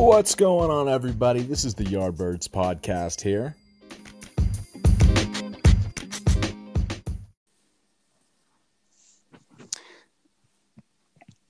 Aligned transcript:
What's 0.00 0.34
going 0.34 0.70
on, 0.70 0.88
everybody? 0.88 1.42
This 1.42 1.66
is 1.66 1.74
the 1.74 1.84
Yardbirds 1.84 2.48
podcast 2.48 3.20
here. 3.20 3.54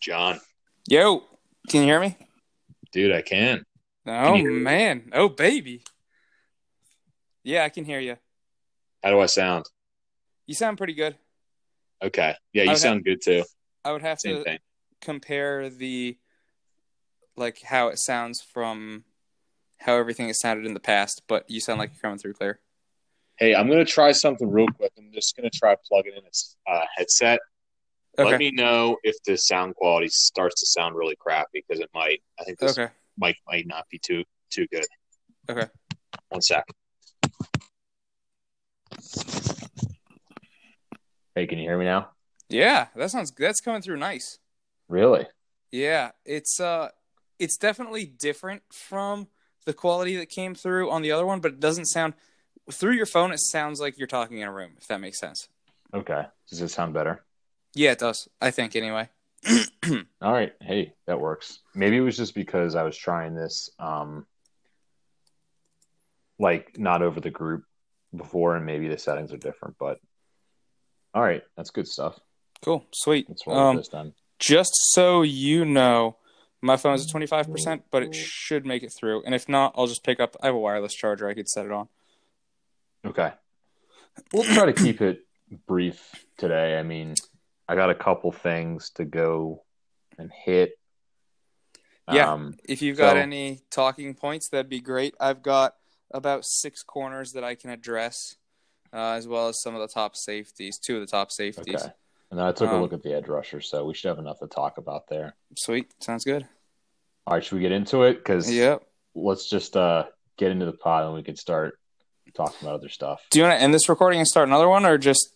John, 0.01 0.41
Yo, 0.89 1.25
can 1.69 1.81
you 1.83 1.87
hear 1.87 2.01
me? 2.01 2.17
dude, 2.93 3.13
I 3.13 3.23
can. 3.23 3.65
Oh 4.07 4.35
you 4.35 4.43
hear 4.43 4.53
me? 4.53 4.61
man, 4.63 5.11
oh 5.13 5.29
baby. 5.29 5.83
Yeah, 7.45 7.65
I 7.65 7.69
can 7.69 7.85
hear 7.85 8.01
you. 8.01 8.17
How 9.05 9.11
do 9.11 9.21
I 9.21 9.27
sound? 9.27 9.67
You 10.47 10.55
sound 10.55 10.79
pretty 10.79 10.95
good. 10.95 11.17
Okay. 12.03 12.35
Yeah, 12.53 12.65
you 12.65 12.71
would 12.71 12.79
sound 12.79 13.05
good 13.05 13.21
too. 13.23 13.45
I 13.85 13.93
would 13.93 14.03
have 14.03 14.21
Same 14.21 14.37
to 14.39 14.45
thing. 14.45 14.59
compare 15.01 15.69
the 15.69 16.19
like 17.41 17.63
how 17.63 17.89
it 17.89 17.99
sounds 17.99 18.41
from 18.41 19.05
how 19.79 19.97
everything 19.97 20.29
has 20.29 20.39
sounded 20.39 20.67
in 20.67 20.75
the 20.75 20.81
past, 20.81 21.23
but 21.27 21.51
you 21.51 21.59
sound 21.59 21.79
like 21.79 21.91
you're 21.95 22.03
coming 22.03 22.19
through 22.19 22.35
clear. 22.35 22.61
Hey, 23.39 23.55
I'm 23.55 23.69
gonna 23.69 23.87
try 23.87 24.13
something 24.13 24.49
real 24.49 24.69
quick. 24.69 24.93
I'm 24.99 25.11
just 25.13 25.35
gonna 25.35 25.51
try 25.53 25.75
plugging 25.89 26.13
in 26.13 26.23
a 26.23 26.71
uh, 26.71 26.85
headset. 26.95 27.41
Okay. 28.19 28.31
Let 28.31 28.39
me 28.39 28.51
know 28.51 28.99
if 29.03 29.17
the 29.25 29.37
sound 29.39 29.75
quality 29.77 30.09
starts 30.09 30.61
to 30.61 30.67
sound 30.67 30.95
really 30.95 31.17
crappy 31.17 31.65
because 31.67 31.81
it 31.81 31.89
might. 31.95 32.23
I 32.39 32.45
think 32.45 32.59
this 32.59 32.79
Okay. 32.79 32.93
mic 33.17 33.37
might 33.49 33.67
not 33.67 33.89
be 33.89 33.99
too 33.99 34.23
too 34.51 34.67
good. 34.71 34.85
Okay. 35.49 35.67
One 36.29 36.43
sec. 36.43 36.65
Hey, 41.35 41.47
can 41.47 41.59
you 41.59 41.65
hear 41.65 41.79
me 41.79 41.87
now? 41.87 42.11
Yeah, 42.51 42.89
that 42.95 43.11
sounds 43.11 43.31
that's 43.31 43.63
coming 43.63 43.81
through 43.81 43.97
nice. 43.97 44.39
Really? 44.89 45.27
Yeah, 45.73 46.11
it's 46.27 46.61
uh 46.61 46.91
it's 47.41 47.57
definitely 47.57 48.05
different 48.05 48.63
from 48.73 49.27
the 49.65 49.73
quality 49.73 50.17
that 50.17 50.29
came 50.29 50.55
through 50.55 50.91
on 50.91 51.03
the 51.03 51.11
other 51.11 51.27
one, 51.27 51.41
but 51.41 51.53
it 51.53 51.61
doesn't 51.61 51.87
sound 51.87 52.15
through 52.71 52.93
your 52.93 53.07
phone 53.07 53.33
it 53.33 53.41
sounds 53.41 53.81
like 53.81 53.99
you're 53.99 54.07
talking 54.07 54.39
in 54.39 54.47
a 54.47 54.53
room, 54.53 54.73
if 54.79 54.87
that 54.87 55.01
makes 55.01 55.19
sense. 55.19 55.49
Okay. 55.93 56.25
Does 56.49 56.61
it 56.61 56.69
sound 56.69 56.95
better? 56.95 57.25
Yeah, 57.75 57.93
it 57.93 57.99
does. 57.99 58.29
I 58.41 58.51
think 58.53 58.77
anyway. 58.77 59.09
All 60.23 60.33
right. 60.33 60.53
Hey, 60.61 60.93
that 61.07 61.19
works. 61.21 61.61
Maybe 61.75 61.97
it 61.97 62.01
was 62.01 62.17
just 62.17 62.35
because 62.35 62.75
I 62.77 62.83
was 62.85 62.97
trying 62.97 63.35
this 63.35 63.71
um 63.79 64.27
like 66.39 66.79
not 66.79 67.03
over 67.03 67.21
the 67.21 67.31
group 67.31 67.65
before 68.15 68.57
and 68.57 68.67
maybe 68.67 68.89
the 68.89 68.99
settings 68.99 69.33
are 69.33 69.37
different, 69.39 69.77
but 69.79 69.99
all 71.13 71.23
right, 71.23 71.43
that's 71.57 71.71
good 71.71 71.87
stuff. 71.89 72.19
Cool. 72.63 72.85
Sweet. 72.93 73.27
Let's 73.29 73.47
roll 73.47 73.59
Um, 73.59 73.77
this 73.77 73.89
then. 73.89 74.15
just 74.39 74.71
so 74.93 75.23
you 75.23 75.65
know, 75.65 76.17
my 76.63 76.77
phone 76.77 76.95
is 76.95 77.07
at 77.07 77.13
25%, 77.21 77.83
but 77.91 78.03
it 78.03 78.15
should 78.15 78.67
make 78.67 78.83
it 78.83 78.93
through. 78.93 79.23
And 79.25 79.35
if 79.35 79.49
not, 79.49 79.75
I'll 79.77 79.87
just 79.87 80.05
pick 80.05 80.21
up 80.21 80.37
I 80.43 80.47
have 80.47 80.55
a 80.55 80.59
wireless 80.59 80.95
charger 80.95 81.29
I 81.29 81.35
could 81.35 81.49
set 81.49 81.67
it 81.67 81.73
on. 81.73 81.89
Okay. 83.05 83.33
We'll 84.33 84.45
try 84.45 84.67
to 84.67 84.73
keep 84.73 85.01
it 85.01 85.27
brief 85.67 86.27
today. 86.37 86.79
I 86.79 86.83
mean, 86.83 87.15
I 87.69 87.75
got 87.77 87.91
a 87.91 87.95
couple 87.95 88.31
things 88.33 88.91
to 88.97 89.05
go 89.05 89.65
and 90.19 90.31
hit. 90.31 90.73
Yeah. 92.11 92.33
Um, 92.33 92.57
If 92.65 92.83
you've 92.83 92.99
got 92.99 93.15
So- 93.15 93.21
any 93.21 93.61
talking 93.71 94.15
points, 94.15 94.49
that'd 94.49 94.69
be 94.69 94.81
great. 94.81 95.15
I've 95.21 95.43
got 95.43 95.77
about 96.11 96.45
six 96.45 96.83
corners 96.83 97.33
that 97.33 97.45
I 97.45 97.55
can 97.55 97.71
address, 97.71 98.37
uh, 98.93 99.13
as 99.13 99.29
well 99.29 99.49
as 99.49 99.63
some 99.63 99.75
of 99.77 99.81
the 99.81 99.89
top 99.89 100.17
safeties, 100.17 100.79
two 100.79 100.97
of 100.97 101.01
the 101.01 101.07
top 101.07 101.31
safeties. 101.31 101.83
okay. 101.85 101.93
And 102.31 102.39
then 102.39 102.47
I 102.47 102.53
took 102.53 102.71
a 102.71 102.75
Um, 102.75 102.81
look 102.83 102.93
at 102.93 103.03
the 103.03 103.13
edge 103.15 103.27
rusher, 103.27 103.61
so 103.61 103.85
we 103.85 103.95
should 103.95 104.09
have 104.09 104.19
enough 104.21 104.39
to 104.39 104.47
talk 104.47 104.79
about 104.79 105.09
there. 105.09 105.35
Sweet. 105.59 105.93
Sounds 106.01 106.25
good. 106.25 106.47
All 107.27 107.35
right, 107.35 107.45
should 107.45 107.57
we 107.57 107.61
get 107.61 107.73
into 107.73 108.05
it? 108.05 108.15
Because 108.19 108.51
Yep. 108.51 108.83
let's 109.15 109.49
just 109.51 109.77
uh, 109.77 110.07
get 110.37 110.51
into 110.53 110.67
the 110.67 110.73
pod 110.73 111.05
and 111.05 111.15
we 111.15 111.23
can 111.23 111.37
start 111.37 111.79
talking 112.35 112.57
about 112.63 112.75
other 112.77 112.89
stuff. 112.89 113.27
Do 113.31 113.41
you 113.41 113.45
want 113.45 113.59
to 113.59 113.63
end 113.63 113.75
this 113.75 113.89
recording 113.89 114.21
and 114.21 114.29
start 114.29 114.49
another 114.49 114.69
one, 114.69 114.87
or 114.87 114.97
just 114.99 115.35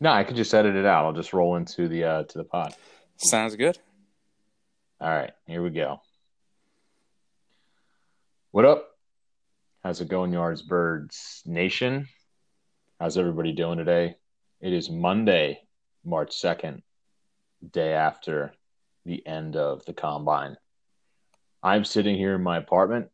No, 0.00 0.10
I 0.12 0.22
could 0.22 0.36
just 0.36 0.54
edit 0.54 0.76
it 0.76 0.86
out. 0.86 1.04
I'll 1.04 1.12
just 1.12 1.32
roll 1.32 1.56
into 1.56 1.88
the 1.88 2.04
uh, 2.04 2.22
to 2.24 2.38
the 2.38 2.44
pod. 2.44 2.74
sounds 3.16 3.56
good? 3.56 3.76
All 5.00 5.08
right, 5.10 5.32
here 5.46 5.60
we 5.62 5.70
go. 5.70 6.00
What 8.52 8.64
up? 8.64 8.88
How's 9.82 10.00
it 10.00 10.08
going, 10.08 10.32
Yards 10.32 10.62
Birds 10.62 11.42
Nation? 11.46 12.08
How's 13.00 13.18
everybody 13.18 13.52
doing 13.52 13.78
today? 13.78 14.16
It 14.60 14.72
is 14.72 14.90
Monday, 14.90 15.60
March 16.08 16.32
second, 16.32 16.82
day 17.72 17.92
after 17.92 18.52
the 19.04 19.24
end 19.26 19.56
of 19.56 19.84
the 19.84 19.92
combine. 19.92 20.56
I'm 21.62 21.84
sitting 21.84 22.16
here 22.16 22.34
in 22.34 22.42
my 22.42 22.56
apartment. 22.56 23.08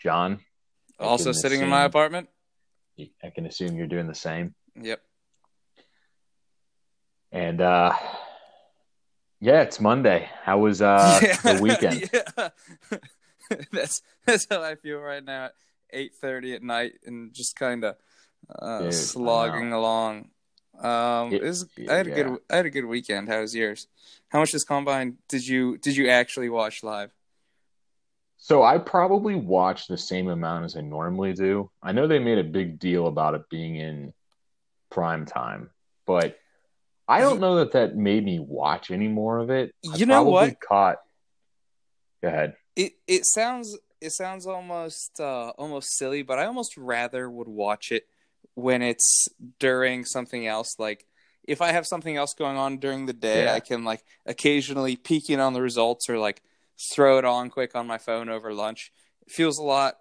John, 0.00 0.40
Also 0.98 1.32
sitting 1.32 1.60
in 1.60 1.68
my 1.68 1.84
apartment. 1.84 2.28
I 2.98 3.30
can 3.30 3.46
assume 3.46 3.76
you're 3.76 3.86
doing 3.86 4.06
the 4.06 4.14
same. 4.14 4.54
Yep. 4.80 5.00
And 7.30 7.60
uh 7.60 7.92
yeah, 9.40 9.62
it's 9.62 9.80
Monday. 9.80 10.28
How 10.42 10.58
was 10.58 10.82
uh 10.82 11.18
the 11.42 11.58
weekend? 11.62 12.10
yeah. 12.12 12.48
that's 13.72 14.02
that's 14.26 14.46
how 14.50 14.62
I 14.62 14.74
feel 14.76 14.98
right 14.98 15.24
now 15.24 15.46
at 15.46 15.54
eight 15.92 16.14
thirty 16.20 16.54
at 16.54 16.62
night 16.62 16.94
and 17.06 17.32
just 17.32 17.56
kind 17.56 17.84
of 17.84 17.96
uh, 18.58 18.82
Dude, 18.82 18.94
slogging 18.94 19.72
along. 19.72 20.30
Um, 20.82 21.32
It- 21.32 21.42
was, 21.42 21.66
I 21.88 21.94
had 21.94 22.06
a 22.06 22.10
good 22.10 22.38
I 22.50 22.56
had 22.56 22.66
a 22.66 22.70
good 22.70 22.84
weekend. 22.84 23.28
How 23.28 23.40
was 23.40 23.54
yours? 23.54 23.86
How 24.28 24.40
much 24.40 24.52
this 24.52 24.64
combine 24.64 25.18
did 25.28 25.46
you 25.46 25.78
did 25.78 25.96
you 25.96 26.08
actually 26.08 26.48
watch 26.48 26.82
live? 26.82 27.12
So 28.38 28.64
I 28.64 28.78
probably 28.78 29.36
watched 29.36 29.86
the 29.88 29.96
same 29.96 30.28
amount 30.28 30.64
as 30.64 30.76
I 30.76 30.80
normally 30.80 31.32
do. 31.32 31.70
I 31.80 31.92
know 31.92 32.08
they 32.08 32.18
made 32.18 32.38
a 32.38 32.44
big 32.44 32.80
deal 32.80 33.06
about 33.06 33.34
it 33.34 33.48
being 33.48 33.76
in 33.76 34.12
prime 34.90 35.26
time, 35.26 35.70
but 36.06 36.36
I 37.06 37.20
don't 37.20 37.38
know 37.38 37.56
that 37.56 37.72
that 37.72 37.94
made 37.96 38.24
me 38.24 38.40
watch 38.40 38.90
any 38.90 39.06
more 39.06 39.38
of 39.38 39.50
it. 39.50 39.72
I 39.88 39.96
You 39.96 40.06
know 40.06 40.14
probably 40.24 40.32
what? 40.32 40.60
Caught. 40.60 40.96
Go 42.20 42.28
ahead. 42.28 42.56
It 42.74 42.94
it 43.06 43.24
sounds 43.26 43.78
it 44.00 44.10
sounds 44.10 44.46
almost 44.46 45.20
uh, 45.20 45.50
almost 45.50 45.96
silly, 45.96 46.22
but 46.22 46.40
I 46.40 46.46
almost 46.46 46.76
rather 46.76 47.30
would 47.30 47.48
watch 47.48 47.92
it 47.92 48.08
when 48.54 48.82
it's 48.82 49.28
during 49.58 50.04
something 50.04 50.46
else. 50.46 50.76
Like 50.78 51.06
if 51.44 51.60
I 51.60 51.72
have 51.72 51.86
something 51.86 52.16
else 52.16 52.34
going 52.34 52.56
on 52.56 52.78
during 52.78 53.06
the 53.06 53.12
day, 53.12 53.44
Yeah. 53.44 53.54
I 53.54 53.60
can 53.60 53.84
like 53.84 54.04
occasionally 54.26 54.96
peek 54.96 55.30
in 55.30 55.40
on 55.40 55.52
the 55.52 55.62
results 55.62 56.08
or 56.08 56.18
like 56.18 56.42
throw 56.92 57.18
it 57.18 57.24
on 57.24 57.50
quick 57.50 57.74
on 57.74 57.86
my 57.86 57.98
phone 57.98 58.28
over 58.28 58.52
lunch. 58.52 58.92
It 59.26 59.32
feels 59.32 59.58
a 59.58 59.62
lot. 59.62 59.98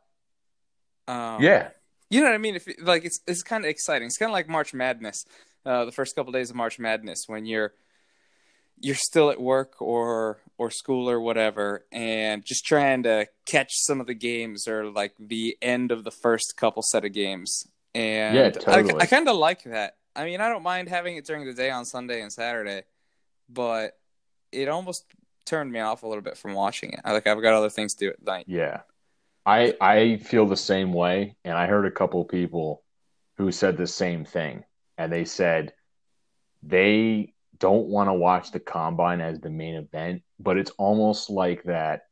Um, 1.07 1.41
yeah, 1.41 1.69
you 2.09 2.19
know 2.21 2.27
what 2.27 2.35
I 2.35 2.39
mean. 2.39 2.55
If 2.55 2.67
like 2.81 3.05
it's 3.05 3.19
it's 3.27 3.43
kind 3.43 3.63
of 3.65 3.69
exciting. 3.69 4.05
It's 4.07 4.17
kind 4.17 4.29
of 4.29 4.33
like 4.33 4.47
March 4.47 4.73
Madness. 4.73 5.25
Uh, 5.65 5.85
the 5.85 5.91
first 5.91 6.15
couple 6.15 6.31
days 6.31 6.49
of 6.49 6.55
March 6.55 6.79
Madness 6.79 7.23
when 7.27 7.45
you're 7.45 7.73
you're 8.79 8.95
still 8.95 9.29
at 9.29 9.39
work 9.39 9.79
or 9.81 10.39
or 10.57 10.71
school 10.71 11.09
or 11.09 11.19
whatever, 11.19 11.85
and 11.91 12.43
just 12.45 12.65
trying 12.65 13.03
to 13.03 13.27
catch 13.45 13.69
some 13.73 13.99
of 14.01 14.07
the 14.07 14.13
games 14.13 14.67
or 14.67 14.85
like 14.89 15.13
the 15.19 15.57
end 15.61 15.91
of 15.91 16.03
the 16.03 16.11
first 16.11 16.53
couple 16.57 16.83
set 16.83 17.05
of 17.05 17.13
games. 17.13 17.67
And 17.93 18.35
Yeah, 18.35 18.49
totally. 18.49 18.93
I, 18.93 19.03
I 19.03 19.05
kind 19.05 19.27
of 19.27 19.35
like 19.35 19.63
that. 19.63 19.97
I 20.15 20.25
mean, 20.25 20.41
I 20.41 20.49
don't 20.49 20.63
mind 20.63 20.89
having 20.89 21.15
it 21.17 21.25
during 21.25 21.45
the 21.45 21.53
day 21.53 21.69
on 21.69 21.85
Sunday 21.85 22.21
and 22.21 22.31
Saturday, 22.31 22.83
but 23.49 23.97
it 24.51 24.67
almost 24.67 25.05
turned 25.45 25.71
me 25.71 25.79
off 25.79 26.03
a 26.03 26.07
little 26.07 26.21
bit 26.21 26.37
from 26.37 26.53
watching 26.53 26.93
it. 26.93 26.99
Like 27.05 27.27
I've 27.27 27.41
got 27.41 27.53
other 27.53 27.69
things 27.69 27.93
to 27.95 28.05
do 28.05 28.09
at 28.09 28.23
night. 28.23 28.45
yeah. 28.47 28.81
I 29.45 29.75
I 29.81 30.17
feel 30.17 30.45
the 30.45 30.55
same 30.55 30.93
way, 30.93 31.35
and 31.43 31.57
I 31.57 31.65
heard 31.65 31.85
a 31.85 31.91
couple 31.91 32.23
people 32.25 32.83
who 33.37 33.51
said 33.51 33.75
the 33.75 33.87
same 33.87 34.23
thing, 34.23 34.63
and 34.97 35.11
they 35.11 35.25
said 35.25 35.73
they 36.61 37.33
don't 37.57 37.87
want 37.87 38.09
to 38.09 38.13
watch 38.13 38.51
the 38.51 38.59
combine 38.59 39.19
as 39.21 39.39
the 39.39 39.49
main 39.49 39.75
event, 39.75 40.21
but 40.39 40.57
it's 40.57 40.71
almost 40.77 41.29
like 41.29 41.63
that 41.63 42.03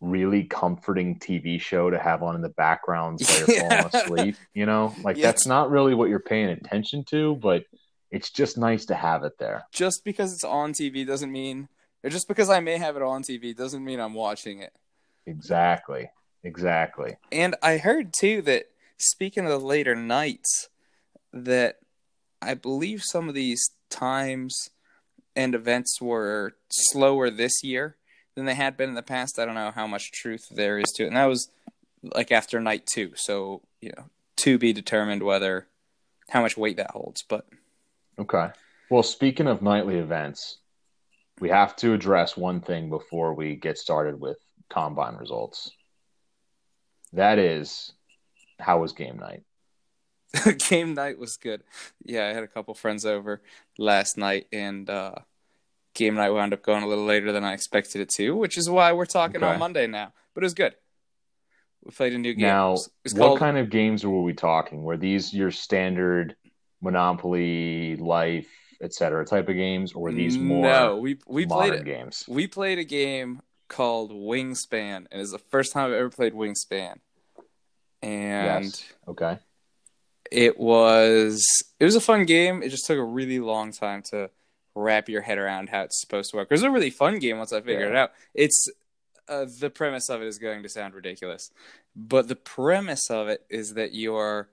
really 0.00 0.44
comforting 0.44 1.18
TV 1.18 1.60
show 1.60 1.90
to 1.90 1.98
have 1.98 2.22
on 2.22 2.34
in 2.36 2.40
the 2.42 2.48
background 2.50 3.20
while 3.26 3.38
you're 3.38 3.50
Yeah. 3.50 3.68
falling 3.68 3.86
asleep. 3.94 4.36
You 4.54 4.66
know, 4.66 4.94
like 5.02 5.16
Yes. 5.16 5.24
that's 5.24 5.46
not 5.46 5.70
really 5.70 5.94
what 5.94 6.08
you're 6.08 6.20
paying 6.20 6.48
attention 6.50 7.04
to, 7.10 7.34
but 7.36 7.64
it's 8.10 8.30
just 8.30 8.56
nice 8.56 8.86
to 8.86 8.94
have 8.94 9.24
it 9.24 9.38
there. 9.38 9.64
just 9.72 10.02
because 10.04 10.32
it's 10.32 10.44
on 10.44 10.72
TV 10.72 11.04
doesn't 11.06 11.30
mean, 11.32 11.68
or 12.04 12.10
just 12.10 12.26
because 12.28 12.48
I 12.48 12.60
may 12.60 12.78
have 12.78 12.96
it 12.96 13.02
on 13.02 13.22
TV 13.22 13.54
doesn't 13.56 13.84
mean 13.84 14.00
I'm 14.00 14.14
watching 14.14 14.60
it. 14.60 14.72
Exactly. 15.26 16.10
Exactly. 16.44 17.16
And 17.32 17.54
I 17.62 17.76
heard 17.78 18.12
too 18.18 18.40
that 18.42 18.66
speaking 18.96 19.44
of 19.44 19.50
the 19.50 19.58
later 19.60 19.94
nights, 19.94 20.68
that 21.32 21.80
I 22.40 22.54
believe 22.54 23.02
some 23.04 23.28
of 23.28 23.34
these 23.34 23.60
times 23.90 24.56
and 25.36 25.54
events 25.54 26.00
were 26.00 26.54
slower 26.70 27.28
this 27.28 27.62
year 27.62 27.96
than 28.38 28.46
they 28.46 28.54
had 28.54 28.76
been 28.76 28.88
in 28.88 28.94
the 28.94 29.02
past. 29.02 29.38
I 29.38 29.44
don't 29.44 29.54
know 29.54 29.72
how 29.74 29.86
much 29.86 30.12
truth 30.12 30.48
there 30.50 30.78
is 30.78 30.92
to 30.92 31.04
it. 31.04 31.08
And 31.08 31.16
that 31.16 31.26
was 31.26 31.50
like 32.02 32.32
after 32.32 32.60
night 32.60 32.86
two. 32.86 33.12
So, 33.16 33.62
you 33.80 33.92
know, 33.96 34.04
to 34.38 34.56
be 34.56 34.72
determined 34.72 35.22
whether 35.22 35.66
how 36.30 36.40
much 36.40 36.56
weight 36.56 36.76
that 36.76 36.92
holds. 36.92 37.22
But 37.22 37.46
Okay. 38.18 38.48
Well, 38.90 39.02
speaking 39.02 39.46
of 39.46 39.60
nightly 39.62 39.96
events, 39.96 40.58
we 41.40 41.50
have 41.50 41.76
to 41.76 41.92
address 41.92 42.36
one 42.36 42.60
thing 42.60 42.88
before 42.90 43.34
we 43.34 43.54
get 43.54 43.78
started 43.78 44.20
with 44.20 44.38
combine 44.68 45.16
results. 45.16 45.70
that 47.12 47.38
is 47.38 47.92
how 48.60 48.80
was 48.80 48.92
game 48.92 49.18
night? 49.18 49.42
game 50.68 50.94
night 50.94 51.18
was 51.18 51.36
good. 51.36 51.62
Yeah, 52.04 52.26
I 52.26 52.34
had 52.34 52.44
a 52.44 52.48
couple 52.48 52.74
friends 52.74 53.06
over 53.06 53.40
last 53.78 54.18
night, 54.18 54.46
and 54.52 54.88
uh, 54.90 55.14
game 55.94 56.14
night 56.14 56.30
wound 56.30 56.52
up 56.52 56.62
going 56.62 56.82
a 56.82 56.86
little 56.86 57.04
later 57.04 57.32
than 57.32 57.44
I 57.44 57.52
expected 57.54 58.00
it 58.00 58.08
to, 58.10 58.36
which 58.36 58.56
is 58.56 58.68
why 58.70 58.92
we're 58.92 59.06
talking 59.06 59.42
Okay. 59.42 59.46
on 59.52 59.58
Monday 59.58 59.86
now. 59.86 60.12
But 60.34 60.44
it 60.44 60.46
was 60.46 60.54
good. 60.54 60.74
We 61.84 61.90
played 61.92 62.12
a 62.12 62.18
new 62.18 62.34
game. 62.34 62.42
Now, 62.46 62.76
what 63.12 63.16
called 63.16 63.38
kind 63.38 63.56
of 63.58 63.70
games 63.70 64.04
were 64.04 64.22
we 64.22 64.34
talking? 64.34 64.82
Were 64.82 64.96
these 64.96 65.32
your 65.32 65.50
standard 65.50 66.36
Monopoly, 66.80 67.96
Life, 67.96 68.48
etc. 68.80 69.24
type 69.24 69.48
of 69.48 69.54
games, 69.56 69.92
or 69.92 70.02
were 70.02 70.12
these 70.12 70.38
more 70.38 70.62
No, 70.64 70.96
we 70.98 71.18
we 71.26 71.46
played 71.46 71.72
it. 71.74 71.84
games? 71.84 72.24
We 72.28 72.46
played 72.46 72.78
a 72.78 72.84
game 72.84 73.42
called 73.68 74.12
Wingspan, 74.12 75.06
and 75.10 75.20
it's 75.20 75.32
the 75.32 75.38
first 75.38 75.72
time 75.72 75.86
I've 75.86 75.92
ever 75.98 76.10
played 76.10 76.34
Wingspan. 76.34 76.98
And 78.02 78.64
Yes. 78.64 78.92
Okay. 79.08 79.38
it 80.30 80.58
was 80.58 81.44
it 81.80 81.84
was 81.84 81.96
a 81.96 82.00
fun 82.00 82.24
game. 82.26 82.62
It 82.62 82.68
just 82.68 82.86
took 82.86 82.98
a 82.98 83.04
really 83.04 83.40
long 83.40 83.72
time 83.72 84.02
to 84.10 84.30
wrap 84.78 85.08
your 85.08 85.22
head 85.22 85.38
around 85.38 85.68
how 85.70 85.82
it's 85.82 86.00
supposed 86.00 86.30
to 86.30 86.36
work. 86.36 86.48
It 86.50 86.54
was 86.54 86.62
a 86.62 86.70
really 86.70 86.90
fun 86.90 87.18
game 87.18 87.38
once 87.38 87.52
I 87.52 87.60
figured 87.60 87.90
it 87.90 87.96
out. 87.96 88.12
It's 88.34 88.68
uh, 89.28 89.46
the 89.60 89.70
premise 89.70 90.08
of 90.08 90.22
it 90.22 90.26
is 90.26 90.38
going 90.38 90.62
to 90.62 90.68
sound 90.68 90.94
ridiculous, 90.94 91.50
but 91.94 92.28
the 92.28 92.36
premise 92.36 93.10
of 93.10 93.28
it 93.28 93.44
is 93.50 93.74
that 93.74 93.92
you're 93.94 94.48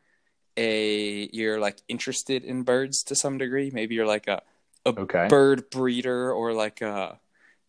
a 0.57 1.30
you're 1.33 1.60
like 1.60 1.77
interested 1.88 2.44
in 2.44 2.63
birds 2.63 3.04
to 3.04 3.16
some 3.16 3.38
degree. 3.38 3.69
Maybe 3.72 3.95
you're 3.95 4.06
like 4.07 4.27
a 4.27 4.42
a 4.86 4.92
Okay. 4.94 5.27
bird 5.27 5.69
breeder 5.69 6.31
or 6.31 6.54
like 6.54 6.81
a 6.81 7.19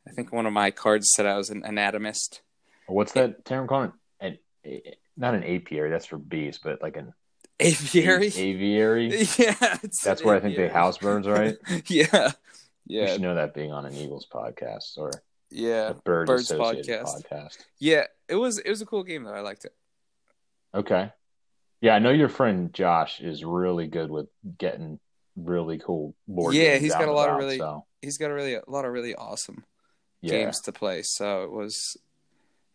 I 0.07 0.11
think 0.13 0.33
one 0.33 0.47
of 0.47 0.53
my 0.53 0.71
cards 0.71 1.13
said 1.15 1.27
I 1.27 1.37
was 1.37 1.51
an 1.51 1.65
anatomist. 1.65 2.43
What's 2.87 3.13
that 3.13 3.45
term 3.45 3.67
called? 3.67 3.93
An, 4.21 4.39
a, 4.65 4.97
not 5.17 5.35
an 5.35 5.43
apiary. 5.45 5.91
That's 5.91 6.07
for 6.07 6.19
bees, 6.19 6.61
but 6.63 6.81
like 6.83 6.97
an 6.97 7.13
Aviary. 7.59 8.27
aviary. 8.37 9.09
yeah, 9.39 9.79
That's 10.05 10.23
where 10.23 10.37
I 10.37 10.41
think 10.41 10.57
they 10.57 10.69
house 10.69 10.99
birds, 10.99 11.27
right? 11.27 11.57
yeah. 11.89 12.33
Yeah. 12.87 13.03
You 13.03 13.09
should 13.09 13.21
know 13.23 13.35
that 13.35 13.55
being 13.55 13.73
on 13.73 13.87
an 13.87 13.95
Eagles 13.95 14.27
podcast 14.33 14.99
or 14.99 15.11
yeah, 15.51 15.89
a 15.91 15.95
bird 15.95 16.27
Birds 16.27 16.51
podcast. 16.53 17.23
podcast. 17.25 17.57
yeah. 17.79 18.05
It 18.29 18.35
was 18.35 18.59
it 18.59 18.69
was 18.69 18.83
a 18.83 18.87
cool 18.87 19.03
game 19.05 19.25
though. 19.25 19.33
I 19.33 19.41
liked 19.41 19.65
it. 19.65 19.75
Okay. 20.75 21.11
Yeah, 21.81 21.95
I 21.95 21.99
know 21.99 22.11
your 22.11 22.29
friend 22.29 22.73
Josh 22.75 23.21
is 23.21 23.45
really 23.45 23.87
good 23.87 24.11
with 24.11 24.29
getting 24.59 24.99
really 25.37 25.79
cool 25.79 26.15
board 26.27 26.55
Yeah, 26.55 26.73
games 26.73 26.83
he's 26.83 26.93
got 26.95 27.09
a 27.09 27.13
lot 27.13 27.29
of 27.31 27.37
really- 27.37 27.59
so, 27.59 27.85
He's 28.03 28.19
got 28.19 28.31
a 28.31 28.35
really 28.35 28.55
a 28.55 28.63
lot 28.69 28.85
of 28.85 28.93
really 28.93 29.15
awesome 29.15 29.65
yeah. 30.21 30.31
games 30.33 30.61
to 30.63 30.73
play. 30.73 31.03
So 31.03 31.43
it 31.45 31.51
was 31.51 31.97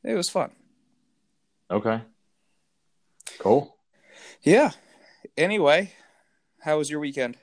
it 0.03 0.13
was 0.15 0.29
fun. 0.29 0.51
Okay. 1.69 2.01
Cool. 3.39 3.75
Yeah. 4.43 4.71
Anyway, 5.37 5.91
how 6.61 6.77
was 6.77 6.89
your 6.89 6.99
weekend? 6.99 7.37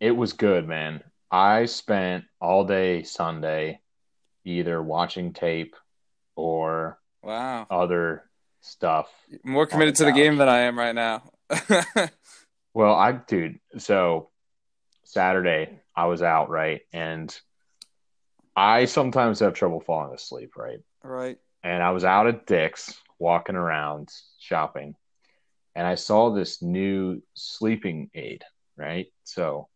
It 0.00 0.12
was 0.12 0.32
good, 0.32 0.66
man. 0.66 1.02
I 1.30 1.66
spent 1.66 2.24
all 2.40 2.64
day 2.64 3.02
Sunday 3.02 3.80
either 4.44 4.82
watching 4.82 5.32
tape 5.32 5.76
or 6.36 6.98
Wow. 7.22 7.66
other 7.70 8.24
stuff. 8.60 9.08
More 9.44 9.66
committed 9.66 9.94
the 9.94 9.98
to 9.98 10.04
the 10.06 10.12
game 10.12 10.36
than 10.36 10.48
I 10.48 10.60
am 10.60 10.78
right 10.78 10.94
now. 10.94 11.22
Well, 12.74 12.94
I 12.94 13.10
dude, 13.12 13.58
so 13.78 14.28
Saturday 15.04 15.80
I 15.96 16.06
was 16.06 16.22
out, 16.22 16.48
right? 16.48 16.82
And 16.92 17.36
I 18.54 18.84
sometimes 18.84 19.40
have 19.40 19.54
trouble 19.54 19.80
falling 19.80 20.14
asleep, 20.14 20.52
right? 20.56 20.78
right. 21.02 21.38
and 21.64 21.82
I 21.82 21.90
was 21.90 22.04
out 22.04 22.28
at 22.28 22.46
Dick's 22.46 22.96
walking 23.18 23.56
around 23.56 24.10
shopping, 24.38 24.94
and 25.78 25.86
I 25.86 25.94
saw 25.94 26.30
this 26.30 26.60
new 26.60 27.22
sleeping 27.34 28.10
aid, 28.12 28.42
right? 28.76 29.06
So, 29.22 29.68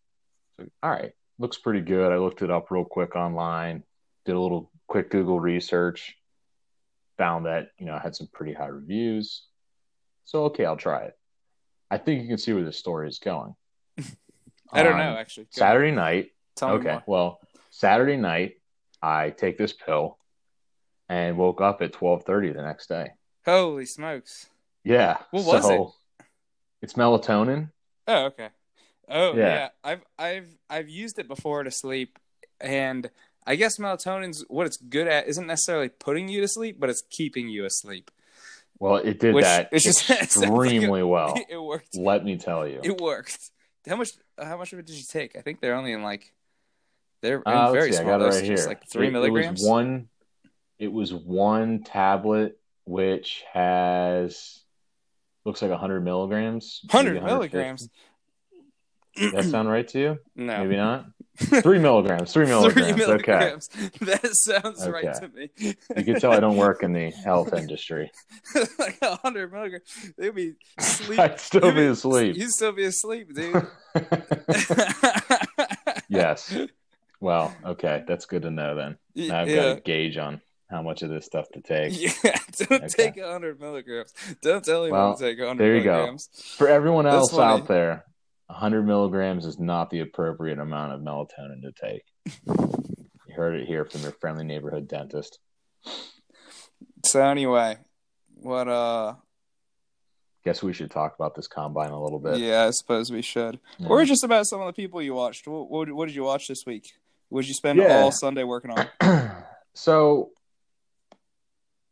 so, 0.57 0.67
all 0.83 0.91
right, 0.91 1.13
looks 1.39 1.59
pretty 1.59 1.81
good. 1.81 2.11
I 2.11 2.17
looked 2.17 2.43
it 2.43 2.51
up 2.51 2.73
real 2.73 2.85
quick 2.85 3.15
online, 3.15 3.85
did 4.25 4.35
a 4.35 4.41
little 4.41 4.73
quick 4.89 5.11
Google 5.11 5.39
research, 5.39 6.17
found 7.19 7.47
that 7.47 7.69
you 7.79 7.87
know 7.87 7.95
I 7.95 8.01
had 8.01 8.17
some 8.17 8.29
pretty 8.33 8.53
high 8.53 8.67
reviews. 8.67 9.45
So 10.25 10.47
okay, 10.47 10.65
I'll 10.65 10.77
try 10.77 11.05
it. 11.05 11.17
I 11.89 11.99
think 11.99 12.23
you 12.23 12.27
can 12.27 12.39
see 12.39 12.53
where 12.53 12.65
this 12.65 12.79
story 12.79 13.09
is 13.09 13.21
going. 13.21 13.55
I 14.73 14.83
don't 14.83 14.95
On 14.95 14.99
know 14.99 15.17
actually. 15.17 15.45
Go 15.45 15.51
Saturday 15.61 15.93
night, 15.93 16.31
Tell 16.57 16.71
okay. 16.71 16.99
Well, 17.07 17.39
Saturday 17.71 18.17
night, 18.17 18.55
I 19.01 19.31
take 19.31 19.57
this 19.57 19.73
pill 19.73 20.19
and 21.09 21.39
woke 21.39 21.61
up 21.61 21.81
at 21.81 21.93
twelve 21.93 22.25
thirty 22.25 22.51
the 22.53 22.63
next 22.63 22.89
day. 22.89 23.11
Holy 23.45 23.87
smokes. 23.87 24.49
Yeah. 24.85 25.19
What 25.31 25.45
was 25.45 25.63
so 25.65 25.95
It's 26.81 26.95
melatonin. 26.95 27.71
Oh, 28.09 28.25
okay. 28.27 28.49
Oh, 29.09 29.35
Yeah. 29.35 29.43
yeah. 29.55 29.69
I've 29.85 30.03
I've 30.19 30.49
I've 30.71 30.89
used 30.89 31.19
it 31.19 31.29
before 31.29 31.63
to 31.63 31.71
sleep, 31.71 32.19
and 32.61 33.11
I 33.47 33.57
guess 33.57 33.79
melatonin's 33.79 34.45
what 34.49 34.67
it's 34.67 34.77
good 34.77 35.07
at 35.07 35.29
isn't 35.29 35.47
necessarily 35.47 35.89
putting 35.89 36.29
you 36.29 36.41
to 36.41 36.49
sleep, 36.49 36.77
but 36.81 36.91
it's 36.91 37.03
keeping 37.11 37.49
you 37.49 37.65
asleep. 37.65 38.11
Well, 38.79 38.97
it 38.97 39.21
did 39.21 39.35
Which- 39.35 39.45
that 39.45 39.69
it's 39.73 39.85
just- 39.85 40.11
it 40.11 40.15
like 40.15 40.23
extremely 40.25 41.03
well. 41.05 41.35
it 41.49 41.63
worked. 41.63 41.95
Let 41.97 42.25
me 42.25 42.37
tell 42.37 42.67
you. 42.67 42.81
It 42.83 43.01
worked. 43.01 43.39
How 43.87 43.97
much? 43.97 44.11
How 44.39 44.57
much 44.57 44.73
of 44.73 44.79
it 44.81 44.87
did 44.87 44.97
you 44.97 45.05
take? 45.09 45.37
I 45.37 45.41
think 45.41 45.61
they're 45.61 45.75
only 45.77 45.93
in 45.93 46.03
like 46.03 46.33
they're 47.21 47.37
in 47.37 47.43
Uh, 47.47 47.71
very 47.73 47.93
see, 47.93 47.99
small 47.99 48.21
it 48.23 48.29
right 48.29 48.45
here. 48.45 48.67
like 48.67 48.83
three 48.91 49.09
It- 49.09 49.13
milligrams. 49.13 49.61
It 49.61 49.65
was 49.65 49.71
one. 49.71 50.09
It 50.79 50.93
was 50.93 51.15
one 51.15 51.85
tablet, 51.85 52.59
which 52.85 53.45
has 53.53 54.62
looks 55.45 55.63
like 55.63 55.71
hundred 55.73 56.01
milligrams. 56.05 56.81
Hundred 56.91 57.15
150. 57.23 57.57
milligrams. 57.57 57.89
That 59.35 59.45
sound 59.45 59.69
right 59.69 59.87
to 59.89 59.99
you? 59.99 60.19
No. 60.35 60.59
Maybe 60.65 60.77
not. 60.77 61.05
Three 61.37 61.79
milligrams. 61.79 62.33
Three 62.33 62.47
milligrams. 62.47 62.75
Three 62.75 62.83
Okay. 62.93 62.97
milligrams. 62.97 63.69
That 64.01 64.27
sounds 64.35 64.87
right 64.89 65.15
to 65.15 65.29
me. 65.29 65.51
You 65.97 66.05
can 66.05 66.21
tell 66.21 66.33
I 66.33 66.41
don't 66.41 66.57
work 66.57 66.83
in 66.83 66.93
the 66.93 67.11
health 67.25 67.53
industry. 67.55 68.11
like 68.79 68.99
a 69.03 69.17
hundred 69.17 69.53
milligrams. 69.53 69.85
They'd 70.17 70.35
be 70.35 70.55
sleep. 70.79 71.19
I'd 71.19 71.41
still 71.41 71.67
you'd 71.67 71.75
be 71.75 71.87
asleep. 71.87 72.37
You'd 72.37 72.51
still 72.51 72.73
be 72.73 72.85
asleep, 72.85 73.35
dude. 73.35 73.67
yes. 76.09 76.55
Well, 77.21 77.55
okay, 77.65 78.05
that's 78.07 78.27
good 78.27 78.43
to 78.43 78.51
know 78.51 78.75
then. 78.75 78.99
Now 79.15 79.43
I've 79.43 79.49
got 79.49 79.77
a 79.79 79.81
gauge 79.81 80.17
on 80.17 80.41
how 80.73 80.83
much 80.83 81.03
of 81.03 81.11
this 81.11 81.25
stuff 81.27 81.47
to 81.53 81.61
take. 81.61 81.93
Yeah, 82.01 82.11
don't 82.59 82.85
Okay. 82.85 82.89
take 82.89 83.17
a 83.19 83.31
hundred 83.31 83.61
milligrams. 83.61 84.13
Don't 84.41 84.65
tell 84.65 84.83
anyone 84.85 84.99
Well, 85.01 85.17
to 85.17 85.23
take 85.23 85.39
a 85.39 85.47
hundred 85.47 85.63
there 85.65 85.77
you 85.77 85.85
go. 85.85 86.17
For 86.57 86.67
everyone 86.67 87.05
That's 87.05 87.17
else 87.17 87.31
funny. 87.31 87.61
out 87.63 87.69
there, 87.69 88.05
100 88.47 88.83
milligrams 88.87 89.45
is 89.47 89.59
not 89.61 89.91
the 89.91 90.01
appropriate 90.01 90.59
amount 90.59 90.93
of 90.95 91.01
melatonin 91.01 91.63
to 91.63 91.73
take. 91.81 92.03
you 93.29 93.35
heard 93.37 93.55
it 93.61 93.67
here 93.67 93.85
from 93.85 94.03
your 94.03 94.13
friendly 94.13 94.45
neighborhood 94.45 94.89
dentist. 94.89 95.39
So 97.05 97.23
anyway, 97.23 97.77
what 98.35 98.69
uh 98.69 99.15
Guess 100.45 100.61
we 100.63 100.73
should 100.73 100.91
talk 100.91 101.15
about 101.15 101.37
this 101.37 101.47
combine 101.47 101.91
a 101.91 102.03
little 102.03 102.19
bit. 102.19 102.39
yeah, 102.39 102.65
I 102.65 102.71
suppose 102.71 103.13
we 103.13 103.23
should. 103.23 103.61
Yeah. 103.79 103.87
Or 103.89 104.05
just 104.05 104.25
about 104.25 104.47
some 104.47 104.61
of 104.61 104.67
the 104.67 104.73
people 104.73 105.01
you 105.01 105.15
watched. 105.15 105.47
What, 105.47 105.71
what, 105.71 105.93
what 105.93 106.07
did 106.07 106.17
you 106.17 106.25
watch 106.25 106.49
this 106.49 106.67
week? 106.67 106.91
What 107.29 107.43
did 107.43 107.49
you 107.49 107.55
spend 107.55 107.79
Yeah. 107.79 108.01
all 108.01 108.11
Sunday 108.11 108.43
working 108.43 108.73
on? 108.73 109.31
so 109.75 110.31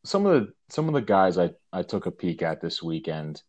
some 0.05 0.27
of 0.27 0.41
the 0.41 0.53
some 0.69 0.89
of 0.89 0.95
the 0.95 1.01
guys 1.01 1.39
I, 1.39 1.51
I 1.73 1.83
took 1.83 2.07
a 2.07 2.11
peek 2.11 2.43
at 2.43 2.61
this 2.61 2.83
weekend, 2.83 3.43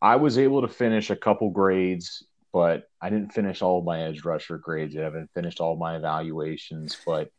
I 0.00 0.16
was 0.16 0.38
able 0.38 0.62
to 0.62 0.68
finish 0.68 1.10
a 1.10 1.16
couple 1.16 1.50
grades, 1.50 2.24
but 2.52 2.84
I 3.00 3.10
didn't 3.10 3.32
finish 3.32 3.62
all 3.62 3.78
of 3.78 3.84
my 3.84 4.02
edge 4.02 4.24
rusher 4.24 4.58
grades. 4.58 4.96
I 4.96 5.00
haven't 5.00 5.30
finished 5.34 5.60
all 5.60 5.76
my 5.76 5.96
evaluations. 5.96 6.96
But 7.04 7.30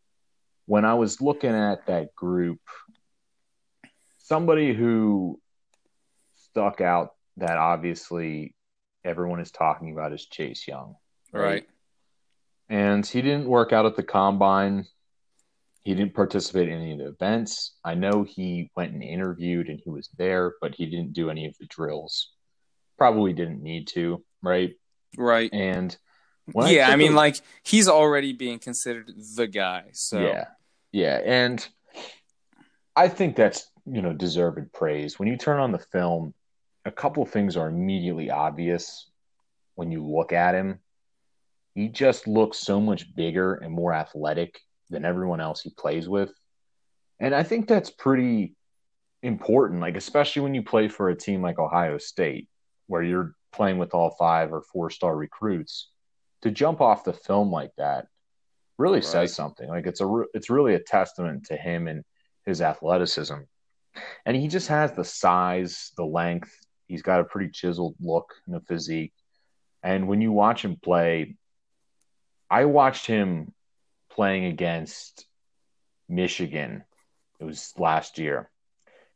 when 0.65 0.85
I 0.85 0.95
was 0.95 1.21
looking 1.21 1.55
at 1.55 1.87
that 1.87 2.15
group, 2.15 2.59
somebody 4.17 4.73
who 4.73 5.39
stuck 6.35 6.81
out 6.81 7.11
that 7.37 7.57
obviously 7.57 8.55
everyone 9.03 9.39
is 9.39 9.51
talking 9.51 9.91
about 9.91 10.13
is 10.13 10.25
Chase 10.25 10.67
Young. 10.67 10.95
Right. 11.31 11.67
And 12.69 13.05
he 13.05 13.21
didn't 13.21 13.45
work 13.45 13.73
out 13.73 13.85
at 13.85 13.95
the 13.95 14.03
combine. 14.03 14.85
He 15.85 15.93
didn't 15.93 16.15
participate 16.15 16.67
in 16.67 16.81
any 16.81 16.93
of 16.93 16.97
the 16.97 17.07
events. 17.09 17.75
I 17.83 17.93
know 17.93 18.23
he 18.23 18.71
went 18.75 18.93
and 18.93 19.03
interviewed 19.03 19.69
and 19.69 19.79
he 19.79 19.91
was 19.91 20.09
there, 20.17 20.55
but 20.59 20.73
he 20.73 20.87
didn't 20.87 21.13
do 21.13 21.29
any 21.29 21.45
of 21.45 21.55
the 21.59 21.67
drills. 21.67 22.31
Probably 22.97 23.33
didn't 23.33 23.61
need 23.61 23.87
to, 23.89 24.23
right? 24.41 24.73
Right. 25.15 25.51
And 25.53 25.95
yeah, 26.55 26.87
I, 26.87 26.91
took 26.91 26.97
mean, 26.97 27.13
like 27.13 27.35
he's 27.63 27.87
already 27.87 28.33
being 28.33 28.57
considered 28.57 29.11
the 29.35 29.45
guy. 29.45 29.89
So 29.93 30.21
yeah, 30.21 30.45
yeah, 30.91 31.21
and 31.23 31.65
I 32.95 33.07
think 33.07 33.35
that's 33.35 33.69
you 33.85 34.01
know 34.01 34.11
deserved 34.13 34.73
praise. 34.73 35.19
When 35.19 35.27
you 35.27 35.37
turn 35.37 35.59
on 35.59 35.71
the 35.71 35.77
film, 35.77 36.33
a 36.83 36.91
couple 36.91 37.21
of 37.21 37.29
things 37.29 37.57
are 37.57 37.67
immediately 37.67 38.31
obvious 38.31 39.07
when 39.75 39.91
you 39.91 40.03
look 40.03 40.33
at 40.33 40.55
him. 40.55 40.79
He 41.75 41.89
just 41.89 42.27
looks 42.27 42.57
so 42.57 42.81
much 42.81 43.13
bigger 43.15 43.53
and 43.53 43.71
more 43.71 43.93
athletic 43.93 44.61
than 44.89 45.05
everyone 45.05 45.41
else 45.41 45.61
he 45.61 45.69
plays 45.71 46.07
with, 46.07 46.33
and 47.19 47.33
I 47.33 47.43
think 47.43 47.67
that's 47.67 47.89
pretty 47.89 48.55
important, 49.23 49.81
like 49.81 49.97
especially 49.97 50.43
when 50.43 50.53
you 50.53 50.63
play 50.63 50.87
for 50.87 51.09
a 51.09 51.15
team 51.15 51.41
like 51.41 51.59
Ohio 51.59 51.97
State, 51.97 52.49
where 52.87 53.03
you're 53.03 53.35
playing 53.51 53.77
with 53.77 53.93
all 53.93 54.11
five 54.11 54.53
or 54.53 54.61
four 54.61 54.89
star 54.89 55.15
recruits, 55.15 55.89
to 56.41 56.51
jump 56.51 56.81
off 56.81 57.03
the 57.03 57.13
film 57.13 57.51
like 57.51 57.71
that 57.77 58.07
really 58.77 58.97
right. 58.97 59.03
says 59.05 59.33
something. 59.33 59.67
Like 59.67 59.87
it's 59.87 60.01
a 60.01 60.23
it's 60.33 60.49
really 60.49 60.75
a 60.75 60.79
testament 60.79 61.45
to 61.45 61.57
him 61.57 61.87
and 61.87 62.03
his 62.45 62.61
athleticism, 62.61 63.37
and 64.25 64.37
he 64.37 64.47
just 64.47 64.67
has 64.67 64.91
the 64.91 65.05
size, 65.05 65.91
the 65.97 66.05
length. 66.05 66.53
He's 66.87 67.01
got 67.01 67.19
a 67.19 67.25
pretty 67.25 67.49
chiseled 67.51 67.95
look 67.99 68.33
and 68.45 68.55
a 68.55 68.61
physique, 68.61 69.13
and 69.81 70.07
when 70.07 70.21
you 70.21 70.31
watch 70.31 70.63
him 70.63 70.77
play, 70.81 71.35
I 72.49 72.65
watched 72.65 73.07
him 73.07 73.53
playing 74.15 74.45
against 74.45 75.25
Michigan. 76.07 76.83
It 77.39 77.43
was 77.43 77.73
last 77.77 78.17
year. 78.17 78.49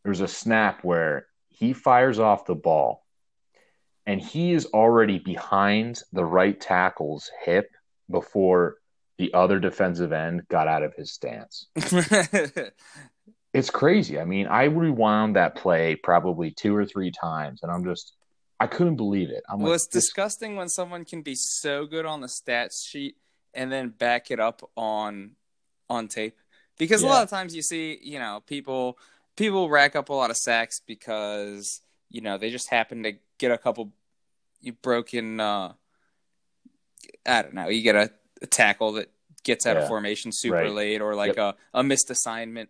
There 0.03 0.09
was 0.09 0.21
a 0.21 0.27
snap 0.27 0.83
where 0.83 1.27
he 1.47 1.73
fires 1.73 2.19
off 2.19 2.45
the 2.45 2.55
ball 2.55 3.05
and 4.05 4.19
he 4.19 4.53
is 4.53 4.65
already 4.67 5.19
behind 5.19 6.01
the 6.11 6.25
right 6.25 6.59
tackle's 6.59 7.29
hip 7.45 7.69
before 8.09 8.77
the 9.17 9.33
other 9.33 9.59
defensive 9.59 10.11
end 10.11 10.47
got 10.47 10.67
out 10.67 10.81
of 10.83 10.93
his 10.95 11.13
stance. 11.13 11.67
it's 13.53 13.69
crazy. 13.69 14.19
I 14.19 14.25
mean, 14.25 14.47
I 14.47 14.63
rewound 14.63 15.35
that 15.35 15.55
play 15.55 15.95
probably 15.95 16.51
two 16.51 16.75
or 16.75 16.85
three 16.85 17.11
times, 17.11 17.61
and 17.61 17.71
I'm 17.71 17.83
just, 17.83 18.15
I 18.59 18.67
couldn't 18.67 18.95
believe 18.95 19.29
it. 19.29 19.43
I'm 19.47 19.59
well, 19.59 19.71
like, 19.71 19.75
it's 19.75 19.87
disgusting 19.87 20.55
when 20.55 20.69
someone 20.69 21.05
can 21.05 21.21
be 21.21 21.35
so 21.35 21.85
good 21.85 22.05
on 22.05 22.21
the 22.21 22.27
stats 22.27 22.83
sheet 22.83 23.15
and 23.53 23.71
then 23.71 23.89
back 23.89 24.31
it 24.31 24.39
up 24.39 24.69
on 24.75 25.31
on 25.89 26.07
tape 26.07 26.37
because 26.77 27.03
yeah. 27.03 27.09
a 27.09 27.11
lot 27.11 27.23
of 27.23 27.29
times 27.29 27.55
you 27.55 27.61
see, 27.61 27.99
you 28.01 28.17
know, 28.17 28.41
people 28.47 28.97
people 29.35 29.69
rack 29.69 29.95
up 29.95 30.09
a 30.09 30.13
lot 30.13 30.31
of 30.31 30.37
sacks 30.37 30.81
because 30.85 31.81
you 32.09 32.21
know 32.21 32.37
they 32.37 32.49
just 32.49 32.69
happen 32.69 33.03
to 33.03 33.13
get 33.37 33.51
a 33.51 33.57
couple 33.57 33.91
broken. 34.81 35.39
Uh, 35.39 35.73
I 37.25 37.41
don't 37.43 37.53
know. 37.53 37.69
You 37.69 37.83
get 37.83 37.95
a, 37.95 38.11
a 38.41 38.47
tackle 38.47 38.93
that 38.93 39.11
gets 39.43 39.65
out 39.65 39.75
yeah. 39.75 39.83
of 39.83 39.87
formation 39.87 40.31
super 40.33 40.55
right. 40.55 40.71
late, 40.71 41.01
or 41.01 41.15
like 41.15 41.35
yep. 41.35 41.55
a, 41.73 41.79
a 41.79 41.83
missed 41.83 42.09
assignment, 42.09 42.69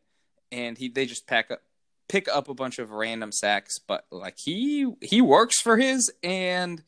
and 0.51 0.77
he 0.77 0.89
they 0.89 1.05
just 1.05 1.27
pack 1.27 1.51
up 1.51 1.61
pick 2.07 2.27
up 2.27 2.49
a 2.49 2.53
bunch 2.53 2.79
of 2.79 2.91
random 2.91 3.31
sacks. 3.31 3.79
But 3.79 4.05
like 4.11 4.37
he 4.37 4.91
he 5.01 5.21
works 5.21 5.61
for 5.61 5.77
his, 5.77 6.11
and 6.23 6.83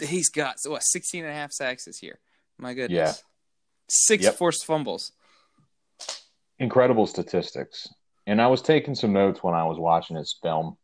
he's 0.00 0.28
got 0.28 0.56
what 0.66 0.80
16 0.80 1.24
and 1.24 1.32
a 1.32 1.34
half 1.34 1.52
sacks 1.52 1.84
this 1.86 2.02
year. 2.02 2.18
My 2.58 2.74
goodness. 2.74 2.96
Yeah. 2.96 3.12
Six 3.88 4.24
yep. 4.24 4.34
forced 4.34 4.64
fumbles. 4.64 5.12
Incredible 6.58 7.06
statistics. 7.06 7.88
And 8.26 8.40
I 8.40 8.48
was 8.48 8.62
taking 8.62 8.94
some 8.94 9.12
notes 9.12 9.42
when 9.42 9.54
I 9.54 9.64
was 9.64 9.78
watching 9.78 10.16
his 10.16 10.36
film. 10.42 10.76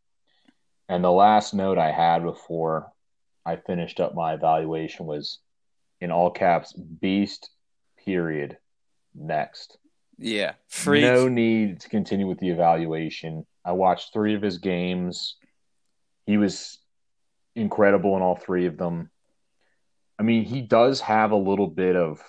And 0.88 1.02
the 1.02 1.10
last 1.10 1.54
note 1.54 1.78
I 1.78 1.90
had 1.90 2.22
before 2.22 2.92
I 3.44 3.56
finished 3.56 3.98
up 3.98 4.14
my 4.14 4.34
evaluation 4.34 5.06
was 5.06 5.38
in 6.00 6.10
all 6.10 6.30
caps 6.30 6.72
beast 6.72 7.50
period 8.04 8.58
next. 9.14 9.78
Yeah. 10.18 10.52
Freak. 10.68 11.02
No 11.02 11.28
need 11.28 11.80
to 11.80 11.88
continue 11.88 12.26
with 12.26 12.38
the 12.38 12.50
evaluation. 12.50 13.46
I 13.64 13.72
watched 13.72 14.12
3 14.12 14.34
of 14.34 14.42
his 14.42 14.58
games. 14.58 15.36
He 16.26 16.36
was 16.36 16.78
incredible 17.56 18.16
in 18.16 18.22
all 18.22 18.36
3 18.36 18.66
of 18.66 18.76
them. 18.76 19.10
I 20.18 20.22
mean, 20.22 20.44
he 20.44 20.60
does 20.60 21.00
have 21.00 21.32
a 21.32 21.36
little 21.36 21.68
bit 21.68 21.96
of 21.96 22.22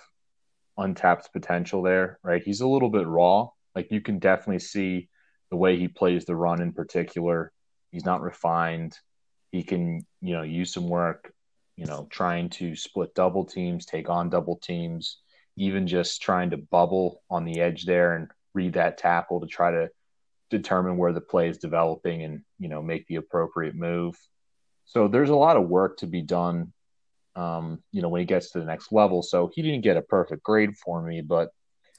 untapped 0.77 1.31
potential 1.33 1.81
there, 1.81 2.19
right? 2.23 2.41
He's 2.43 2.61
a 2.61 2.67
little 2.67 2.89
bit 2.89 3.07
raw. 3.07 3.49
Like 3.75 3.91
you 3.91 4.01
can 4.01 4.19
definitely 4.19 4.59
see 4.59 5.09
the 5.51 5.57
way 5.57 5.77
he 5.77 5.87
plays 5.87 6.25
the 6.25 6.35
run 6.35 6.61
in 6.61 6.73
particular. 6.73 7.51
He's 7.91 8.05
not 8.05 8.21
refined. 8.21 8.97
He 9.51 9.63
can, 9.63 10.05
you 10.21 10.33
know, 10.33 10.41
use 10.41 10.73
some 10.73 10.89
work, 10.89 11.31
you 11.75 11.85
know, 11.85 12.07
trying 12.09 12.49
to 12.51 12.75
split 12.75 13.13
double 13.13 13.45
teams, 13.45 13.85
take 13.85 14.09
on 14.09 14.29
double 14.29 14.57
teams, 14.57 15.19
even 15.55 15.85
just 15.85 16.21
trying 16.21 16.49
to 16.51 16.57
bubble 16.57 17.21
on 17.29 17.45
the 17.45 17.61
edge 17.61 17.85
there 17.85 18.15
and 18.15 18.29
read 18.53 18.73
that 18.73 18.97
tackle 18.97 19.41
to 19.41 19.47
try 19.47 19.71
to 19.71 19.89
determine 20.49 20.97
where 20.97 21.13
the 21.13 21.21
play 21.21 21.49
is 21.49 21.57
developing 21.57 22.23
and, 22.23 22.41
you 22.59 22.69
know, 22.69 22.81
make 22.81 23.05
the 23.07 23.15
appropriate 23.15 23.75
move. 23.75 24.15
So 24.85 25.07
there's 25.07 25.29
a 25.29 25.35
lot 25.35 25.57
of 25.57 25.67
work 25.67 25.97
to 25.97 26.07
be 26.07 26.21
done 26.21 26.73
um, 27.35 27.81
you 27.91 28.01
know, 28.01 28.09
when 28.09 28.19
he 28.19 28.25
gets 28.25 28.51
to 28.51 28.59
the 28.59 28.65
next 28.65 28.91
level. 28.91 29.23
So 29.23 29.51
he 29.53 29.61
didn't 29.61 29.81
get 29.81 29.97
a 29.97 30.01
perfect 30.01 30.43
grade 30.43 30.77
for 30.77 31.01
me, 31.01 31.21
but 31.21 31.49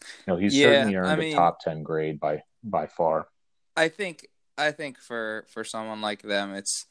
you 0.01 0.33
know, 0.33 0.37
he's 0.37 0.57
yeah, 0.57 0.67
certainly 0.67 0.97
earned 0.97 1.09
I 1.09 1.17
mean, 1.17 1.33
a 1.33 1.37
top 1.37 1.61
ten 1.61 1.83
grade 1.83 2.21
by 2.21 2.43
by 2.63 2.87
far. 2.87 3.29
I 3.77 3.89
think 3.89 4.29
I 4.57 4.71
think 4.71 4.99
for 4.99 5.47
for 5.49 5.65
someone 5.65 6.01
like 6.01 6.23
them, 6.23 6.55
it's 6.55 6.87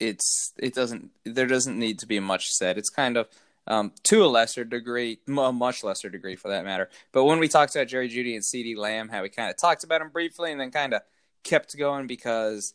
it's 0.00 0.52
it 0.58 0.74
doesn't 0.74 1.10
there 1.24 1.46
doesn't 1.46 1.78
need 1.78 1.98
to 2.00 2.06
be 2.06 2.20
much 2.20 2.48
said. 2.48 2.78
It's 2.78 2.90
kind 2.90 3.16
of 3.16 3.28
um, 3.68 3.92
to 4.04 4.24
a 4.24 4.26
lesser 4.26 4.64
degree, 4.64 5.18
a 5.26 5.52
much 5.52 5.82
lesser 5.82 6.08
degree 6.08 6.36
for 6.36 6.48
that 6.48 6.64
matter. 6.64 6.88
But 7.12 7.24
when 7.24 7.38
we 7.38 7.48
talked 7.48 7.74
about 7.74 7.88
Jerry 7.88 8.08
Jeudy 8.08 8.34
and 8.34 8.44
CeeDee 8.44 8.76
Lamb, 8.76 9.08
how 9.08 9.22
we 9.22 9.28
kind 9.28 9.50
of 9.50 9.56
talked 9.56 9.82
about 9.82 10.00
them 10.00 10.10
briefly 10.10 10.52
and 10.52 10.60
then 10.60 10.70
kind 10.70 10.94
of 10.94 11.02
kept 11.42 11.76
going 11.76 12.06
because 12.06 12.74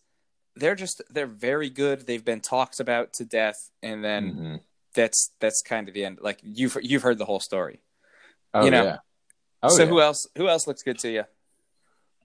they're 0.55 0.75
just 0.75 1.01
they're 1.09 1.27
very 1.27 1.69
good. 1.69 2.05
They've 2.05 2.23
been 2.23 2.41
talked 2.41 2.79
about 2.79 3.13
to 3.13 3.25
death, 3.25 3.71
and 3.81 4.03
then 4.03 4.31
mm-hmm 4.31 4.55
that's 4.93 5.31
that's 5.39 5.61
kind 5.61 5.87
of 5.87 5.93
the 5.93 6.05
end. 6.05 6.19
Like 6.21 6.39
you've 6.43 6.77
you've 6.81 7.03
heard 7.03 7.17
the 7.17 7.25
whole 7.25 7.39
story. 7.39 7.81
Oh 8.53 8.65
you 8.65 8.71
know? 8.71 8.83
yeah. 8.83 8.97
Oh, 9.63 9.69
so 9.69 9.83
yeah. 9.83 9.89
who 9.89 10.01
else 10.01 10.27
who 10.35 10.47
else 10.47 10.67
looks 10.67 10.83
good 10.83 10.99
to 10.99 11.09
you? 11.09 11.23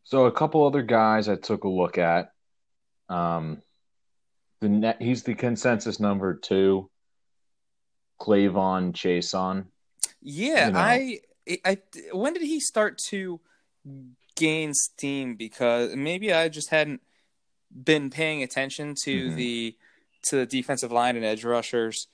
So 0.04 0.26
a 0.26 0.32
couple 0.32 0.64
other 0.64 0.82
guys 0.82 1.28
I 1.28 1.36
took 1.36 1.64
a 1.64 1.68
look 1.68 1.98
at. 1.98 2.32
Um, 3.08 3.62
the 4.60 4.68
net 4.68 5.00
he's 5.00 5.22
the 5.22 5.34
consensus 5.34 6.00
number 6.00 6.34
two. 6.34 6.90
K'Lavon 8.20 8.92
Chaisson. 8.92 9.66
Yeah, 10.22 10.66
you 10.66 10.72
know. 10.72 10.78
I 10.78 11.20
I 11.64 11.78
when 12.12 12.32
did 12.32 12.42
he 12.42 12.60
start 12.60 12.98
to 13.08 13.40
gain 14.34 14.72
steam? 14.74 15.36
Because 15.36 15.94
maybe 15.94 16.32
I 16.32 16.48
just 16.48 16.70
hadn't 16.70 17.02
been 17.84 18.10
paying 18.10 18.42
attention 18.42 18.94
to 19.04 19.26
mm-hmm. 19.26 19.36
the 19.36 19.76
to 20.24 20.36
the 20.36 20.46
defensive 20.46 20.90
line 20.90 21.16
and 21.16 21.24
edge 21.24 21.44
rushers 21.44 22.08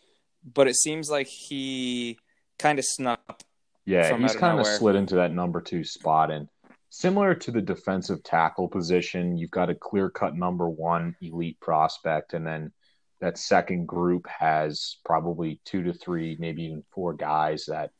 but 0.45 0.69
it 0.69 0.77
seems 0.77 1.11
like 1.11 1.27
he 1.27 2.19
kind 2.59 2.79
of 2.79 2.85
snuck. 2.85 3.43
Yeah, 3.85 4.17
he's 4.17 4.37
kind 4.37 4.61
of 4.61 4.67
slid 4.67 4.97
into 4.97 5.17
that 5.17 5.33
number 5.33 5.61
two 5.61 5.85
spot, 5.85 6.31
and 6.31 6.49
similar 6.91 7.35
to 7.35 7.51
the 7.51 7.61
defensive 7.61 8.23
tackle 8.23 8.69
position, 8.69 9.37
you've 9.37 9.51
got 9.51 9.71
a 9.71 9.75
clear 9.75 10.09
cut 10.11 10.37
number 10.37 10.69
one 10.69 11.17
elite 11.21 11.59
prospect, 11.61 12.35
and 12.35 12.47
then 12.47 12.73
that 13.21 13.39
second 13.39 13.87
group 13.87 14.27
has 14.27 14.99
probably 15.05 15.61
two 15.65 15.85
to 15.85 15.93
three, 15.93 16.37
maybe 16.39 16.65
even 16.65 16.85
four 16.93 17.15
guys 17.15 17.67
that 17.67 17.91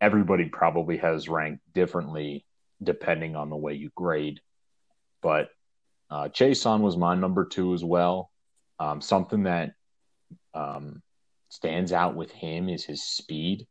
everybody 0.00 0.46
probably 0.46 0.98
has 0.98 1.28
ranked 1.28 1.62
differently 1.72 2.44
depending 2.82 3.36
on 3.36 3.48
the 3.48 3.56
way 3.56 3.74
you 3.74 3.90
grade. 3.94 4.40
But 5.22 5.50
uh, 6.10 6.28
Chaisson 6.28 6.80
was 6.80 6.96
my 6.96 7.14
number 7.14 7.44
two 7.46 7.72
as 7.74 7.82
well. 7.82 8.30
Um, 8.78 9.00
something 9.00 9.44
that 9.44 9.72
um, 10.52 11.02
stands 11.48 11.92
out 11.92 12.14
with 12.14 12.30
him 12.32 12.68
is 12.68 12.84
his 12.84 13.02
speed. 13.02 13.66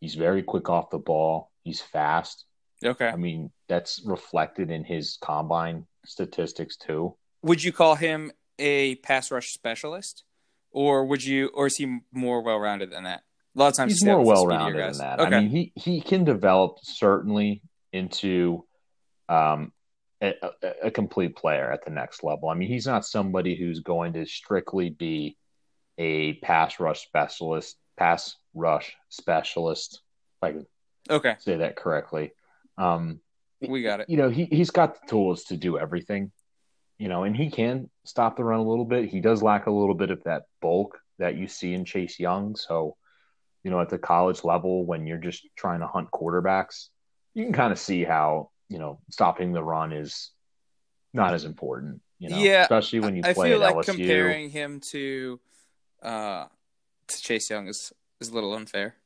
He's 0.00 0.14
very 0.14 0.42
quick 0.42 0.68
off 0.68 0.90
the 0.90 0.98
ball. 0.98 1.50
He's 1.62 1.80
fast. 1.80 2.44
Okay. 2.84 3.08
I 3.08 3.16
mean, 3.16 3.50
that's 3.68 4.02
reflected 4.04 4.70
in 4.70 4.84
his 4.84 5.18
combine 5.20 5.86
statistics 6.04 6.76
too. 6.76 7.16
Would 7.42 7.62
you 7.62 7.72
call 7.72 7.94
him 7.94 8.32
a 8.58 8.96
pass 8.96 9.30
rush 9.30 9.52
specialist? 9.52 10.24
Or 10.70 11.04
would 11.04 11.22
you 11.22 11.48
or 11.54 11.66
is 11.66 11.76
he 11.76 11.98
more 12.12 12.42
well 12.42 12.58
rounded 12.58 12.90
than 12.90 13.04
that? 13.04 13.22
A 13.54 13.58
lot 13.58 13.68
of 13.68 13.74
times 13.74 13.92
he's 13.92 14.04
more 14.04 14.24
well 14.24 14.46
rounded 14.46 14.82
than 14.82 14.98
that. 14.98 15.20
Okay. 15.20 15.36
I 15.36 15.40
mean, 15.40 15.50
he 15.50 15.72
he 15.76 16.00
can 16.00 16.24
develop 16.24 16.78
certainly 16.82 17.62
into 17.92 18.64
um 19.28 19.72
a, 20.22 20.34
a, 20.42 20.68
a 20.84 20.90
complete 20.90 21.36
player 21.36 21.70
at 21.70 21.84
the 21.84 21.90
next 21.90 22.24
level. 22.24 22.48
I 22.48 22.54
mean, 22.54 22.68
he's 22.68 22.86
not 22.86 23.04
somebody 23.04 23.56
who's 23.56 23.80
going 23.80 24.14
to 24.14 24.24
strictly 24.24 24.90
be 24.90 25.36
a 25.98 26.34
pass 26.34 26.80
rush 26.80 27.02
specialist, 27.04 27.76
pass 27.96 28.36
rush 28.54 28.96
specialist. 29.08 30.00
If 30.42 30.44
I 30.48 30.52
can 30.52 30.66
okay 31.10 31.36
say 31.38 31.56
that 31.58 31.76
correctly. 31.76 32.32
Um, 32.78 33.20
we 33.60 33.82
got 33.82 34.00
it. 34.00 34.08
You 34.08 34.16
know, 34.16 34.30
he 34.30 34.46
he's 34.46 34.70
got 34.70 35.00
the 35.00 35.06
tools 35.06 35.44
to 35.44 35.56
do 35.56 35.78
everything. 35.78 36.32
You 36.98 37.08
know, 37.08 37.24
and 37.24 37.36
he 37.36 37.50
can 37.50 37.90
stop 38.04 38.36
the 38.36 38.44
run 38.44 38.60
a 38.60 38.68
little 38.68 38.84
bit. 38.84 39.08
He 39.08 39.20
does 39.20 39.42
lack 39.42 39.66
a 39.66 39.72
little 39.72 39.94
bit 39.94 40.10
of 40.10 40.22
that 40.24 40.44
bulk 40.60 40.98
that 41.18 41.36
you 41.36 41.48
see 41.48 41.74
in 41.74 41.84
Chase 41.84 42.20
Young. 42.20 42.54
So, 42.54 42.96
you 43.64 43.70
know, 43.70 43.80
at 43.80 43.88
the 43.88 43.98
college 43.98 44.44
level, 44.44 44.84
when 44.84 45.06
you're 45.06 45.18
just 45.18 45.46
trying 45.56 45.80
to 45.80 45.86
hunt 45.86 46.10
quarterbacks, 46.12 46.88
you 47.34 47.44
can 47.44 47.52
kind 47.52 47.72
of 47.72 47.78
see 47.78 48.04
how 48.04 48.50
you 48.68 48.78
know 48.78 49.00
stopping 49.10 49.52
the 49.52 49.62
run 49.62 49.92
is 49.92 50.30
not 51.12 51.34
as 51.34 51.44
important. 51.44 52.00
You 52.18 52.30
know, 52.30 52.38
yeah, 52.38 52.62
especially 52.62 53.00
when 53.00 53.16
you 53.16 53.22
play 53.22 53.30
I 53.30 53.50
feel 53.50 53.58
like 53.58 53.74
LSU. 53.74 53.96
comparing 53.96 54.50
him 54.50 54.80
to 54.92 55.40
uh, 56.02 56.46
to 57.08 57.22
Chase 57.22 57.50
Young 57.50 57.68
is 57.68 57.92
is 58.20 58.28
a 58.28 58.34
little 58.34 58.54
unfair. 58.54 58.96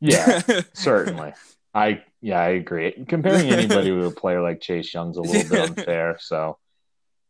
Yeah, 0.00 0.42
certainly. 0.72 1.32
I 1.74 2.02
yeah, 2.20 2.40
I 2.40 2.48
agree. 2.50 3.04
Comparing 3.08 3.48
anybody 3.50 3.92
with 3.92 4.06
a 4.06 4.10
player 4.10 4.42
like 4.42 4.60
Chase 4.60 4.92
Young's 4.92 5.16
a 5.16 5.22
little 5.22 5.48
bit 5.48 5.70
unfair. 5.70 6.18
So 6.20 6.58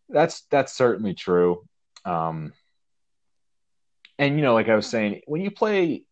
that's 0.08 0.42
that's 0.50 0.72
certainly 0.72 1.14
true. 1.14 1.64
Um, 2.04 2.52
and 4.18 4.36
you 4.36 4.42
know, 4.42 4.54
like 4.54 4.68
I 4.68 4.76
was 4.76 4.86
saying, 4.86 5.22
when 5.26 5.42
you 5.42 5.50
play 5.50 6.04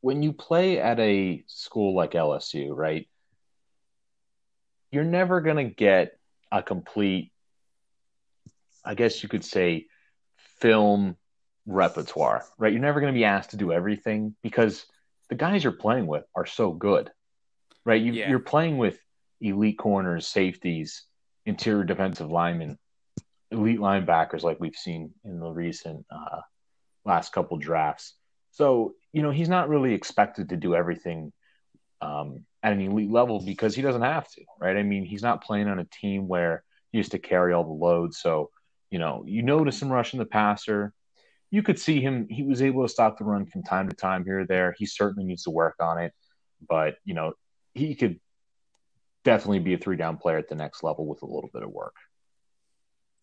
when 0.00 0.22
you 0.22 0.32
play 0.32 0.80
at 0.80 0.98
a 0.98 1.44
school 1.46 1.94
like 1.94 2.12
LSU, 2.12 2.70
right? 2.74 3.08
You're 4.90 5.04
never 5.04 5.40
going 5.40 5.56
to 5.56 5.74
get 5.74 6.18
a 6.50 6.62
complete 6.62 7.32
I 8.84 8.94
guess 8.94 9.22
you 9.22 9.28
could 9.28 9.44
say 9.44 9.86
film 10.60 11.16
repertoire, 11.66 12.44
right? 12.58 12.72
You're 12.72 12.82
never 12.82 13.00
going 13.00 13.12
to 13.12 13.18
be 13.18 13.24
asked 13.24 13.50
to 13.50 13.56
do 13.56 13.72
everything 13.72 14.34
because 14.42 14.84
the 15.28 15.34
guys 15.34 15.62
you're 15.62 15.72
playing 15.72 16.06
with 16.06 16.24
are 16.34 16.46
so 16.46 16.72
good, 16.72 17.10
right? 17.84 18.00
You, 18.00 18.12
Yeah. 18.12 18.30
You're 18.30 18.40
playing 18.40 18.78
with 18.78 18.98
elite 19.40 19.78
corners, 19.78 20.26
safeties, 20.26 21.04
interior 21.46 21.84
defensive 21.84 22.30
linemen, 22.30 22.78
elite 23.50 23.80
linebackers, 23.80 24.42
like 24.42 24.60
we've 24.60 24.76
seen 24.76 25.12
in 25.24 25.40
the 25.40 25.50
recent 25.50 26.06
uh, 26.10 26.40
last 27.04 27.32
couple 27.32 27.56
drafts. 27.58 28.14
So, 28.52 28.94
you 29.12 29.22
know, 29.22 29.30
he's 29.30 29.48
not 29.48 29.68
really 29.68 29.94
expected 29.94 30.50
to 30.50 30.56
do 30.56 30.74
everything 30.74 31.32
um, 32.00 32.44
at 32.62 32.72
an 32.72 32.80
elite 32.80 33.10
level 33.10 33.40
because 33.40 33.74
he 33.74 33.82
doesn't 33.82 34.02
have 34.02 34.28
to, 34.32 34.44
right? 34.60 34.76
I 34.76 34.82
mean, 34.82 35.04
he's 35.04 35.22
not 35.22 35.42
playing 35.42 35.68
on 35.68 35.78
a 35.78 35.84
team 35.84 36.28
where 36.28 36.62
he 36.90 36.98
has 36.98 37.08
to 37.10 37.18
carry 37.18 37.52
all 37.52 37.64
the 37.64 37.70
load. 37.70 38.14
So, 38.14 38.50
you 38.90 38.98
know, 38.98 39.24
you 39.26 39.42
notice 39.42 39.80
him 39.80 39.90
rushing 39.90 40.18
the 40.18 40.26
passer. 40.26 40.92
You 41.52 41.62
could 41.62 41.78
see 41.78 42.00
him, 42.00 42.26
he 42.28 42.42
was 42.42 42.62
able 42.62 42.82
to 42.82 42.88
stop 42.88 43.18
the 43.18 43.24
run 43.24 43.44
from 43.44 43.62
time 43.62 43.88
to 43.88 43.94
time 43.94 44.24
here 44.24 44.40
or 44.40 44.46
there. 44.46 44.74
He 44.78 44.86
certainly 44.86 45.24
needs 45.24 45.42
to 45.44 45.50
work 45.50 45.76
on 45.80 45.98
it, 45.98 46.12
but, 46.66 46.96
you 47.04 47.12
know, 47.12 47.34
he 47.74 47.94
could 47.94 48.18
definitely 49.22 49.58
be 49.60 49.74
a 49.74 49.78
three 49.78 49.96
down 49.96 50.16
player 50.16 50.38
at 50.38 50.48
the 50.48 50.54
next 50.54 50.82
level 50.82 51.06
with 51.06 51.20
a 51.22 51.26
little 51.26 51.50
bit 51.52 51.62
of 51.62 51.70
work. 51.70 51.94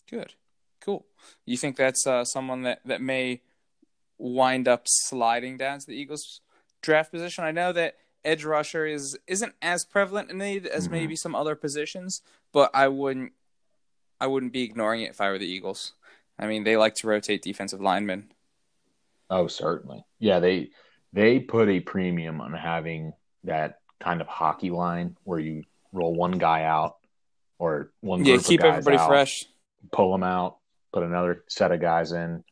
Good, 0.10 0.36
cool. 0.80 1.06
You 1.46 1.58
think 1.58 1.76
that's 1.76 2.06
uh, 2.06 2.24
someone 2.24 2.62
that 2.64 2.82
that 2.86 3.02
may 3.02 3.42
wind 4.20 4.68
up 4.68 4.84
sliding 4.86 5.58
down 5.58 5.80
to 5.80 5.88
the 5.88 5.94
Eagles' 5.94 6.42
draft 6.82 7.12
position? 7.12 7.44
I 7.44 7.52
know 7.52 7.74
that 7.74 7.98
edge 8.24 8.46
rusher 8.46 8.86
is 8.86 9.18
isn't 9.28 9.54
as 9.62 9.86
prevalent 9.86 10.30
in 10.30 10.38
need 10.38 10.68
as 10.68 10.88
Mhm. 10.88 10.92
maybe 10.92 11.16
some 11.16 11.36
other 11.36 11.56
positions, 11.56 12.22
but 12.52 12.70
I 12.76 12.88
wouldn't 12.90 13.34
I 14.22 14.28
wouldn't 14.28 14.52
be 14.52 14.64
ignoring 14.64 15.02
it 15.02 15.12
if 15.12 15.22
I 15.22 15.30
were 15.30 15.38
the 15.38 15.48
Eagles. 15.48 15.94
I 16.40 16.48
mean, 16.48 16.64
they 16.64 16.78
like 16.78 16.96
to 16.96 17.08
rotate 17.08 17.42
defensive 17.42 17.82
linemen. 17.82 18.32
Oh, 19.30 19.48
certainly. 19.48 20.06
Yeah, 20.20 20.40
they 20.40 20.70
they 21.14 21.40
put 21.40 21.70
a 21.70 21.80
premium 21.82 22.40
on 22.42 22.54
having 22.54 23.14
that 23.44 23.80
kind 24.00 24.22
of 24.22 24.28
hockey 24.28 24.70
line 24.70 25.18
where 25.24 25.40
you 25.40 25.64
roll 25.92 26.16
one 26.16 26.32
guy 26.38 26.64
out 26.64 26.96
or 27.58 27.92
one 28.00 28.24
Yeah, 28.24 28.38
keep 28.38 28.62
of 28.62 28.64
guys 28.64 28.78
everybody 28.78 28.98
out, 28.98 29.08
fresh. 29.08 29.46
pull 29.92 30.12
them 30.12 30.24
out, 30.24 30.58
put 30.94 31.04
another 31.04 31.44
set 31.50 31.72
of 31.72 31.82
guys 31.82 32.12
in, 32.14 32.44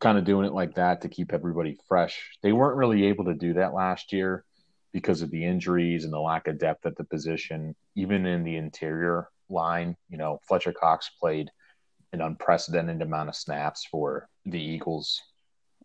kind 0.00 0.18
of 0.18 0.24
doing 0.24 0.44
it 0.46 0.52
like 0.52 0.74
that 0.74 1.00
to 1.02 1.08
keep 1.08 1.32
everybody 1.32 1.78
fresh. 1.88 2.36
They 2.42 2.52
weren't 2.52 2.76
really 2.76 3.06
able 3.06 3.24
to 3.24 3.34
do 3.34 3.54
that 3.54 3.74
last 3.74 4.12
year 4.12 4.44
because 4.92 5.22
of 5.22 5.30
the 5.30 5.44
injuries 5.44 6.04
and 6.04 6.12
the 6.12 6.20
lack 6.20 6.46
of 6.46 6.58
depth 6.58 6.84
at 6.86 6.96
the 6.96 7.04
position, 7.04 7.74
even 7.96 8.26
in 8.26 8.44
the 8.44 8.56
interior 8.56 9.28
line. 9.48 9.96
You 10.10 10.18
know, 10.18 10.40
Fletcher 10.46 10.72
Cox 10.72 11.10
played 11.20 11.50
an 12.14 12.20
unprecedented 12.20 13.02
amount 13.02 13.28
of 13.28 13.36
snaps 13.36 13.86
for 13.90 14.28
the 14.46 14.60
Eagles. 14.60 15.20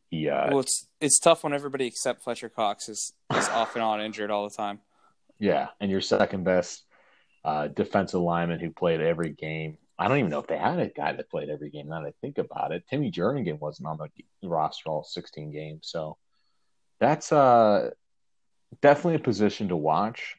He 0.09 0.29
uh, 0.29 0.49
Well, 0.49 0.61
it's 0.61 0.87
it's 1.01 1.19
tough 1.19 1.43
when 1.43 1.53
everybody 1.53 1.85
except 1.85 2.23
Fletcher 2.23 2.49
Cox 2.49 2.87
is 2.87 3.13
is 3.35 3.49
off 3.49 3.75
and 3.75 3.83
on 3.83 4.01
injured 4.01 4.31
all 4.31 4.47
the 4.47 4.55
time. 4.55 4.79
Yeah, 5.39 5.69
and 5.79 5.91
your 5.91 6.01
second 6.01 6.43
best 6.43 6.83
uh, 7.43 7.67
defensive 7.67 8.21
lineman 8.21 8.59
who 8.59 8.71
played 8.71 9.01
every 9.01 9.31
game. 9.31 9.77
I 9.97 10.07
don't 10.07 10.19
even 10.19 10.31
know 10.31 10.39
if 10.39 10.47
they 10.47 10.57
had 10.57 10.79
a 10.79 10.87
guy 10.87 11.11
that 11.11 11.29
played 11.29 11.49
every 11.49 11.69
game. 11.69 11.89
Now 11.89 12.01
that 12.01 12.07
I 12.07 12.13
think 12.21 12.37
about 12.37 12.71
it, 12.71 12.85
Timmy 12.89 13.11
Jernigan 13.11 13.59
wasn't 13.59 13.87
on 13.87 13.97
the 13.97 14.47
roster 14.47 14.89
all 14.89 15.03
16 15.03 15.51
games, 15.51 15.81
so 15.83 16.17
that's 16.99 17.31
uh 17.31 17.91
definitely 18.81 19.15
a 19.15 19.19
position 19.19 19.69
to 19.69 19.75
watch. 19.75 20.37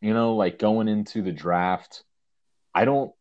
You 0.00 0.14
know, 0.14 0.36
like 0.36 0.58
going 0.58 0.88
into 0.88 1.22
the 1.22 1.32
draft, 1.32 2.04
I 2.74 2.84
don't 2.84 3.13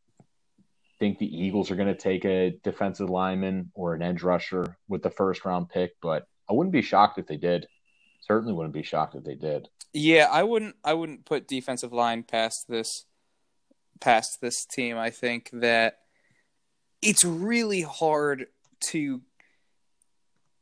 think 1.00 1.18
the 1.18 1.38
Eagles 1.38 1.72
are 1.72 1.76
going 1.76 1.88
to 1.88 1.96
take 1.96 2.26
a 2.26 2.58
defensive 2.64 3.10
lineman 3.10 3.72
or 3.74 3.94
an 3.94 4.02
edge 4.02 4.24
rusher 4.24 4.78
with 4.88 5.04
the 5.04 5.10
first 5.10 5.46
round 5.46 5.70
pick, 5.70 5.96
but 6.02 6.28
I 6.50 6.54
wouldn't 6.54 6.74
be 6.74 6.82
shocked 6.82 7.18
if 7.18 7.28
they 7.28 7.38
did. 7.38 7.68
Certainly 8.22 8.54
wouldn't 8.54 8.74
be 8.74 8.84
shocked 8.84 9.16
if 9.16 9.24
they 9.24 9.36
did. 9.36 9.68
Yeah, 9.94 10.28
I 10.32 10.44
wouldn't 10.44 10.76
I 10.84 10.94
wouldn't 10.94 11.26
put 11.26 11.48
defensive 11.48 11.94
line 11.94 12.24
past 12.24 12.66
this 12.68 13.06
past 14.00 14.40
this 14.42 14.66
team. 14.66 14.98
I 14.98 15.10
think 15.10 15.50
that 15.54 16.00
it's 17.02 17.24
really 17.24 17.82
hard 17.82 18.48
to 18.92 19.22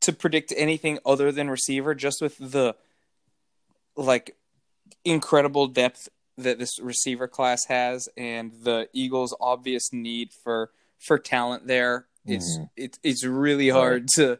to 0.02 0.12
predict 0.12 0.52
anything 0.56 0.98
other 1.06 1.30
than 1.30 1.48
receiver 1.48 1.94
just 1.94 2.20
with 2.20 2.36
the 2.38 2.74
like 3.96 4.36
incredible 5.04 5.68
depth 5.68 6.08
that 6.38 6.58
this 6.58 6.78
receiver 6.80 7.28
class 7.28 7.66
has 7.66 8.08
and 8.16 8.52
the 8.62 8.88
Eagles 8.92 9.34
obvious 9.40 9.92
need 9.92 10.32
for 10.32 10.70
for 10.98 11.18
talent 11.18 11.66
there. 11.66 12.06
It's 12.26 12.58
Mhm. 12.58 12.70
it's 12.76 12.98
it's 13.02 13.24
really 13.24 13.68
hard 13.68 14.08
to 14.14 14.38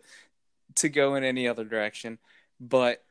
to 0.77 0.89
go 0.89 1.15
in 1.17 1.25
any 1.25 1.47
other 1.49 1.65
direction. 1.65 2.19
But 2.61 3.05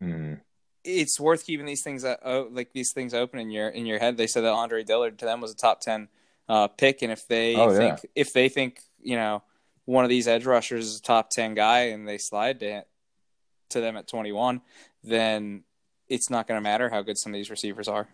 Mm. 0.00 0.40
it's 0.84 1.18
worth 1.18 1.44
keeping 1.44 1.66
these 1.66 1.82
things 1.82 2.04
uh, 2.04 2.44
like 2.50 2.72
these 2.72 2.92
things 2.94 3.12
open 3.12 3.40
in 3.40 3.50
your 3.50 3.68
in 3.68 3.84
your 3.84 3.98
head. 3.98 4.16
They 4.16 4.28
said 4.28 4.42
that 4.44 4.52
Andre 4.52 4.84
Dillard 4.84 5.18
to 5.18 5.24
them 5.24 5.40
was 5.40 5.50
a 5.50 5.56
top 5.56 5.80
ten 5.80 6.08
uh, 6.48 6.68
pick, 6.68 7.02
and 7.02 7.12
if 7.12 7.26
they 7.26 7.56
Oh, 7.56 7.70
yeah. 7.72 7.96
think 7.96 8.06
if 8.14 8.32
they 8.32 8.48
think 8.48 8.80
you 9.02 9.16
know 9.16 9.42
one 9.84 10.04
of 10.04 10.08
these 10.08 10.28
edge 10.28 10.46
rushers 10.46 10.86
is 10.86 10.98
a 10.98 11.02
top 11.02 11.30
ten 11.30 11.54
guy, 11.54 11.80
and 11.86 12.06
they 12.06 12.16
slide 12.18 12.60
to 12.60 12.84
to 13.70 13.80
them 13.80 13.96
at 13.96 14.06
twenty 14.06 14.32
one, 14.32 14.62
then 15.02 15.64
it's 16.08 16.30
not 16.30 16.46
going 16.46 16.56
to 16.58 16.62
matter 16.62 16.88
how 16.88 17.02
good 17.02 17.18
some 17.18 17.32
of 17.32 17.38
these 17.38 17.50
receivers 17.50 17.88
are. 17.88 18.08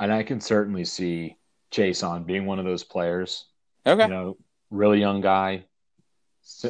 And 0.00 0.12
I 0.12 0.22
can 0.22 0.40
certainly 0.40 0.84
see 0.84 1.36
Chaisson 1.72 2.24
being 2.24 2.46
one 2.46 2.58
of 2.58 2.64
those 2.64 2.84
players. 2.84 3.46
Okay, 3.86 4.04
You 4.04 4.08
know, 4.08 4.36
really 4.70 5.00
young 5.00 5.20
guy, 5.20 5.64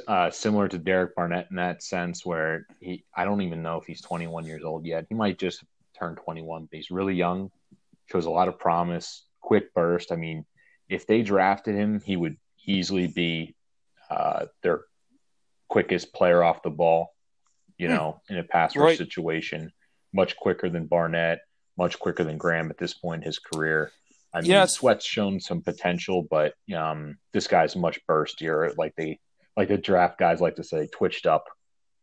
uh, 0.07 0.31
similar 0.31 0.69
to 0.69 0.79
Derek 0.79 1.15
Barnett 1.15 1.49
in 1.51 1.57
that 1.57 1.83
sense, 1.83 2.25
where 2.25 2.67
he 2.81 3.05
I 3.15 3.25
don't 3.25 3.43
even 3.43 3.63
know 3.63 3.77
if 3.79 3.87
he's 3.87 4.01
21 4.01 4.45
years 4.47 4.65
old 4.65 4.87
yet. 4.87 5.07
He 5.09 5.15
might 5.15 5.39
just 5.39 5.63
turn 5.99 6.17
21, 6.17 6.65
but 6.71 6.77
he's 6.77 6.91
really 6.91 7.15
young, 7.15 7.51
shows 8.11 8.25
a 8.27 8.31
lot 8.31 8.49
of 8.49 8.59
promise, 8.59 9.25
quick 9.41 9.73
burst. 9.75 10.13
I 10.13 10.17
mean, 10.17 10.45
if 10.89 11.07
they 11.07 11.23
drafted 11.23 11.75
him, 11.75 12.01
he 12.01 12.17
would 12.17 12.37
easily 12.65 13.09
be 13.09 13.55
uh, 14.11 14.47
their 14.63 14.83
quickest 15.69 16.15
player 16.15 16.43
off 16.43 16.63
the 16.63 16.71
ball. 16.71 17.15
You 17.77 17.89
Hmm. 17.89 17.95
know, 17.95 18.21
in 18.29 18.39
a 18.39 18.43
pass 18.45 18.75
rush 18.75 18.85
Right. 18.85 18.99
situation, 18.99 19.73
much 20.13 20.37
quicker 20.37 20.69
than 20.69 20.87
Barnett, 20.87 21.41
much 21.77 21.99
quicker 21.99 22.25
than 22.25 22.39
Graham 22.39 22.71
at 22.71 22.79
this 22.79 22.95
point 22.95 23.23
in 23.23 23.27
his 23.27 23.39
career. 23.39 23.93
I 24.33 24.41
mean, 24.41 24.51
Yeah, 24.51 24.67
Sweat's 24.67 25.07
shown 25.07 25.41
some 25.41 25.63
potential, 25.63 26.27
but 26.29 26.55
um, 26.77 27.17
this 27.33 27.47
guy's 27.47 27.75
much 27.77 27.99
burstier. 28.07 28.77
Like 28.77 28.95
they, 28.97 29.21
like 29.57 29.69
the 29.69 29.79
draft 29.79 30.19
guys 30.19 30.41
like 30.41 30.57
to 30.57 30.65
say, 30.65 30.89
twitched 30.93 31.27
up. 31.27 31.45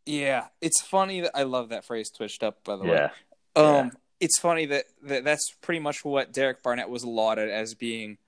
yeah, 0.04 0.46
it's 0.60 0.80
funny 0.82 1.20
that 1.22 1.32
I 1.36 1.44
love 1.44 1.68
that 1.70 1.84
phrase 1.84 2.10
"twitched 2.10 2.42
up." 2.42 2.62
By 2.64 2.76
the 2.76 2.84
way, 2.84 2.92
Yeah, 2.96 3.10
Um, 3.54 3.64
Yeah. 3.86 3.90
it's 4.20 4.38
funny 4.40 4.66
that, 4.66 4.84
that 5.04 5.24
that's 5.24 5.52
pretty 5.62 5.80
much 5.80 6.04
what 6.04 6.32
Derek 6.32 6.62
Barnett 6.62 6.88
was 6.90 7.04
lauded 7.04 7.48
as 7.50 7.74
being 7.74 8.18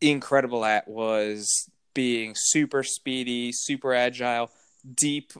incredible 0.00 0.64
at 0.64 0.86
was 0.88 1.68
being 1.94 2.34
super 2.36 2.82
speedy, 2.82 3.50
super 3.52 3.92
agile, 3.94 4.50
deep. 4.94 5.32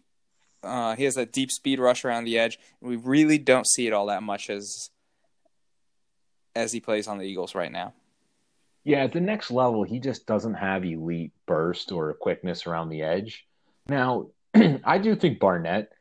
Uh, 0.62 0.96
he 0.96 1.04
has 1.04 1.14
that 1.14 1.32
deep 1.32 1.50
speed 1.50 1.78
rush 1.78 2.04
around 2.04 2.24
the 2.24 2.38
edge. 2.38 2.58
We 2.80 2.96
really 2.96 3.38
don't 3.38 3.66
see 3.66 3.86
it 3.86 3.92
all 3.92 4.06
that 4.06 4.22
much 4.22 4.50
as 4.50 4.90
as 6.56 6.72
he 6.72 6.80
plays 6.80 7.06
on 7.06 7.18
the 7.18 7.24
Eagles 7.24 7.54
right 7.54 7.70
now. 7.70 7.92
yeah. 8.84 9.04
At 9.04 9.12
the 9.12 9.20
next 9.20 9.50
level, 9.50 9.84
he 9.84 10.00
just 10.00 10.26
doesn't 10.26 10.54
have 10.54 10.84
elite 10.84 11.32
burst 11.46 11.92
or 11.92 12.12
quickness 12.14 12.66
around 12.66 12.88
the 12.88 13.02
edge. 13.02 13.46
Now, 13.88 14.28
I 14.84 14.98
do 14.98 15.14
think 15.14 15.38
Barnett 15.38 15.92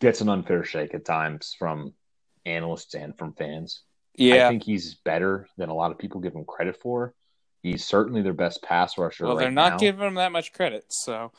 gets 0.00 0.20
an 0.20 0.28
unfair 0.28 0.64
shake 0.64 0.94
at 0.94 1.04
times 1.04 1.54
from 1.58 1.92
analysts 2.44 2.94
and 2.94 3.16
from 3.16 3.34
fans. 3.34 3.82
Yeah. 4.16 4.46
I 4.46 4.48
think 4.50 4.64
he's 4.64 4.94
better 4.94 5.46
than 5.56 5.68
a 5.68 5.74
lot 5.74 5.92
of 5.92 5.98
people 5.98 6.20
give 6.20 6.34
him 6.34 6.44
credit 6.44 6.76
for. 6.82 7.14
He's 7.62 7.84
certainly 7.84 8.22
their 8.22 8.32
best 8.32 8.62
pass 8.62 8.96
rusher. 8.98 9.26
well, 9.26 9.36
right 9.36 9.42
they're 9.42 9.50
not 9.50 9.72
now. 9.72 9.78
giving 9.78 10.06
him 10.06 10.14
that 10.14 10.32
much 10.32 10.52
credit, 10.52 10.86
so 10.88 11.30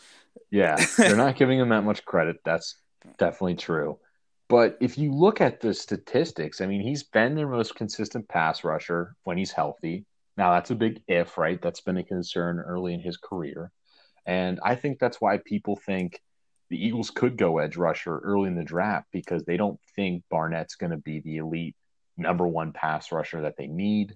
Yeah, 0.49 0.77
they're 0.97 1.15
not 1.15 1.35
giving 1.37 1.59
him 1.59 1.69
that 1.69 1.83
much 1.83 2.05
credit. 2.05 2.37
That's 2.43 2.75
definitely 3.17 3.55
true. 3.55 3.99
But 4.49 4.77
if 4.81 4.97
you 4.97 5.13
look 5.13 5.39
at 5.39 5.61
the 5.61 5.73
statistics, 5.73 6.59
I 6.59 6.65
mean, 6.65 6.81
he's 6.81 7.03
been 7.03 7.35
their 7.35 7.47
most 7.47 7.75
consistent 7.75 8.27
pass 8.27 8.63
rusher 8.63 9.15
when 9.23 9.37
he's 9.37 9.51
healthy. 9.51 10.05
Now, 10.35 10.51
that's 10.51 10.71
a 10.71 10.75
big 10.75 11.01
if, 11.07 11.37
right? 11.37 11.61
That's 11.61 11.81
been 11.81 11.97
a 11.97 12.03
concern 12.03 12.59
early 12.59 12.93
in 12.93 12.99
his 12.99 13.17
career. 13.17 13.71
And 14.25 14.59
I 14.63 14.75
think 14.75 14.99
that's 14.99 15.21
why 15.21 15.39
people 15.45 15.77
think 15.77 16.21
the 16.69 16.85
Eagles 16.85 17.11
could 17.11 17.37
go 17.37 17.59
edge 17.59 17.77
rusher 17.77 18.19
early 18.19 18.47
in 18.47 18.55
the 18.55 18.63
draft 18.63 19.07
because 19.11 19.43
they 19.43 19.57
don't 19.57 19.79
think 19.95 20.23
Barnett's 20.29 20.75
going 20.75 20.91
to 20.91 20.97
be 20.97 21.19
the 21.19 21.37
elite 21.37 21.75
number 22.17 22.47
one 22.47 22.71
pass 22.71 23.11
rusher 23.11 23.41
that 23.41 23.55
they 23.57 23.67
need. 23.67 24.15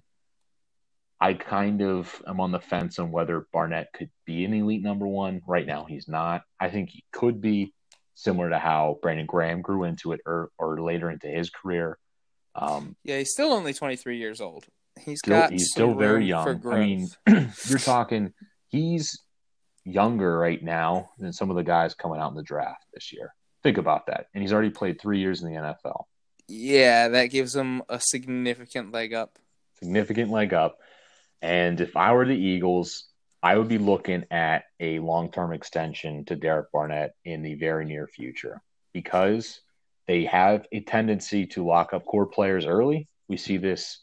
I 1.20 1.34
kind 1.34 1.82
of 1.82 2.22
am 2.26 2.40
on 2.40 2.52
the 2.52 2.60
fence 2.60 2.98
on 2.98 3.10
whether 3.10 3.46
Barnett 3.52 3.92
could 3.94 4.10
be 4.26 4.44
an 4.44 4.52
elite 4.52 4.82
number 4.82 5.06
one. 5.06 5.40
Right 5.46 5.66
now, 5.66 5.84
he's 5.84 6.08
not. 6.08 6.42
I 6.60 6.68
think 6.68 6.90
he 6.90 7.04
could 7.12 7.40
be, 7.40 7.72
similar 8.14 8.50
to 8.50 8.58
how 8.58 8.98
Brandon 9.02 9.26
Graham 9.26 9.62
grew 9.62 9.84
into 9.84 10.12
it 10.12 10.20
or, 10.26 10.50
or 10.58 10.80
later 10.80 11.10
into 11.10 11.28
his 11.28 11.50
career. 11.50 11.98
Um, 12.54 12.96
Yeah, 13.04 13.18
he's 13.18 13.30
still 13.30 13.52
only 13.52 13.74
23 13.74 14.18
years 14.18 14.40
old. 14.40 14.64
He's 14.98 15.18
still, 15.18 15.40
got 15.40 15.52
he's 15.52 15.70
still 15.70 15.94
very 15.94 16.24
young. 16.24 16.66
I 16.66 16.78
mean, 16.78 17.08
you're 17.68 17.78
talking 17.78 18.32
he's 18.68 19.22
younger 19.84 20.38
right 20.38 20.62
now 20.62 21.10
than 21.18 21.32
some 21.32 21.50
of 21.50 21.56
the 21.56 21.62
guys 21.62 21.94
coming 21.94 22.18
out 22.18 22.30
in 22.30 22.36
the 22.36 22.42
draft 22.42 22.84
this 22.94 23.12
year. 23.12 23.34
Think 23.62 23.78
about 23.78 24.06
that. 24.06 24.26
And 24.32 24.42
he's 24.42 24.52
already 24.52 24.70
played 24.70 25.00
three 25.00 25.20
years 25.20 25.42
in 25.42 25.52
the 25.52 25.60
NFL. 25.60 26.04
yeah, 26.48 27.08
that 27.08 27.26
gives 27.26 27.54
him 27.54 27.82
a 27.88 28.00
significant 28.00 28.92
leg 28.92 29.12
up. 29.12 29.38
Significant 29.78 30.30
leg 30.30 30.54
up. 30.54 30.78
And 31.46 31.80
if 31.80 31.96
I 31.96 32.12
were 32.12 32.26
the 32.26 32.34
Eagles, 32.34 33.04
I 33.40 33.56
would 33.56 33.68
be 33.68 33.78
looking 33.78 34.24
at 34.32 34.64
a 34.80 34.98
long 34.98 35.30
term 35.30 35.52
extension 35.52 36.24
to 36.24 36.34
Derek 36.34 36.72
Barnett 36.72 37.12
in 37.24 37.42
the 37.42 37.54
very 37.54 37.84
near 37.84 38.08
future 38.08 38.60
because 38.92 39.60
they 40.08 40.24
have 40.24 40.66
a 40.72 40.80
tendency 40.80 41.46
to 41.46 41.64
lock 41.64 41.92
up 41.92 42.04
core 42.04 42.26
players 42.26 42.66
early. 42.66 43.06
We 43.28 43.36
see 43.36 43.58
this 43.58 44.00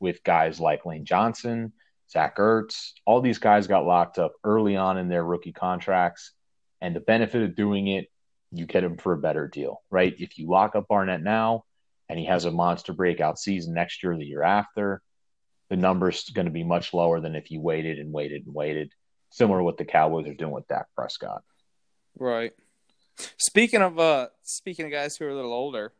with 0.00 0.24
guys 0.24 0.60
like 0.60 0.86
Lane 0.86 1.04
Johnson, 1.04 1.74
Zach 2.10 2.38
Ertz. 2.38 2.92
All 3.04 3.20
these 3.20 3.38
guys 3.38 3.66
got 3.66 3.84
locked 3.84 4.18
up 4.18 4.32
early 4.42 4.74
on 4.74 4.96
in 4.96 5.08
their 5.08 5.24
rookie 5.24 5.52
contracts. 5.52 6.32
And 6.80 6.96
the 6.96 7.00
benefit 7.00 7.42
of 7.42 7.54
doing 7.54 7.88
it, 7.88 8.06
you 8.50 8.64
get 8.64 8.82
him 8.82 8.96
for 8.96 9.12
a 9.12 9.18
better 9.18 9.46
deal, 9.46 9.82
right? 9.90 10.14
If 10.18 10.38
you 10.38 10.48
lock 10.48 10.74
up 10.74 10.88
Barnett 10.88 11.22
now 11.22 11.64
and 12.08 12.18
he 12.18 12.24
has 12.24 12.46
a 12.46 12.50
monster 12.50 12.94
breakout 12.94 13.38
season 13.38 13.74
next 13.74 14.02
year 14.02 14.16
the 14.16 14.24
year 14.24 14.42
after, 14.42 15.02
the 15.68 15.76
number's 15.76 16.28
going 16.30 16.46
to 16.46 16.52
be 16.52 16.64
much 16.64 16.94
lower 16.94 17.20
than 17.20 17.34
if 17.34 17.50
you 17.50 17.60
waited 17.60 17.98
and 17.98 18.12
waited 18.12 18.46
and 18.46 18.54
waited. 18.54 18.92
Similar 19.30 19.58
to 19.58 19.64
what 19.64 19.76
the 19.76 19.84
Cowboys 19.84 20.26
are 20.26 20.34
doing 20.34 20.52
with 20.52 20.68
Dak 20.68 20.86
Prescott. 20.94 21.42
Right. 22.18 22.52
Speaking 23.36 23.82
of 23.82 23.98
uh 23.98 24.28
speaking 24.42 24.86
of 24.86 24.92
guys 24.92 25.16
who 25.16 25.26
are 25.26 25.30
a 25.30 25.34
little 25.34 25.52
older 25.52 25.92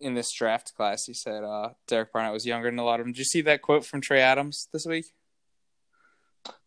in 0.00 0.14
this 0.14 0.32
draft 0.32 0.74
class, 0.74 1.06
you 1.08 1.14
said 1.14 1.44
uh 1.44 1.70
Derek 1.86 2.12
Barnett 2.12 2.32
was 2.32 2.46
younger 2.46 2.70
than 2.70 2.78
a 2.78 2.84
lot 2.84 3.00
of 3.00 3.06
them. 3.06 3.12
Did 3.12 3.18
you 3.18 3.24
see 3.24 3.40
that 3.42 3.60
quote 3.60 3.84
from 3.84 4.00
Trey 4.00 4.20
Adams 4.20 4.68
this 4.72 4.86
week? 4.86 5.06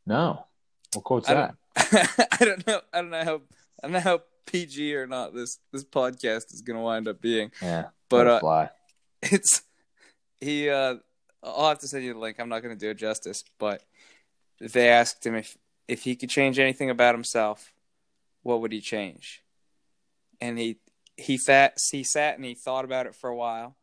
No. 0.05 0.45
What 0.93 1.03
quote's 1.03 1.29
I 1.29 1.33
that? 1.33 1.55
don't, 1.75 2.27
I 2.41 2.45
don't 2.45 2.67
know. 2.67 2.81
I 2.93 3.01
don't 3.01 3.11
know 3.11 3.23
how 3.23 3.41
I 3.81 3.87
don't 3.87 3.91
know 3.93 3.99
how 3.99 4.21
PG 4.45 4.95
or 4.95 5.07
not 5.07 5.33
this 5.33 5.57
this 5.71 5.83
podcast 5.85 6.53
is 6.53 6.61
gonna 6.61 6.81
wind 6.81 7.07
up 7.07 7.21
being. 7.21 7.51
Yeah. 7.61 7.85
But 8.09 8.27
uh, 8.27 8.39
fly. 8.39 8.69
it's 9.23 9.63
he. 10.39 10.69
uh 10.69 10.95
I'll 11.43 11.69
have 11.69 11.79
to 11.79 11.87
send 11.87 12.03
you 12.03 12.13
the 12.13 12.19
link. 12.19 12.39
I'm 12.39 12.49
not 12.49 12.61
gonna 12.61 12.75
do 12.75 12.89
it 12.89 12.97
justice, 12.97 13.43
but 13.57 13.83
they 14.59 14.89
asked 14.89 15.25
him 15.25 15.35
if 15.35 15.57
if 15.87 16.03
he 16.03 16.15
could 16.15 16.29
change 16.29 16.59
anything 16.59 16.89
about 16.89 17.15
himself, 17.15 17.73
what 18.43 18.61
would 18.61 18.71
he 18.71 18.81
change? 18.81 19.43
And 20.39 20.57
he 20.57 20.77
he 21.17 21.37
sat 21.37 21.77
he 21.91 22.03
sat 22.03 22.35
and 22.35 22.45
he 22.45 22.53
thought 22.53 22.85
about 22.85 23.05
it 23.05 23.15
for 23.15 23.29
a 23.29 23.35
while. 23.35 23.75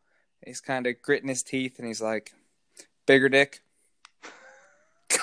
He's 0.45 0.61
kind 0.61 0.87
of 0.87 1.03
gritting 1.03 1.29
his 1.29 1.43
teeth 1.43 1.79
and 1.79 1.87
he's 1.87 2.01
like, 2.01 2.33
"Bigger 3.07 3.29
dick." 3.29 3.61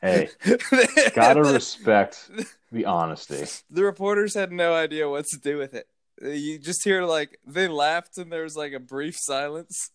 Hey, 0.00 0.30
gotta 1.14 1.42
respect 1.44 2.28
the 2.72 2.86
honesty. 2.86 3.44
the 3.70 3.84
reporters 3.84 4.34
had 4.34 4.50
no 4.50 4.74
idea 4.74 5.08
what 5.08 5.26
to 5.26 5.38
do 5.38 5.58
with 5.58 5.74
it. 5.74 5.86
You 6.20 6.58
just 6.58 6.82
hear 6.82 7.04
like 7.04 7.38
they 7.46 7.68
laughed 7.68 8.18
and 8.18 8.32
there 8.32 8.42
was 8.42 8.56
like 8.56 8.72
a 8.72 8.80
brief 8.80 9.16
silence. 9.16 9.92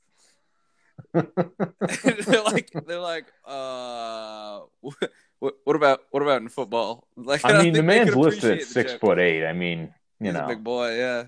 they're 1.14 2.44
like 2.44 2.72
they're 2.86 3.00
like 3.00 3.26
uh 3.46 4.60
what, 5.40 5.54
what 5.64 5.76
about 5.76 6.02
what 6.12 6.24
about 6.24 6.42
in 6.42 6.50
football? 6.50 7.08
Like 7.16 7.46
I 7.46 7.52
don't 7.54 7.64
mean, 7.64 7.74
the 7.74 7.84
man's 7.84 8.16
listed 8.16 8.60
at 8.60 8.64
six 8.66 8.94
foot 8.94 9.20
eight. 9.20 9.46
I 9.46 9.54
mean, 9.54 9.94
you 10.20 10.28
He's 10.28 10.34
know, 10.34 10.46
a 10.46 10.48
big 10.48 10.64
boy, 10.64 10.98
yeah. 10.98 11.26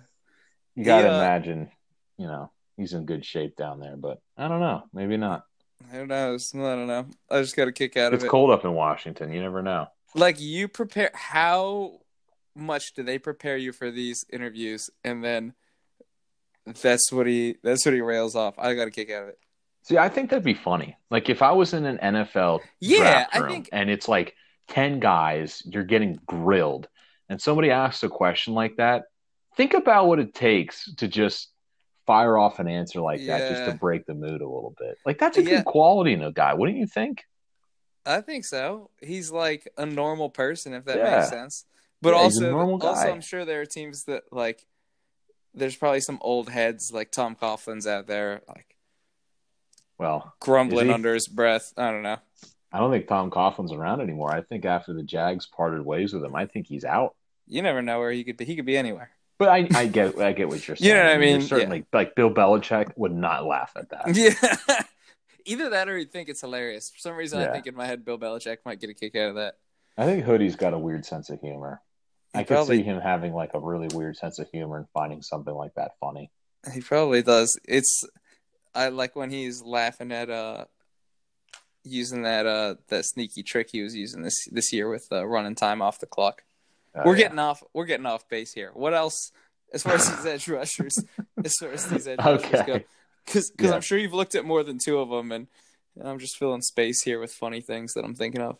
you 0.75 0.83
gotta 0.83 1.07
He, 1.07 1.09
uh, 1.09 1.17
imagine, 1.17 1.71
you 2.17 2.27
know, 2.27 2.51
he's 2.77 2.93
in 2.93 3.05
good 3.05 3.25
shape 3.25 3.55
down 3.55 3.79
there. 3.79 3.95
But 3.97 4.19
I 4.37 4.47
don't 4.47 4.59
know. 4.59 4.83
Maybe 4.93 5.17
not. 5.17 5.45
Who 5.91 6.05
knows? 6.05 6.51
I 6.53 6.57
don't 6.57 6.87
know. 6.87 7.07
I 7.29 7.41
just 7.41 7.55
got 7.55 7.67
a 7.67 7.71
kick 7.71 7.95
out 7.95 8.13
It's 8.13 8.21
of 8.21 8.23
it. 8.23 8.25
It's 8.25 8.31
cold 8.31 8.51
up 8.51 8.65
in 8.65 8.73
Washington. 8.73 9.31
You 9.31 9.41
never 9.41 9.61
know. 9.61 9.87
Like 10.15 10.39
you 10.39 10.67
prepare 10.67 11.11
how 11.13 11.99
much 12.55 12.93
do 12.93 13.03
they 13.03 13.17
prepare 13.19 13.55
you 13.57 13.71
for 13.71 13.91
these 13.91 14.25
interviews 14.33 14.89
and 15.03 15.23
then 15.23 15.53
that's 16.81 17.11
what 17.11 17.25
he 17.27 17.55
that's 17.63 17.85
what 17.85 17.93
he 17.93 18.01
rails 18.01 18.35
off. 18.35 18.55
I 18.57 18.73
got 18.73 18.87
a 18.87 18.91
kick 18.91 19.09
out 19.11 19.23
of 19.23 19.29
it. 19.29 19.39
See, 19.83 19.97
I 19.97 20.09
think 20.09 20.29
that'd 20.29 20.43
be 20.43 20.53
funny. 20.53 20.97
Like 21.09 21.29
if 21.29 21.41
I 21.41 21.51
was 21.51 21.73
in 21.73 21.85
an 21.85 21.97
NFL 21.97 22.59
Yeah, 22.79 23.25
I 23.31 23.47
think- 23.47 23.69
and 23.71 23.89
it's 23.89 24.07
like 24.07 24.35
ten 24.67 24.99
guys, 24.99 25.63
you're 25.65 25.83
getting 25.83 26.19
grilled, 26.27 26.87
and 27.29 27.41
somebody 27.41 27.71
asks 27.71 28.03
a 28.03 28.09
question 28.09 28.53
like 28.53 28.75
that. 28.77 29.03
Think 29.57 29.73
about 29.73 30.07
what 30.07 30.19
it 30.19 30.33
takes 30.33 30.93
to 30.95 31.07
just 31.07 31.49
fire 32.05 32.37
off 32.37 32.59
an 32.59 32.67
answer 32.67 33.01
like 33.01 33.25
that, 33.27 33.49
just 33.49 33.65
to 33.65 33.77
break 33.77 34.05
the 34.05 34.13
mood 34.13 34.41
a 34.41 34.47
little 34.47 34.73
bit. 34.77 34.97
Like 35.05 35.17
that's 35.17 35.37
a 35.37 35.43
Yeah. 35.43 35.57
good 35.57 35.65
quality 35.65 36.13
in 36.13 36.23
a 36.23 36.31
guy, 36.31 36.53
wouldn't 36.53 36.77
you 36.77 36.87
think? 36.87 37.23
I 38.05 38.21
think 38.21 38.45
so. 38.45 38.89
He's 39.01 39.31
like 39.31 39.67
a 39.77 39.85
normal 39.85 40.29
person, 40.29 40.73
if 40.73 40.85
that 40.85 40.97
Yeah. 40.97 41.17
makes 41.17 41.29
sense. 41.29 41.65
But 42.01 42.13
Yeah, 42.13 42.19
also, 42.21 42.57
also. 42.79 43.11
I'm 43.11 43.21
sure 43.21 43.43
there 43.45 43.61
are 43.61 43.65
teams 43.65 44.05
that 44.05 44.23
like. 44.31 44.65
There's 45.53 45.75
probably 45.75 45.99
some 46.01 46.19
old 46.21 46.49
heads 46.49 46.91
like 46.93 47.11
Tom 47.11 47.33
Coughlin's 47.35 47.87
out 47.87 48.05
there, 48.07 48.41
like 48.47 48.75
Well, 49.99 50.33
grumbling 50.39 50.89
under 50.89 51.13
his 51.13 51.27
breath. 51.27 51.73
I 51.77 51.91
don't 51.91 52.03
know. 52.03 52.17
I 52.71 52.79
don't 52.79 52.91
think 52.91 53.07
Tom 53.07 53.29
Coughlin's 53.31 53.71
around 53.73 54.01
anymore. 54.01 54.33
I 54.33 54.41
think 54.41 54.63
after 54.65 54.93
the 54.93 55.03
Jags 55.03 55.45
parted 55.45 55.83
ways 55.85 56.13
with 56.13 56.23
him, 56.23 56.35
I 56.35 56.45
think 56.45 56.67
he's 56.67 56.85
out. 56.85 57.15
You 57.47 57.61
never 57.61 57.81
know 57.81 57.99
where 57.99 58.11
he 58.11 58.23
could 58.23 58.37
be. 58.37 58.45
He 58.45 58.55
could 58.55 58.65
be 58.65 58.77
anywhere. 58.77 59.09
But 59.39 59.49
I, 59.49 59.67
I 59.73 59.87
get, 59.87 60.19
I 60.19 60.33
get 60.33 60.47
what 60.49 60.65
you're 60.67 60.75
saying. 60.77 60.87
You 60.89 60.93
know 60.93 61.03
what 61.03 61.09
I 61.09 61.13
You're 61.13 61.19
mean? 61.39 61.41
certainly, 61.41 61.85
like 61.93 62.15
Bill 62.15 62.29
Belichick 62.31 62.91
would 62.95 63.13
not 63.13 63.45
laugh 63.45 63.71
at 63.75 63.89
that. 63.89 64.15
Yeah. 64.15 64.83
Either 65.45 65.69
that 65.71 65.89
or 65.89 65.97
he'd 65.97 66.11
think 66.11 66.29
it's 66.29 66.41
hilarious. 66.41 66.91
For 66.91 66.99
some 66.99 67.15
reason, 67.15 67.39
I 67.39 67.51
think 67.51 67.65
in 67.65 67.75
my 67.75 67.87
head, 67.87 68.05
Bill 68.05 68.19
Belichick 68.19 68.57
might 68.65 68.79
get 68.79 68.89
a 68.89 68.93
kick 68.93 69.15
out 69.15 69.29
of 69.29 69.35
that. 69.35 69.55
I 69.97 70.05
think 70.05 70.23
Hoodie's 70.25 70.55
got 70.55 70.73
a 70.73 70.77
weird 70.77 71.05
sense 71.05 71.29
of 71.29 71.39
humor. 71.41 71.81
He 72.33 72.39
I 72.39 72.43
could 72.43 72.55
probably- 72.55 72.77
see 72.77 72.83
him 72.83 73.01
having 73.01 73.33
like 73.33 73.51
a 73.55 73.59
really 73.59 73.87
weird 73.95 74.15
sense 74.17 74.37
of 74.39 74.47
humor 74.51 74.77
and 74.77 74.85
finding 74.93 75.21
something 75.23 75.53
like 75.53 75.73
that 75.75 75.91
funny. 75.99 76.29
He 76.73 76.81
probably 76.81 77.23
does. 77.23 77.57
It's 77.63 78.05
I 78.79 78.89
like 78.89 79.15
when 79.15 79.29
he's 79.29 79.61
laughing 79.61 80.11
at 80.11 80.29
uh 80.29 80.65
using 81.83 82.23
that 82.23 82.45
uh 82.45 82.75
that 82.89 83.05
sneaky 83.05 83.43
trick 83.43 83.69
he 83.71 83.81
was 83.81 83.95
using 83.95 84.21
this 84.21 84.47
this 84.51 84.71
year 84.73 84.89
with 84.89 85.07
uh, 85.11 85.25
running 85.25 85.55
time 85.55 85.81
off 85.81 85.99
the 85.99 86.05
clock. 86.05 86.43
Oh, 86.95 87.01
we're 87.05 87.15
yeah. 87.15 87.23
getting 87.23 87.39
off 87.39 87.63
we're 87.73 87.85
getting 87.85 88.05
off 88.05 88.27
base 88.29 88.53
here. 88.53 88.71
What 88.73 88.93
else 88.93 89.31
as 89.73 89.83
far 89.83 89.93
as 89.93 90.09
these 90.09 90.25
edge 90.25 90.47
rushers 90.59 91.03
as 91.43 91.53
far 91.59 91.71
as 91.71 91.85
these 91.87 92.07
edge 92.07 92.19
rushers 92.19 92.51
go? 92.51 92.73
okay. 92.73 92.85
Because 93.25 93.51
Yeah. 93.59 93.73
I'm 93.73 93.81
sure 93.81 93.97
you've 93.97 94.13
looked 94.13 94.35
at 94.35 94.43
more 94.45 94.63
than 94.63 94.79
two 94.83 94.97
of 94.99 95.09
them, 95.09 95.31
and 95.31 95.47
I'm 96.03 96.17
just 96.17 96.37
filling 96.37 96.61
space 96.61 97.03
here 97.03 97.19
with 97.19 97.31
funny 97.31 97.61
things 97.61 97.93
that 97.93 98.03
I'm 98.03 98.15
thinking 98.15 98.41
of. 98.41 98.57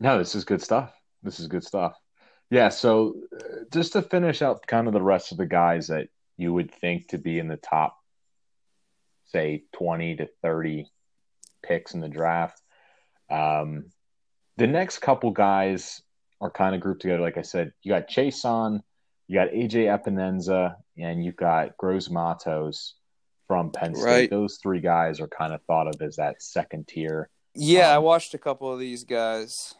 No, 0.00 0.18
this 0.18 0.34
is 0.34 0.44
good 0.44 0.60
stuff. 0.60 0.92
This 1.22 1.38
is 1.38 1.46
good 1.46 1.62
stuff. 1.62 1.94
Yeah. 2.50 2.70
So 2.70 3.14
uh, 3.32 3.64
just 3.72 3.92
to 3.92 4.02
finish 4.02 4.42
out 4.42 4.66
kind 4.66 4.88
of 4.88 4.92
the 4.92 5.02
rest 5.02 5.30
of 5.30 5.38
the 5.38 5.46
guys 5.46 5.86
that 5.86 6.08
you 6.36 6.52
would 6.52 6.74
think 6.74 7.08
to 7.08 7.18
be 7.18 7.38
in 7.38 7.46
the 7.46 7.56
top, 7.58 7.96
say, 9.32 9.64
20 9.72 10.16
to 10.16 10.28
30 10.42 10.86
picks 11.62 11.94
in 11.94 12.00
the 12.00 12.08
draft. 12.08 12.60
Um, 13.30 13.86
the 14.58 14.66
next 14.66 14.98
couple 14.98 15.30
guys 15.30 16.02
are 16.40 16.50
kind 16.50 16.74
of 16.74 16.80
grouped 16.80 17.02
together. 17.02 17.22
Like 17.22 17.38
I 17.38 17.42
said, 17.42 17.72
you 17.82 17.92
got 17.92 18.08
Chaisson, 18.08 18.80
you 19.28 19.34
got 19.38 19.48
AJ 19.48 19.86
Epenesa, 19.86 20.76
and 20.98 21.24
you've 21.24 21.36
got 21.36 21.76
Gross 21.78 22.10
Matos 22.10 22.94
from 23.48 23.70
Penn 23.70 23.94
State. 23.94 24.04
Right. 24.06 24.30
Those 24.30 24.58
three 24.62 24.80
guys 24.80 25.20
are 25.20 25.28
kind 25.28 25.52
of 25.54 25.62
thought 25.64 25.88
of 25.88 26.00
as 26.02 26.16
that 26.16 26.42
second 26.42 26.88
tier. 26.88 27.30
Yeah, 27.54 27.90
I 27.90 27.96
Um, 27.96 28.04
watched 28.04 28.34
a 28.34 28.38
couple 28.38 28.72
of 28.72 28.78
these 28.78 29.04
guys. 29.04 29.74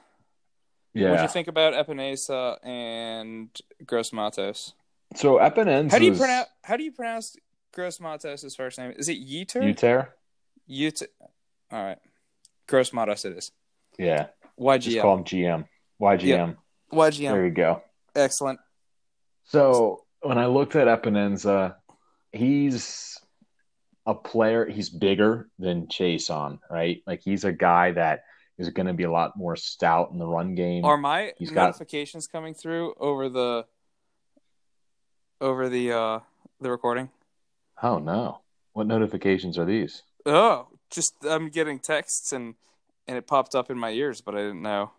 Yeah. 0.95 1.11
What 1.11 1.17
do 1.19 1.23
you 1.23 1.29
think 1.29 1.49
about 1.49 1.73
Epenesa 1.75 2.59
and 2.63 3.49
Gross 3.85 4.13
Matos? 4.13 4.75
So 5.17 5.37
Epenesa. 5.39 5.91
How 5.91 5.99
do 5.99 6.05
you 6.07 6.15
pronounce 6.15 6.49
How 6.65 6.77
do 6.77 6.85
you 6.85 6.93
pronounce 6.93 7.37
Gross 7.73 8.01
Matos' 8.01 8.55
first 8.55 8.79
name? 8.79 8.93
Is 8.97 9.09
it 9.09 9.19
Yetur? 9.27 9.63
Yetur. 9.63 10.09
Yetur. 10.71 11.07
All 11.71 11.83
right, 11.83 11.99
Gross 12.69 12.93
Matos 12.93 13.25
it 13.25 13.37
is. 13.37 13.51
Yeah. 13.99 14.27
Just 14.79 15.01
call 15.01 15.17
him 15.19 15.25
GM. 15.25 15.65
YGM. 16.01 16.21
There 16.21 16.57
YGM. 16.93 17.33
There 17.33 17.45
you 17.47 17.51
go. 17.51 17.83
Excellent. 18.15 18.61
So 19.45 20.05
when 20.21 20.39
I 20.39 20.47
looked 20.47 20.77
at 20.77 20.87
Epenesa, 20.87 21.75
he's 22.33 23.19
a 24.07 24.15
player. 24.15 24.69
He's 24.69 24.91
bigger 24.91 25.49
than 25.59 25.87
Chaisson, 25.87 26.59
right? 26.71 27.03
Like 27.07 27.23
he's 27.25 27.45
a 27.45 27.53
guy 27.53 27.93
that 27.93 28.25
is 28.59 28.69
going 28.71 28.87
to 28.87 28.93
be 28.93 29.05
a 29.05 29.11
lot 29.11 29.37
more 29.37 29.57
stout 29.57 30.11
in 30.13 30.19
the 30.19 30.27
run 30.27 30.55
game. 30.55 30.85
Are 30.85 30.97
my 30.99 31.33
He's 31.39 31.51
got- 31.51 31.67
notifications 31.69 32.27
coming 32.27 32.55
through 32.55 32.95
over 33.01 33.29
the 33.29 33.65
over 35.41 35.69
the 35.69 35.93
uh 35.93 36.21
the 36.61 36.71
recording? 36.71 37.09
Oh 37.83 37.99
no! 37.99 38.41
What 38.73 38.87
notifications 38.87 39.59
are 39.59 39.65
these? 39.65 40.03
Oh, 40.25 40.69
just 40.91 41.15
I'm 41.29 41.49
getting 41.49 41.79
texts 41.79 42.33
and 42.33 42.55
and 43.09 43.17
it 43.19 43.27
popped 43.27 43.55
up 43.55 43.71
in 43.71 43.79
my 43.79 43.91
ears, 43.91 44.21
but 44.21 44.35
I 44.35 44.39
didn't 44.39 44.63
know. 44.63 44.93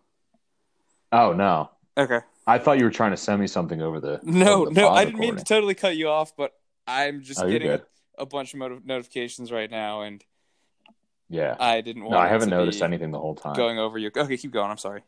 Oh 1.12 1.32
no, 1.34 1.70
Okay. 1.98 2.20
I 2.46 2.58
thought 2.58 2.78
you 2.80 2.84
were 2.86 2.92
trying 2.92 3.12
to 3.12 3.18
send 3.18 3.40
me 3.40 3.48
something 3.48 3.82
over 3.82 4.00
the. 4.00 4.20
No, 4.24 4.62
over 4.64 4.74
the 4.74 4.82
no, 4.82 4.90
I 4.90 5.06
didn't 5.06 5.20
mean 5.20 5.36
to 5.38 5.44
totally 5.44 5.76
cut 5.76 5.96
you 5.96 6.10
off, 6.10 6.36
but 6.36 6.54
I'm 6.88 7.22
just 7.22 7.42
Oh, 7.42 7.50
getting 7.50 7.80
a 8.18 8.26
bunch 8.26 8.54
of 8.54 8.60
motiv- 8.60 8.86
notifications 8.86 9.52
right 9.52 9.70
now, 9.72 10.02
and 10.02 10.24
Yeah. 11.30 11.56
I 11.60 11.82
didn't 11.82 12.02
want. 12.04 12.12
No, 12.14 12.18
I 12.18 12.28
haven't 12.28 12.50
noticed 12.50 12.82
anything 12.82 13.12
the 13.12 13.20
whole 13.20 13.36
time. 13.36 13.54
going 13.56 13.80
over 13.80 13.98
you. 13.98 14.12
Okay, 14.16 14.36
keep 14.38 14.52
going. 14.52 14.70
I'm 14.70 14.78
sorry. 14.78 15.04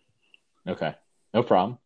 Okay, 0.68 0.96
no 1.34 1.44
problem. 1.44 1.78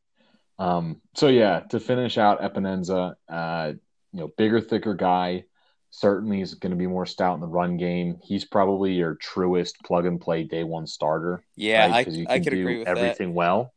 Um, 0.59 1.01
so 1.15 1.27
yeah, 1.29 1.61
to 1.71 1.79
finish 1.79 2.17
out 2.17 2.41
Epenesa, 2.41 3.15
uh, 3.29 3.73
you 4.11 4.19
know, 4.19 4.27
bigger, 4.37 4.59
thicker 4.61 4.93
guy. 4.93 5.45
Certainly 5.91 6.41
is 6.41 6.53
going 6.53 6.71
to 6.71 6.77
be 6.77 6.87
more 6.87 7.05
stout 7.05 7.35
in 7.35 7.41
the 7.41 7.47
run 7.47 7.77
game. 7.77 8.19
He's 8.23 8.45
probably 8.45 8.93
your 8.93 9.15
truest 9.15 9.77
plug 9.83 10.05
and 10.05 10.21
play 10.21 10.43
day 10.43 10.63
one 10.63 10.85
starter. 10.85 11.43
Yeah, 11.55 11.87
right? 11.89 12.07
I 12.07 12.11
you 12.11 12.25
I 12.29 12.35
can 12.35 12.43
could 12.43 12.49
do 12.51 12.61
agree 12.61 12.77
with 12.79 12.87
that. 12.87 12.97
everything 12.97 13.33
well. 13.33 13.73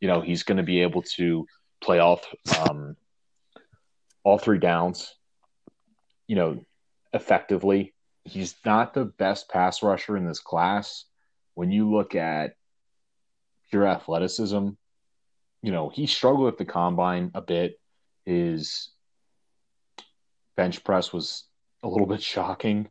You 0.00 0.08
know, 0.08 0.20
he's 0.20 0.42
going 0.42 0.56
to 0.56 0.64
be 0.64 0.82
able 0.82 1.02
to 1.16 1.46
play 1.80 2.00
all 2.00 2.18
th- 2.18 2.58
um, 2.58 2.96
all 4.24 4.38
three 4.38 4.58
downs. 4.58 5.14
You 6.26 6.36
know, 6.36 6.64
effectively. 7.12 7.94
He's 8.24 8.54
not 8.64 8.94
the 8.94 9.04
best 9.04 9.48
pass 9.48 9.82
rusher 9.82 10.16
in 10.16 10.26
this 10.26 10.40
class. 10.40 11.04
When 11.54 11.70
you 11.70 11.92
look 11.92 12.14
at 12.14 12.54
pure 13.70 13.86
athleticism, 13.86 14.68
you 15.62 15.72
know, 15.72 15.88
he 15.88 16.06
struggled 16.06 16.48
at 16.48 16.58
the 16.58 16.64
combine 16.64 17.30
a 17.34 17.40
bit. 17.40 17.78
His 18.24 18.90
bench 20.56 20.84
press 20.84 21.12
was 21.12 21.44
a 21.82 21.88
little 21.88 22.06
bit 22.06 22.22
shocking. 22.22 22.88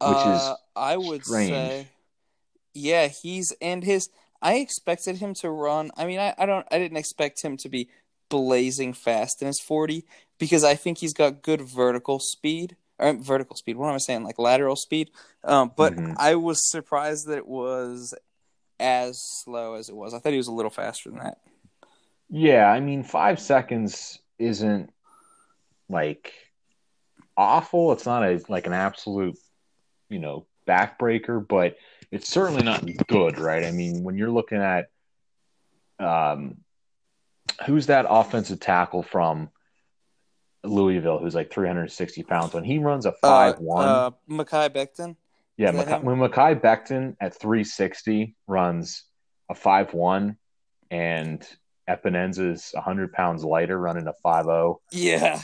which 0.00 0.26
is 0.26 0.42
Uh, 0.42 0.56
I 0.74 0.96
would 0.96 1.24
strange. 1.24 1.48
say, 1.48 1.86
yeah, 2.74 3.08
he's 3.08 3.52
and 3.60 3.84
his. 3.84 4.08
I 4.40 4.54
expected 4.54 5.18
him 5.18 5.34
to 5.34 5.50
run. 5.50 5.90
I 5.96 6.06
mean, 6.06 6.18
I, 6.18 6.34
I 6.38 6.46
don't. 6.46 6.66
I 6.70 6.78
didn't 6.78 6.96
expect 6.96 7.42
him 7.44 7.56
to 7.58 7.68
be 7.68 7.88
blazing 8.28 8.92
fast 8.94 9.42
in 9.42 9.46
his 9.46 9.60
forty 9.60 10.04
because 10.38 10.64
I 10.64 10.74
think 10.74 10.98
he's 10.98 11.12
got 11.12 11.42
good 11.42 11.60
vertical 11.60 12.18
speed 12.18 12.76
or 12.98 13.12
vertical 13.14 13.56
speed. 13.56 13.76
What 13.76 13.88
am 13.88 13.94
I 13.94 13.98
saying? 13.98 14.24
Like 14.24 14.38
lateral 14.38 14.76
speed. 14.76 15.10
Um, 15.44 15.72
but 15.76 15.94
Mhm. 15.94 16.14
I 16.18 16.34
was 16.34 16.68
surprised 16.70 17.26
that 17.28 17.38
it 17.38 17.46
was 17.46 18.14
as 18.80 19.20
slow 19.44 19.74
as 19.74 19.88
it 19.88 19.94
was. 19.96 20.14
I 20.14 20.18
thought 20.18 20.32
he 20.32 20.38
was 20.38 20.48
a 20.48 20.52
little 20.52 20.70
faster 20.70 21.10
than 21.10 21.20
that. 21.20 21.38
Yeah, 22.30 22.66
I 22.66 22.80
mean, 22.80 23.02
five 23.02 23.38
seconds 23.38 24.18
isn't 24.38 24.90
like 25.88 26.32
awful. 27.36 27.92
It's 27.92 28.06
not 28.06 28.22
a 28.22 28.40
like 28.48 28.66
an 28.66 28.72
absolute, 28.72 29.38
you 30.08 30.18
know, 30.18 30.46
backbreaker, 30.66 31.46
but 31.46 31.76
it's 32.10 32.28
certainly 32.28 32.62
not 32.62 32.84
good, 33.06 33.38
right? 33.38 33.64
I 33.64 33.70
mean, 33.70 34.02
when 34.02 34.16
you're 34.16 34.30
looking 34.30 34.58
at 34.58 34.88
um 35.98 36.58
who's 37.66 37.86
that 37.86 38.06
offensive 38.08 38.60
tackle 38.60 39.02
from 39.02 39.50
Louisville 40.64 41.18
who's 41.18 41.34
like 41.34 41.52
360 41.52 42.22
pounds 42.22 42.54
when 42.54 42.64
he 42.64 42.78
runs 42.78 43.06
a 43.06 43.12
five 43.12 43.58
one. 43.58 43.88
Uh, 43.88 44.10
Mekhi 44.28 44.68
Becton. 44.70 45.16
yeah, 45.56 45.72
Mekhi, 45.72 46.02
when 46.02 46.16
Mekhi 46.18 46.60
Becton 46.60 47.16
at 47.20 47.38
360 47.38 48.36
runs 48.46 49.04
a 49.48 49.54
five 49.54 49.92
one 49.92 50.36
and 50.90 51.46
Epenesa 51.88 52.52
is 52.52 52.70
100 52.74 53.12
pounds 53.12 53.44
lighter 53.44 53.78
running 53.78 54.06
a 54.06 54.14
5-0. 54.24 54.76
Yeah. 54.92 55.40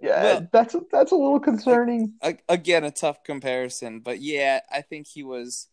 Yeah, 0.00 0.22
Well- 0.22 0.48
that's 0.52 0.76
that's 0.92 1.12
a 1.12 1.16
little 1.16 1.40
concerning. 1.40 2.14
Again 2.48 2.84
a 2.84 2.90
tough 2.90 3.22
comparison 3.24 4.00
but 4.00 4.20
yeah 4.20 4.60
i 4.70 4.80
think 4.82 5.06
he 5.06 5.22
was 5.22 5.68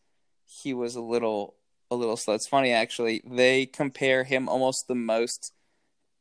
he 0.46 0.74
was 0.74 0.96
a 0.96 1.02
little 1.02 1.56
a 1.92 1.96
little 1.96 2.18
slow 2.18 2.34
it's 2.36 2.48
funny 2.48 2.72
actually 2.72 3.22
they 3.26 3.66
compare 3.66 4.24
him 4.24 4.48
almost 4.50 4.88
the 4.88 4.96
most 4.96 5.52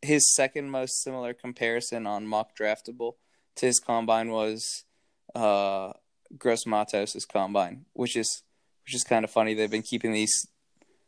his 0.00 0.34
second 0.34 0.70
most 0.70 1.02
similar 1.02 1.32
comparison 1.34 2.06
on 2.06 2.26
mock 2.26 2.56
draftable 2.58 3.12
to 3.56 3.66
his 3.66 3.78
combine 3.78 4.30
was 4.30 4.84
uh 5.34 5.92
gross 6.38 6.66
matos' 6.66 7.24
combine 7.26 7.84
which 7.92 8.16
is 8.16 8.42
which 8.84 8.94
is 8.94 9.04
kind 9.04 9.24
of 9.24 9.30
funny 9.30 9.54
they've 9.54 9.70
been 9.70 9.82
keeping 9.82 10.12
these 10.12 10.46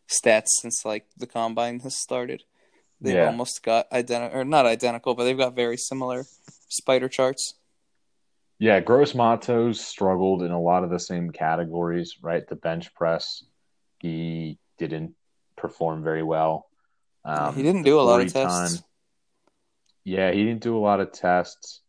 stats 0.09 0.49
since 0.61 0.85
like 0.85 1.07
the 1.16 1.27
combine 1.27 1.81
has 1.81 1.97
started 1.97 2.42
they've 3.01 3.14
Yeah. 3.16 3.27
almost 3.27 3.62
got 3.62 3.90
identical 3.92 4.38
or 4.40 4.44
not 4.44 4.66
identical 4.66 5.14
but 5.14 5.25
they've 5.25 5.37
got 5.44 5.55
very 5.57 5.77
similar 5.79 6.25
spider 6.75 7.09
charts 7.09 7.55
Yeah, 8.59 8.81
Gross 8.81 9.15
Matos 9.15 9.81
struggled 9.81 10.43
in 10.43 10.51
a 10.53 10.61
lot 10.61 10.85
of 10.85 10.91
the 10.91 10.99
same 11.01 11.31
categories, 11.31 12.17
right? 12.23 12.47
The 12.47 12.57
bench 12.57 12.95
press, 12.95 13.45
he 14.01 14.59
didn't 14.79 15.15
perform 15.57 16.03
very 16.05 16.23
well. 16.23 16.67
Um, 17.25 17.55
he 17.55 17.63
didn't 17.63 17.83
do 17.83 17.99
a 17.99 18.03
lot 18.03 18.21
of 18.21 18.33
tests. 18.33 18.75
time- 18.75 18.85
yeah, 20.05 20.31
he 20.31 20.45
didn't 20.45 20.63
do 20.63 20.77
a 20.77 20.81
lot 20.81 21.01
of 21.01 21.13
tests, 21.13 21.81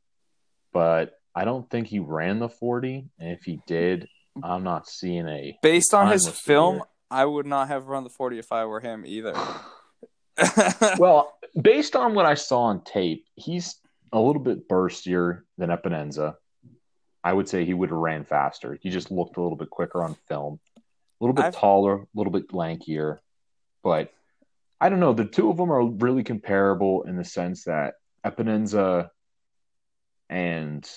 but 0.71 1.19
I 1.35 1.43
don't 1.43 1.69
think 1.69 1.87
he 1.87 1.99
ran 1.99 2.39
the 2.39 2.47
40. 2.47 3.09
And 3.19 3.31
if 3.31 3.43
he 3.43 3.59
did, 3.67 4.07
I'm 4.41 4.63
not 4.63 4.87
seeing 4.87 5.27
a. 5.27 5.57
Based 5.61 5.93
on 5.93 6.09
his 6.09 6.27
film, 6.29 6.75
here. 6.75 6.83
I 7.11 7.25
would 7.25 7.45
not 7.45 7.67
have 7.67 7.87
run 7.87 8.03
the 8.03 8.09
40 8.09 8.39
if 8.39 8.51
I 8.51 8.65
were 8.65 8.79
him 8.79 9.03
either. 9.05 9.35
Well, 10.97 11.37
based 11.61 11.95
on 11.95 12.13
what 12.13 12.25
I 12.25 12.33
saw 12.33 12.63
on 12.63 12.83
tape, 12.83 13.25
he's 13.35 13.75
a 14.15 14.21
little 14.21 14.41
bit 14.41 14.67
burstier 14.69 15.41
than 15.57 15.69
Epenesa. 15.69 16.35
I 17.23 17.33
would 17.33 17.49
say 17.49 17.65
he 17.65 17.73
would 17.73 17.89
have 17.89 17.97
ran 17.97 18.23
faster. 18.23 18.77
He 18.81 18.89
just 18.89 19.11
looked 19.11 19.37
a 19.37 19.41
little 19.41 19.57
bit 19.57 19.69
quicker 19.69 20.03
on 20.03 20.15
film, 20.27 20.59
a 20.77 20.81
little 21.19 21.33
bit 21.33 21.45
I've- 21.45 21.57
taller, 21.57 21.95
a 22.01 22.07
little 22.13 22.31
bit 22.31 22.49
lankier. 22.49 23.19
But 23.83 24.11
I 24.79 24.89
don't 24.89 24.99
know. 24.99 25.13
The 25.13 25.25
two 25.25 25.49
of 25.49 25.57
them 25.57 25.71
are 25.71 25.83
really 25.85 26.23
comparable 26.23 27.03
in 27.03 27.15
the 27.17 27.23
sense 27.23 27.63
that 27.65 27.95
Epenesa 28.25 29.09
and 30.29 30.89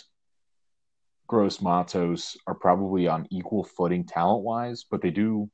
Gross 1.27 1.61
Matos 1.61 2.37
are 2.47 2.55
probably 2.55 3.07
on 3.09 3.27
equal 3.31 3.65
footing 3.65 4.05
talent 4.05 4.45
wise, 4.45 4.85
but 4.91 5.03
they 5.03 5.11
do 5.11 5.51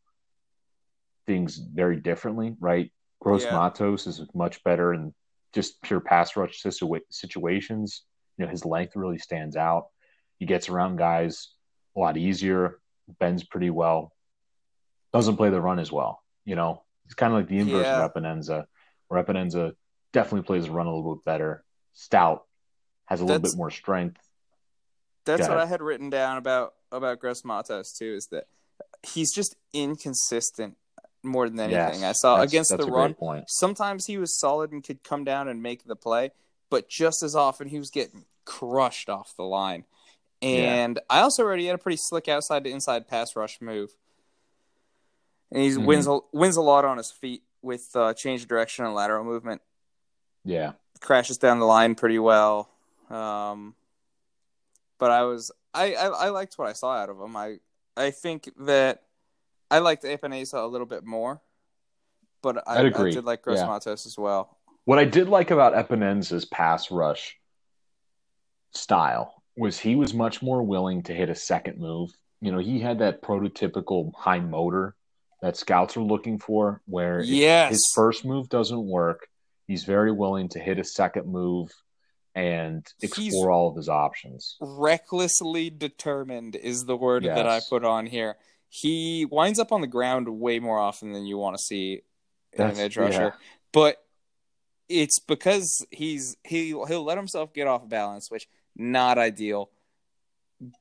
things 1.27 1.57
very 1.57 2.01
differently, 2.01 2.57
right? 2.61 2.93
Gross 3.21 3.45
Yeah. 3.45 3.53
Matos 3.55 4.07
is 4.07 4.23
much 4.35 4.63
better 4.65 4.95
in 4.95 5.15
just 5.55 5.81
pure 5.83 6.01
pass 6.01 6.37
rush 6.37 6.63
situa- 6.63 7.01
situations. 7.11 8.03
You 8.37 8.45
know, 8.45 8.51
his 8.51 8.65
length 8.65 8.97
really 8.97 9.19
stands 9.19 9.57
out. 9.57 9.89
He 10.39 10.47
gets 10.47 10.69
around 10.69 10.97
guys 10.97 11.51
a 11.97 12.01
lot 12.01 12.17
easier, 12.17 12.81
bends 13.21 13.45
pretty 13.45 13.71
well, 13.71 14.13
doesn't 15.13 15.37
play 15.37 15.51
the 15.51 15.61
run 15.61 15.79
as 15.79 15.93
well. 15.93 16.21
You 16.45 16.57
know, 16.57 16.83
it's 17.05 17.15
kind 17.15 17.33
of 17.33 17.39
like 17.39 17.49
the 17.49 17.59
inverse 17.59 17.87
Yeah. 17.87 18.05
of 18.05 18.13
Epenesa, 18.13 18.65
where 19.09 19.23
Epenesa 19.23 19.75
definitely 20.13 20.43
plays 20.47 20.65
the 20.65 20.73
run 20.73 20.87
a 20.87 20.95
little 20.95 21.15
bit 21.15 21.25
better. 21.25 21.65
Stout 21.93 22.45
has 23.07 23.21
a 23.21 23.25
little 23.25 23.41
bit 23.41 23.57
more 23.57 23.71
strength. 23.71 24.21
That's 25.25 25.49
what. 25.49 25.59
I 25.59 25.67
had 25.67 25.81
written 25.81 26.11
down 26.11 26.37
about 26.37 26.75
about 26.91 27.21
Gross 27.21 27.45
Matos 27.45 27.93
too. 27.93 28.15
Is 28.15 28.27
that 28.29 28.49
he's 29.03 29.33
just 29.33 29.57
inconsistent 29.73 30.77
more 31.25 31.49
than 31.49 31.59
anything. 31.61 32.01
Yes, 32.01 32.05
I 32.05 32.13
saw 32.13 32.41
against 32.41 32.77
the 32.77 32.85
run. 32.87 33.15
point. 33.15 33.45
Sometimes 33.49 34.07
he 34.07 34.19
was 34.19 34.39
solid 34.39 34.73
and 34.73 34.83
could 34.85 35.03
come 35.03 35.25
down 35.25 35.49
and 35.49 35.63
make 35.63 35.85
the 35.85 35.97
play, 35.97 36.31
but 36.71 36.89
just 36.89 37.23
as 37.23 37.35
often 37.35 37.69
he 37.69 37.79
was 37.79 37.91
getting 37.91 38.25
crushed 38.45 39.09
off 39.09 39.35
the 39.37 39.45
line. 39.45 39.85
And 40.43 41.01
I 41.09 41.21
also 41.21 41.43
read 41.45 41.59
he 41.61 41.67
had 41.67 41.77
a 41.77 41.79
pretty 41.79 41.97
slick 41.97 42.29
outside 42.29 42.65
to 42.65 42.71
inside 42.71 43.09
pass 43.09 43.35
rush 43.35 43.61
move. 43.61 43.91
And 45.51 45.63
he 45.63 45.71
Mhm. 45.71 45.87
wins 45.87 46.07
a, 46.07 46.19
wins 46.33 46.57
a 46.57 46.61
lot 46.63 46.85
on 46.85 46.99
his 46.99 47.11
feet 47.11 47.43
with 47.63 47.95
uh, 47.97 48.13
change 48.15 48.43
of 48.43 48.49
direction 48.49 48.85
and 48.85 48.95
lateral 48.95 49.25
movement. 49.25 49.63
Yeah. 50.45 50.73
crashes 51.01 51.39
down 51.39 51.59
the 51.59 51.67
line 51.67 51.95
pretty 51.95 52.19
well. 52.19 52.69
Um, 53.11 53.75
but 54.99 55.11
I 55.11 55.23
was 55.23 55.51
I, 55.75 55.95
I 55.95 56.07
I 56.07 56.29
liked 56.31 56.59
what 56.59 56.69
I 56.69 56.73
saw 56.73 56.95
out 56.97 57.11
of 57.11 57.21
him. 57.21 57.37
I 57.37 57.59
I 57.97 58.11
think 58.11 58.51
that 58.61 59.03
I 59.71 59.79
liked 59.79 60.05
Epenesa 60.05 60.63
a 60.63 60.67
little 60.67 60.87
bit 60.87 61.05
more, 61.05 61.41
but 62.43 62.63
I. 62.69 62.79
I 62.81 62.83
did 62.91 63.25
like 63.25 63.43
Gross 63.43 63.59
Yeah. 63.59 63.67
Matos 63.67 64.07
as 64.07 64.17
well. 64.19 64.59
What 64.85 64.99
I 64.99 65.05
did 65.05 65.29
like 65.29 65.51
about 65.51 65.75
Epenesa's 65.75 66.45
pass 66.45 66.91
rush 66.91 67.37
style 68.73 69.43
was 69.57 69.79
he 69.79 69.97
was 69.97 70.13
much 70.15 70.43
more 70.43 70.63
willing 70.63 71.03
to 71.05 71.15
hit 71.15 71.31
a 71.31 71.35
second 71.35 71.79
move. 71.79 72.11
You 72.41 72.53
know, 72.53 72.59
he 72.59 72.81
had 72.81 72.99
that 72.99 73.23
prototypical 73.23 74.13
high 74.15 74.41
motor 74.41 74.95
that 75.41 75.57
scouts 75.57 75.97
are 75.97 76.03
looking 76.03 76.39
for, 76.39 76.83
where 76.87 77.21
Yes. 77.23 77.71
his 77.71 77.93
first 77.95 78.25
move 78.25 78.49
doesn't 78.49 78.87
work, 78.87 79.29
he's 79.67 79.85
very 79.85 80.11
willing 80.13 80.49
to 80.51 80.59
hit 80.59 80.79
a 80.79 80.85
second 80.85 81.27
move 81.27 81.71
and 82.35 82.87
explore 83.01 83.25
He's- 83.25 83.45
all 83.47 83.69
of 83.69 83.77
his 83.77 83.89
options. 83.89 84.57
Recklessly 84.61 85.71
determined 85.71 86.57
is 86.57 86.85
the 86.87 86.97
word 86.97 87.25
that 87.25 87.47
I 87.49 87.61
put 87.69 87.85
on 87.85 88.07
here. 88.07 88.37
He 88.77 89.25
winds 89.31 89.61
up 89.61 89.71
on 89.71 89.83
the 89.83 89.87
ground 89.87 90.29
way 90.41 90.59
more 90.59 90.81
often 90.81 91.13
than 91.13 91.27
you 91.27 91.39
want 91.39 91.57
to 91.57 91.63
see 91.63 92.03
in 92.53 92.67
an 92.67 92.77
edge 92.79 92.97
rusher. 92.97 93.23
yeah. 93.23 93.31
but 93.73 94.03
it's 94.89 95.21
because 95.21 95.87
he's 95.91 96.37
he 96.43 96.69
he'll 96.71 97.05
let 97.05 97.17
himself 97.17 97.53
get 97.55 97.69
off 97.69 97.89
balance, 97.89 98.31
which 98.33 98.49
not 98.77 99.17
ideal. 99.17 99.71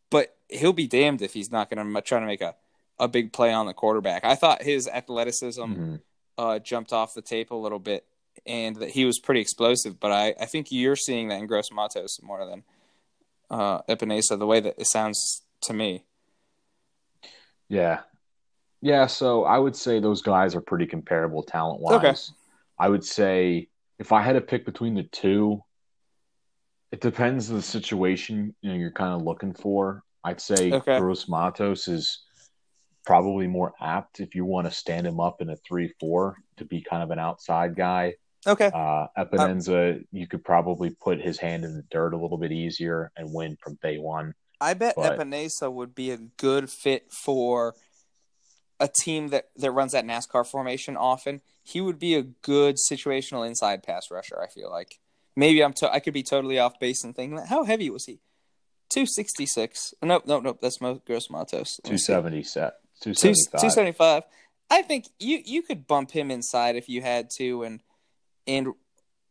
But 0.10 0.36
he'll 0.50 0.74
be 0.74 0.88
damned 0.88 1.22
if 1.22 1.34
he's 1.34 1.52
not 1.52 1.70
going 1.70 1.94
to 1.94 2.02
try 2.02 2.20
to 2.20 2.26
make 2.26 2.42
a 2.42 2.56
a 3.00 3.08
big 3.08 3.32
play 3.32 3.52
on 3.54 3.66
the 3.68 3.74
quarterback. 3.74 4.24
I 4.26 4.36
thought 4.36 4.62
his 4.64 4.88
athleticism 4.88 5.62
Mhm. 5.62 6.02
uh, 6.38 6.60
jumped 6.60 6.94
off 6.94 7.14
the 7.14 7.22
tape 7.22 7.52
a 7.52 7.56
little 7.56 7.80
bit, 7.80 8.06
and 8.46 8.76
that 8.78 8.90
he 8.92 9.06
was 9.06 9.20
pretty 9.20 9.42
explosive. 9.42 10.00
But 10.00 10.12
I, 10.12 10.36
I 10.40 10.46
think 10.46 10.68
you're 10.72 10.96
seeing 10.96 11.28
that 11.30 11.40
in 11.40 11.48
Gross 11.48 11.72
Matos 11.72 12.20
more 12.24 12.46
than 12.46 12.64
uh, 13.50 13.82
Epenesa, 13.84 14.38
the 14.40 14.48
way 14.48 14.60
that 14.60 14.76
it 14.80 14.88
sounds 14.88 15.44
to 15.62 15.74
me. 15.74 16.06
Yeah. 17.74 18.02
Yeah, 18.82 19.08
so 19.08 19.46
I 19.46 19.58
would 19.58 19.76
say 19.76 20.00
those 20.00 20.22
guys 20.22 20.56
are 20.56 20.62
pretty 20.62 20.86
comparable 20.86 21.42
talent 21.42 21.82
wise. 21.82 21.96
Okay. 21.96 22.16
I 22.78 22.90
would 22.90 23.04
say 23.04 23.70
if 23.98 24.12
I 24.12 24.22
had 24.22 24.34
to 24.34 24.42
pick 24.42 24.66
between 24.66 24.94
the 24.94 25.04
two, 25.04 25.62
it 26.92 27.02
depends 27.02 27.50
on 27.50 27.56
the 27.56 27.62
situation 27.62 28.54
you 28.62 28.70
know 28.70 28.76
you're 28.76 28.92
kind 28.92 29.14
of 29.14 29.24
looking 29.24 29.54
for. 29.54 30.04
I'd 30.24 30.42
say 30.42 30.72
Okay. 30.72 31.00
Gross 31.00 31.28
Matos 31.28 31.88
is 31.88 32.24
probably 33.06 33.48
more 33.48 33.74
apt 33.82 34.20
if 34.20 34.36
you 34.36 34.46
want 34.46 34.68
to 34.68 34.72
stand 34.72 35.08
him 35.08 35.20
up 35.20 35.42
in 35.42 35.50
a 35.50 35.56
three 35.58 35.94
four 36.00 36.38
to 36.58 36.66
be 36.66 36.82
kind 36.82 37.04
of 37.04 37.10
an 37.12 37.20
outside 37.20 37.76
guy. 37.76 38.14
Okay. 38.46 38.70
Uh, 38.74 39.08
Epenesa, 39.18 40.04
you 40.12 40.28
could 40.28 40.44
probably 40.44 40.90
put 41.02 41.22
his 41.22 41.40
hand 41.40 41.64
in 41.64 41.74
the 41.74 41.84
dirt 41.90 42.14
a 42.14 42.18
little 42.18 42.38
bit 42.38 42.52
easier 42.52 43.12
and 43.16 43.34
win 43.34 43.58
from 43.62 43.80
day 43.82 43.98
one. 43.98 44.34
I 44.64 44.74
bet 44.74 44.96
But- 44.96 45.20
Epenesa 45.20 45.72
would 45.72 45.94
be 45.94 46.12
a 46.12 46.18
good 46.18 46.70
fit 46.70 47.12
for 47.12 47.76
a 48.80 48.88
team 48.88 49.30
that, 49.30 49.50
that 49.56 49.72
runs 49.72 49.92
that 49.92 50.06
NASCAR 50.06 50.46
formation 50.46 50.98
often. 50.98 51.42
He 51.64 51.80
would 51.80 52.00
be 52.00 52.16
a 52.16 52.24
good 52.24 52.76
situational 52.92 53.48
inside 53.48 53.84
pass 53.84 54.10
rusher. 54.12 54.42
I 54.42 54.48
feel 54.48 54.70
like 54.70 55.00
maybe 55.36 55.64
I'm 55.64 55.74
to, 55.74 55.92
I 55.92 56.00
could 56.00 56.14
be 56.14 56.24
totally 56.24 56.60
off 56.60 56.80
base 56.80 57.04
and 57.04 57.16
thinking 57.16 57.38
that 57.38 57.48
how 57.48 57.64
heavy 57.64 57.90
was 57.90 58.06
he? 58.06 58.20
Two 58.90 59.06
sixty 59.06 59.46
six. 59.46 59.94
Nope, 60.04 60.24
nope, 60.28 60.44
nope. 60.44 60.60
That's 60.62 60.80
Mo- 60.82 61.02
Gross 61.06 61.30
Matos. 61.30 61.80
Let 61.84 61.92
me 61.94 61.98
see. 61.98 62.44
set. 62.44 62.74
Two 63.02 63.14
Two 63.14 63.34
seventy 63.34 63.42
two 63.52 63.58
five. 63.60 63.72
seventy 63.72 63.92
five. 63.94 64.24
I 64.70 64.82
think 64.82 65.06
you 65.20 65.40
you 65.44 65.62
could 65.62 65.88
bump 65.88 66.12
him 66.12 66.30
inside 66.30 66.76
if 66.76 66.88
you 66.90 67.02
had 67.02 67.30
to, 67.38 67.64
and 67.64 67.82
and 68.46 68.68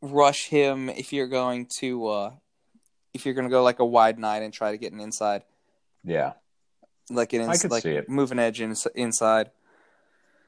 rush 0.00 0.46
him 0.48 0.88
if 0.88 1.12
you're 1.12 1.28
going 1.28 1.68
to 1.78 2.06
uh 2.08 2.30
if 3.14 3.24
you're 3.24 3.34
going 3.34 3.46
to 3.46 3.50
go 3.50 3.62
like 3.62 3.78
a 3.78 3.84
wide 3.84 4.18
nine 4.18 4.42
and 4.42 4.52
try 4.52 4.70
to 4.72 4.78
get 4.78 4.92
an 4.92 5.00
inside 5.00 5.42
Yeah. 6.04 6.32
like 7.10 7.32
an 7.32 7.42
I 7.42 7.44
ins- 7.52 7.70
like 7.70 7.82
see 7.82 7.92
it. 7.92 8.08
move 8.08 8.32
an 8.32 8.38
edge 8.38 8.60
in, 8.60 8.74
inside 8.94 9.50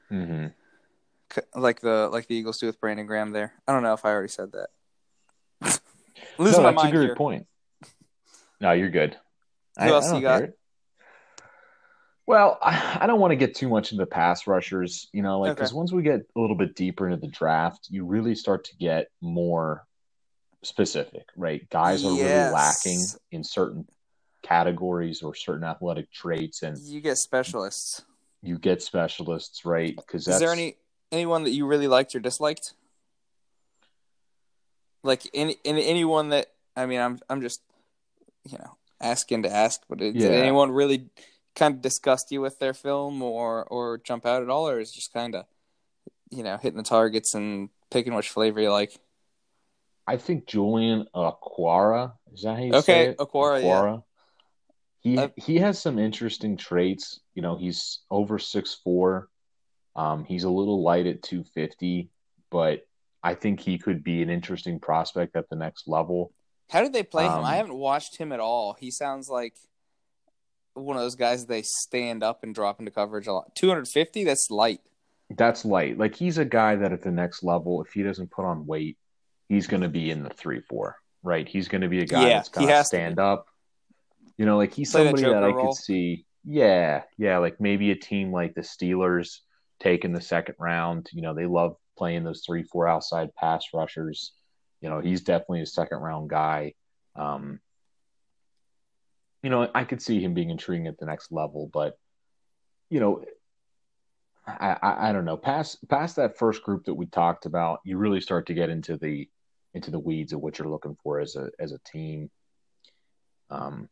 hmm 0.09 0.47
like 1.55 1.81
the 1.81 2.07
like 2.11 2.27
the 2.27 2.35
Eagles 2.35 2.59
do 2.59 2.67
with 2.67 2.79
Brandon 2.79 3.05
Graham 3.07 3.31
there. 3.31 3.53
I 3.67 3.73
don't 3.73 3.83
know 3.83 3.93
if 3.93 4.05
I 4.05 4.09
already 4.11 4.29
said 4.29 4.51
that. 4.53 4.69
No, 6.37 6.43
Losing 6.45 6.63
my 6.63 6.71
that's 6.71 6.83
a 6.83 6.85
mind 6.85 6.93
good 6.95 7.07
here. 7.07 7.15
point. 7.15 7.47
No, 8.61 8.71
you're 8.71 8.89
good. 8.89 9.17
Who 9.79 9.89
else 9.89 10.07
don't 10.07 10.17
you 10.17 10.21
got? 10.21 10.43
Well, 12.27 12.57
I, 12.61 12.99
I 13.01 13.07
don't 13.07 13.19
want 13.19 13.31
to 13.31 13.35
get 13.35 13.55
too 13.55 13.69
much 13.69 13.91
into 13.91 14.05
pass 14.05 14.47
rushers, 14.47 15.07
you 15.13 15.21
know, 15.21 15.39
like 15.39 15.51
Okay. 15.51 15.55
because 15.59 15.73
once 15.73 15.91
we 15.91 16.03
get 16.03 16.21
a 16.35 16.39
little 16.39 16.55
bit 16.55 16.75
deeper 16.75 17.07
into 17.07 17.19
the 17.21 17.27
draft, 17.27 17.87
you 17.89 18.05
really 18.05 18.33
start 18.35 18.63
to 18.65 18.75
get 18.77 19.07
more 19.21 19.85
specific, 20.65 21.27
right? 21.35 21.67
Guys 21.69 22.03
are 22.03 22.13
Yes. 22.13 22.25
really 22.33 22.51
lacking 22.51 23.05
in 23.31 23.43
certain 23.43 23.87
categories 24.43 25.21
or 25.21 25.33
certain 25.35 25.63
athletic 25.63 26.11
traits, 26.11 26.61
and 26.63 26.77
You 26.79 27.01
get 27.01 27.17
specialists. 27.17 28.03
you 28.41 28.57
get 28.57 28.81
specialists, 28.81 29.65
right? 29.65 29.95
Because 29.95 30.27
Is 30.27 30.39
there 30.39 30.51
any 30.51 30.77
anyone 31.11 31.43
that 31.43 31.51
you 31.51 31.65
really 31.65 31.87
liked 31.87 32.15
or 32.15 32.19
disliked? 32.19 32.73
Like 35.03 35.29
any, 35.33 35.57
any 35.63 35.85
anyone 35.85 36.29
that 36.29 36.47
I 36.75 36.85
mean, 36.85 36.99
I'm 36.99 37.19
I'm 37.29 37.41
just 37.41 37.61
you 38.43 38.57
know 38.57 38.77
asking 39.01 39.43
to 39.43 39.49
ask, 39.53 39.81
but 39.87 39.99
did, 39.99 40.13
did 40.17 40.31
Yeah. 40.31 40.37
anyone 40.37 40.71
really 40.71 41.09
kind 41.55 41.75
of 41.75 41.81
disgust 41.81 42.31
you 42.31 42.41
with 42.41 42.59
their 42.59 42.73
film 42.73 43.21
or 43.21 43.63
or 43.65 43.97
jump 43.99 44.25
out 44.25 44.41
at 44.43 44.49
all, 44.49 44.67
or 44.67 44.79
is 44.79 44.91
just 44.91 45.13
kind 45.13 45.35
of 45.35 45.45
you 46.31 46.43
know 46.43 46.57
hitting 46.57 46.77
the 46.77 46.83
targets 46.83 47.33
and 47.35 47.69
picking 47.91 48.13
which 48.15 48.29
flavor 48.29 48.59
you 48.59 48.71
like? 48.71 48.99
I 50.07 50.17
think 50.17 50.45
Julian 50.47 51.07
Okwara 51.15 52.13
is 52.33 52.43
that 52.43 52.57
how 52.57 52.63
you 52.63 52.71
say 52.73 52.77
Okay, 52.77 53.05
it? 53.09 53.17
Okwara, 53.17 53.63
yeah. 53.63 53.97
He 54.99 55.17
Uh, 55.17 55.29
he 55.35 55.57
has 55.59 55.79
some 55.79 55.99
interesting 55.99 56.57
traits. 56.57 57.19
You 57.33 57.41
know, 57.41 57.55
he's 57.55 57.99
over 58.09 58.39
six 58.39 58.73
four. 58.83 59.29
Um, 59.95 60.25
he's 60.25 60.43
a 60.43 60.49
little 60.49 60.81
light 60.83 61.05
at 61.05 61.23
two 61.23 61.43
fifty, 61.43 62.09
but 62.49 62.85
I 63.23 63.35
think 63.35 63.59
he 63.59 63.77
could 63.77 64.03
be 64.03 64.21
an 64.21 64.29
interesting 64.29 64.79
prospect 64.79 65.35
at 65.35 65.49
the 65.49 65.55
next 65.55 65.87
level. 65.87 66.33
How 66.69 66.81
did 66.81 66.93
they 66.93 67.03
play 67.03 67.25
him? 67.25 67.31
Um, 67.31 67.45
I 67.45 67.55
haven't 67.55 67.75
watched 67.75 68.17
him 68.17 68.31
at 68.31 68.39
all. 68.39 68.75
He 68.79 68.91
sounds 68.91 69.29
like 69.29 69.55
one 70.73 70.97
of 70.97 71.01
those 71.01 71.15
guys 71.15 71.45
they 71.45 71.61
stand 71.61 72.23
up 72.23 72.43
and 72.43 72.53
drop 72.53 72.79
into 72.79 72.91
coverage 72.91 73.27
a 73.27 73.33
lot. 73.33 73.55
250, 73.55 74.23
that's 74.23 74.51
light. 74.51 74.81
That's 75.29 75.63
light. 75.65 75.97
Like 75.97 76.15
he's 76.15 76.37
a 76.37 76.45
guy 76.45 76.75
that 76.75 76.91
at 76.91 77.01
the 77.01 77.11
next 77.11 77.43
level, 77.43 77.81
if 77.81 77.93
he 77.93 78.03
doesn't 78.03 78.31
put 78.31 78.45
on 78.45 78.65
weight, 78.65 78.97
he's 79.49 79.67
going 79.67 79.81
to 79.81 79.89
be 79.89 80.11
in 80.11 80.23
the 80.23 80.29
three 80.29 80.61
four. 80.61 80.97
Right? 81.23 81.47
He's 81.47 81.67
going 81.67 81.81
to 81.81 81.87
be 81.89 82.01
a 82.01 82.05
guy 82.05 82.27
Yeah, 82.27 82.33
that's 82.35 82.49
going 82.49 82.67
to 82.67 82.83
stand 82.83 83.19
up. 83.19 83.47
You 84.37 84.45
know, 84.45 84.57
like 84.57 84.73
he's 84.73 84.91
Play 84.91 85.05
somebody 85.05 85.23
that 85.23 85.43
I 85.43 85.47
role. 85.47 85.67
could 85.67 85.75
see. 85.75 86.25
Yeah, 86.43 87.03
yeah, 87.17 87.39
like 87.39 87.59
maybe 87.59 87.89
a 87.89 87.95
team 87.95 88.31
like 88.31 88.53
the 88.53 88.61
Steelers 88.61 89.39
taking 89.79 90.13
the 90.13 90.21
second 90.21 90.55
round. 90.59 91.09
You 91.11 91.23
know, 91.23 91.33
they 91.33 91.47
love 91.47 91.77
playing 91.97 92.23
those 92.23 92.43
three 92.45 92.63
four 92.63 92.87
outside 92.87 93.33
pass 93.35 93.65
rushers. 93.73 94.33
You 94.81 94.89
know, 94.89 94.99
he's 94.99 95.21
definitely 95.21 95.61
a 95.61 95.65
second 95.65 95.97
round 95.99 96.29
guy. 96.29 96.73
Um, 97.15 97.59
you 99.41 99.49
know, 99.49 99.69
I 99.73 99.83
could 99.83 100.01
see 100.01 100.21
him 100.21 100.33
being 100.33 100.49
intriguing 100.49 100.87
at 100.87 100.99
the 100.99 101.05
next 101.05 101.31
level, 101.31 101.69
but 101.71 101.97
you 102.89 102.99
know, 102.99 103.23
I, 104.45 104.77
I, 104.81 105.09
I 105.09 105.11
don't 105.11 105.25
know. 105.25 105.37
Past 105.37 105.87
past 105.87 106.17
that 106.17 106.37
first 106.37 106.61
group 106.61 106.85
that 106.85 106.93
we 106.93 107.07
talked 107.07 107.45
about, 107.45 107.79
you 107.83 107.97
really 107.97 108.21
start 108.21 108.47
to 108.47 108.53
get 108.53 108.69
into 108.69 108.97
the 108.97 109.27
into 109.75 109.91
the 109.91 109.99
weeds 109.99 110.33
of 110.33 110.39
what 110.39 110.57
you're 110.57 110.69
looking 110.69 110.97
for 111.03 111.19
as 111.19 111.35
a 111.35 111.51
as 111.59 111.73
a 111.73 111.79
team. 111.85 112.31
Um, 113.51 113.89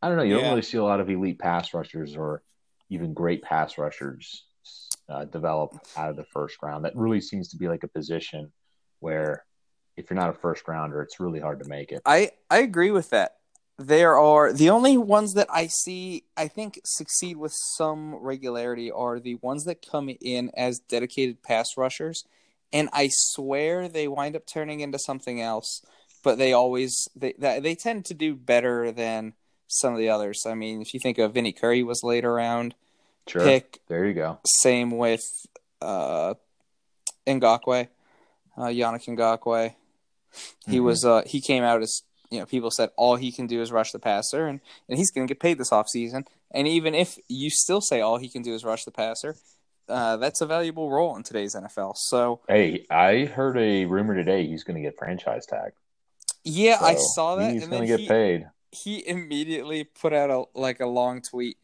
I 0.00 0.08
don't 0.08 0.16
know. 0.16 0.22
You 0.22 0.36
Yeah. 0.36 0.40
don't 0.42 0.50
really 0.50 0.62
see 0.62 0.78
a 0.78 0.84
lot 0.84 1.00
of 1.00 1.10
elite 1.10 1.38
pass 1.38 1.74
rushers 1.74 2.16
or 2.16 2.42
even 2.88 3.12
great 3.12 3.42
pass 3.42 3.76
rushers 3.76 4.44
uh, 5.08 5.24
develop 5.26 5.76
out 5.96 6.08
of 6.08 6.16
the 6.16 6.24
first 6.24 6.56
round. 6.62 6.84
That 6.84 6.96
really 6.96 7.20
seems 7.20 7.48
to 7.48 7.56
be 7.56 7.68
like 7.68 7.82
a 7.82 7.88
position 7.88 8.52
where 9.00 9.44
if 9.96 10.08
you're 10.08 10.18
not 10.18 10.30
a 10.30 10.34
first 10.34 10.66
rounder, 10.66 11.02
it's 11.02 11.20
really 11.20 11.40
hard 11.40 11.62
to 11.62 11.68
make 11.68 11.92
it. 11.92 12.00
I 12.06 12.30
I 12.48 12.58
agree 12.58 12.92
with 12.92 13.10
that. 13.10 13.36
There 13.78 14.16
are 14.16 14.52
the 14.52 14.70
only 14.70 14.96
ones 14.96 15.34
that 15.34 15.48
I 15.50 15.66
see 15.66 16.24
I 16.36 16.46
think 16.46 16.80
succeed 16.84 17.36
with 17.36 17.52
some 17.52 18.14
regularity 18.14 18.90
are 18.90 19.18
the 19.18 19.34
ones 19.36 19.64
that 19.64 19.84
come 19.84 20.08
in 20.20 20.52
as 20.56 20.78
dedicated 20.78 21.42
pass 21.42 21.76
rushers 21.76 22.24
and 22.72 22.88
I 22.92 23.08
swear 23.10 23.88
they 23.88 24.08
wind 24.08 24.36
up 24.36 24.46
turning 24.46 24.80
into 24.80 24.98
something 24.98 25.40
else, 25.40 25.82
but 26.22 26.38
they 26.38 26.52
always 26.52 27.08
they 27.14 27.34
they, 27.38 27.74
tend 27.74 28.04
to 28.06 28.14
do 28.14 28.34
better 28.34 28.90
than 28.92 29.34
some 29.68 29.92
of 29.92 29.98
the 29.98 30.08
others. 30.08 30.42
I 30.46 30.54
mean, 30.54 30.80
if 30.82 30.94
you 30.94 31.00
think 31.00 31.18
of 31.18 31.34
Vinny 31.34 31.52
Curry 31.52 31.82
was 31.82 32.02
late 32.02 32.24
around 32.24 32.74
Sure. 33.26 33.44
pick, 33.44 33.80
There 33.88 34.06
you 34.06 34.14
go. 34.14 34.38
same 34.44 34.90
with 34.90 35.24
uh 35.80 36.34
Ngakoue, 37.26 37.88
uh 38.56 38.66
Yannick 38.66 39.06
Ngakoue. 39.06 39.74
He 40.66 40.78
Mhm. 40.78 40.84
was 40.84 41.04
uh 41.04 41.22
he 41.26 41.40
came 41.40 41.62
out 41.62 41.82
as 41.82 42.02
you 42.30 42.38
know, 42.38 42.46
people 42.46 42.70
said 42.70 42.90
all 42.96 43.16
he 43.16 43.30
can 43.30 43.46
do 43.46 43.60
is 43.60 43.70
rush 43.70 43.92
the 43.92 43.98
passer 43.98 44.46
and, 44.46 44.60
and 44.88 44.98
he's 44.98 45.10
gonna 45.10 45.26
get 45.26 45.38
paid 45.38 45.58
this 45.58 45.70
offseason. 45.70 46.26
And 46.50 46.66
even 46.66 46.94
if 46.94 47.18
you 47.28 47.50
still 47.50 47.80
say 47.82 48.00
all 48.00 48.16
he 48.16 48.28
can 48.28 48.42
do 48.42 48.54
is 48.54 48.64
rush 48.64 48.84
the 48.84 48.90
passer, 48.90 49.36
uh, 49.88 50.16
that's 50.16 50.40
a 50.40 50.46
valuable 50.46 50.90
role 50.90 51.16
in 51.16 51.22
today's 51.22 51.54
NFL. 51.54 51.94
So 51.96 52.40
Hey, 52.48 52.86
I 52.90 53.24
heard 53.24 53.56
a 53.58 53.84
rumor 53.86 54.14
today 54.14 54.46
he's 54.46 54.64
going 54.64 54.76
to 54.76 54.82
get 54.82 54.98
franchise 54.98 55.46
tag. 55.46 55.72
yeah, 56.44 56.78
I 56.80 56.96
saw 57.14 57.36
that 57.36 57.52
He's 57.52 57.62
and 57.62 57.70
going 57.70 57.86
then 57.86 57.88
to 57.88 57.96
get 57.96 58.00
he, 58.00 58.08
paid. 58.08 58.46
he 58.70 59.06
immediately 59.08 59.84
put 59.84 60.12
out 60.12 60.30
a 60.30 60.44
like 60.58 60.80
a 60.80 60.86
long 60.86 61.20
tweet 61.22 61.58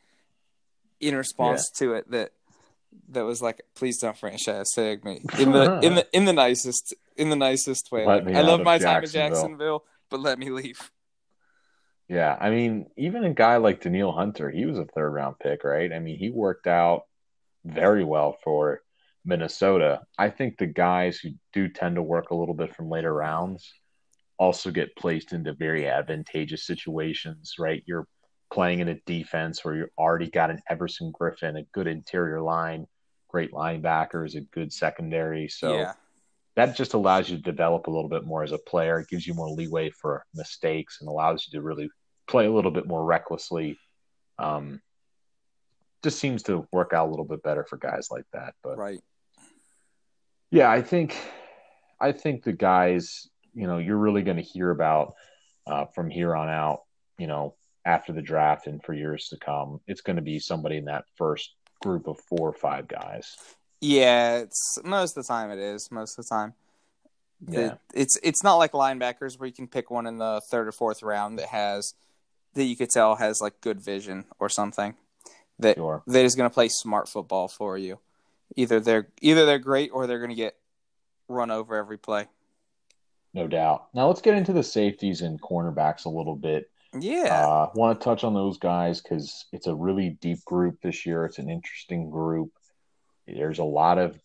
in 1.01 1.15
response 1.17 1.71
to 1.77 1.95
it 1.95 2.11
that 2.11 2.33
that 3.11 3.23
was 3.25 3.41
like, 3.41 3.63
"Please 3.75 3.99
don't 3.99 4.17
franchise 4.19 4.67
tag 4.75 5.05
me." 5.05 5.21
In 5.39 5.53
the 5.53 5.79
in 5.81 5.95
the 5.95 6.07
in 6.13 6.25
the 6.25 6.33
nicest 6.33 6.95
in 7.17 7.31
the 7.31 7.37
nicest 7.37 7.91
way. 7.93 8.05
Like, 8.05 8.27
I 8.29 8.41
love 8.43 8.63
my 8.63 8.79
time 8.79 9.03
in 9.05 9.11
Jacksonville. 9.11 9.31
Jacksonville, 9.31 9.85
but 10.11 10.21
let 10.21 10.39
me 10.39 10.51
leave. 10.51 10.91
Yeah, 12.09 12.37
I 12.41 12.49
mean, 12.51 12.87
even 12.97 13.25
a 13.25 13.35
guy 13.35 13.59
like 13.59 13.83
Danielle 13.83 14.13
Hunter, 14.13 14.51
he 14.51 14.65
was 14.65 14.79
a 14.79 14.87
third 14.87 15.11
round 15.11 15.39
pick, 15.39 15.63
right? 15.63 15.93
I 15.93 15.99
mean, 15.99 16.17
he 16.19 16.31
worked 16.31 16.67
out 16.67 17.05
very 17.75 18.05
well 18.05 18.37
for 18.43 18.81
Minnesota. 19.25 20.01
I 20.19 20.31
think 20.31 20.57
the 20.57 20.67
guys 20.67 21.19
who 21.19 21.31
do 21.53 21.69
tend 21.69 21.97
to 21.97 22.03
work 22.03 22.31
a 22.31 22.35
little 22.35 22.55
bit 22.55 22.75
from 22.75 22.89
later 22.89 23.13
rounds 23.13 23.73
also 24.39 24.71
get 24.71 24.97
placed 24.97 25.33
into 25.33 25.53
very 25.53 25.89
advantageous 25.89 26.65
situations, 26.65 27.55
right? 27.59 27.83
You're 27.87 28.07
playing 28.53 28.81
in 28.81 28.89
a 28.89 29.01
defense 29.07 29.65
where 29.65 29.75
you've 29.75 29.91
already 29.99 30.31
got 30.31 30.51
an 30.51 30.61
Everson 30.71 31.13
Griffen, 31.13 31.59
a 31.59 31.65
good 31.75 31.87
interior 31.87 32.41
line, 32.41 32.87
great 33.29 33.53
linebackers, 33.53 34.37
a 34.37 34.41
good 34.41 34.73
secondary. 34.73 35.49
So 35.49 35.75
yeah, 35.75 35.93
that 36.57 36.77
just 36.77 36.95
allows 36.95 37.29
you 37.29 37.37
to 37.37 37.43
develop 37.43 37.87
a 37.87 37.91
little 37.91 38.09
bit 38.09 38.25
more 38.25 38.43
as 38.43 38.53
a 38.53 38.59
player. 38.59 39.01
It 39.01 39.09
gives 39.09 39.27
you 39.27 39.35
more 39.35 39.51
leeway 39.51 39.91
for 39.91 40.25
mistakes 40.35 40.99
and 41.01 41.09
allows 41.09 41.47
you 41.47 41.59
to 41.59 41.65
really 41.65 41.91
play 42.29 42.47
a 42.47 42.53
little 42.53 42.71
bit 42.71 42.87
more 42.87 43.05
recklessly. 43.05 43.79
Um, 44.39 44.81
just 46.03 46.19
seems 46.19 46.43
to 46.45 46.67
work 46.73 46.93
out 46.93 47.07
a 47.09 47.11
little 47.11 47.25
bit 47.25 47.43
better 47.43 47.65
for 47.65 47.77
guys 47.77 48.09
like 48.11 48.25
that. 48.33 48.55
But 48.63 48.79
Right. 48.79 49.01
yeah, 50.51 50.71
I 50.71 50.83
think 50.83 51.17
I 52.01 52.13
think 52.13 52.45
the 52.45 52.53
guys, 52.53 53.29
you 53.55 53.67
know, 53.67 53.79
you're 53.79 53.97
really 53.99 54.23
going 54.23 54.37
to 54.37 54.43
hear 54.43 54.71
about 54.71 55.15
uh, 55.67 55.87
from 55.87 56.09
here 56.11 56.35
on 56.37 56.49
out. 56.49 56.83
You 57.19 57.27
know, 57.27 57.57
after 57.85 58.13
the 58.13 58.23
draft 58.23 58.67
and 58.69 58.83
for 58.83 58.95
years 58.95 59.29
to 59.29 59.37
come, 59.39 59.81
it's 59.87 60.01
going 60.01 60.17
to 60.17 60.23
be 60.23 60.39
somebody 60.39 60.77
in 60.77 60.85
that 60.85 61.05
first 61.17 61.55
group 61.83 62.07
of 62.07 62.19
four 62.21 62.49
or 62.49 62.53
five 62.53 62.87
guys. 62.87 63.37
Yeah, 63.81 64.39
it's 64.39 64.79
most 64.85 65.17
of 65.17 65.25
the 65.25 65.29
time 65.29 65.51
it 65.51 65.59
is. 65.59 65.91
Most 65.91 66.19
of 66.19 66.25
the 66.25 66.29
time. 66.29 66.55
The- 67.41 67.61
Yeah. 67.61 67.75
it's 67.95 68.19
it's 68.23 68.43
not 68.43 68.57
like 68.57 68.73
linebackers 68.73 69.39
where 69.39 69.47
you 69.47 69.53
can 69.53 69.69
pick 69.69 69.91
one 69.91 70.07
in 70.07 70.19
the 70.19 70.41
third 70.51 70.67
or 70.69 70.73
fourth 70.73 71.03
round 71.03 71.39
that 71.39 71.49
has 71.49 71.95
that 72.55 72.65
you 72.65 72.75
could 72.77 72.91
tell 72.91 73.17
has 73.17 73.41
like 73.41 73.61
good 73.61 73.81
vision 73.81 74.25
or 74.41 74.49
something 74.49 74.97
that 75.61 75.77
Sure. 75.77 76.03
that 76.07 76.25
is 76.25 76.35
going 76.35 76.49
to 76.49 76.55
play 76.55 76.69
smart 76.69 77.09
football 77.09 77.49
for 77.49 77.77
you. 77.79 77.99
Either 78.57 78.81
they're 78.81 79.09
either 79.21 79.45
they're 79.47 79.59
great 79.59 79.91
or 79.93 80.07
they're 80.07 80.19
going 80.19 80.31
to 80.31 80.35
get 80.37 80.57
run 81.29 81.51
over 81.51 81.77
every 81.77 81.99
play. 81.99 82.27
No 83.35 83.47
doubt. 83.47 83.89
Now 83.95 84.07
let's 84.09 84.23
get 84.23 84.35
into 84.35 84.53
the 84.53 84.63
safeties 84.63 85.21
and 85.21 85.41
cornerbacks 85.41 86.05
a 86.07 86.09
little 86.09 86.35
bit. 86.37 86.71
Yeah, 86.99 87.47
Uh, 87.47 87.71
want 87.75 88.01
to 88.01 88.05
touch 88.05 88.25
on 88.25 88.33
those 88.33 88.57
guys 88.57 89.03
because 89.03 89.45
it's 89.53 89.67
a 89.67 89.75
really 89.75 90.11
deep 90.23 90.43
group 90.47 90.81
this 90.81 91.05
year. 91.05 91.27
It's 91.27 91.39
an 91.39 91.51
interesting 91.51 92.09
group. 92.09 92.51
There's 93.27 93.59
a 93.59 93.65
lot 93.65 93.99
of 93.99 94.19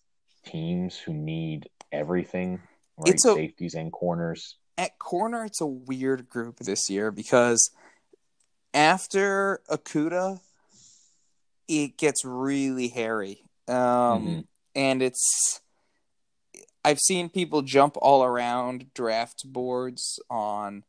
teams 0.45 0.97
who 0.97 1.13
need 1.13 1.69
everything, 1.91 2.61
right? 2.97 3.13
It's 3.13 3.25
a- 3.25 3.33
Safeties 3.33 3.73
and 3.73 3.91
corners. 3.91 4.55
at 4.77 4.97
corner 4.97 5.43
it's 5.45 5.59
a 5.61 5.65
weird 5.67 6.27
group 6.29 6.57
this 6.59 6.89
year 6.89 7.11
because 7.11 7.69
after 8.73 9.61
Okudah 9.69 10.39
it 11.67 11.97
gets 11.97 12.23
really 12.25 12.89
hairy. 12.89 13.43
Um 13.67 13.73
Mhm. 13.75 14.47
and 14.75 15.01
it's 15.01 15.61
I've 16.85 16.99
seen 16.99 17.29
people 17.29 17.61
jump 17.61 17.95
all 18.01 18.23
around 18.23 18.93
draft 18.93 19.43
boards 19.45 20.19
on 20.29 20.83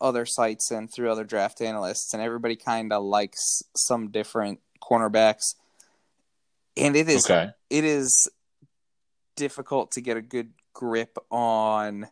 other 0.00 0.26
sites 0.26 0.70
and 0.70 0.92
through 0.92 1.10
other 1.10 1.24
draft 1.24 1.60
analysts 1.60 2.12
and 2.12 2.22
everybody 2.22 2.56
kind 2.56 2.92
of 2.92 3.02
likes 3.04 3.62
some 3.76 4.10
different 4.10 4.60
cornerbacks 4.82 5.54
and 6.76 6.96
it 6.96 7.08
is 7.08 7.24
Okay. 7.24 7.50
it 7.70 7.84
is 7.84 8.28
difficult 9.36 9.92
to 9.92 10.00
get 10.00 10.16
a 10.16 10.22
good 10.22 10.52
grip 10.72 11.16
on 11.30 12.08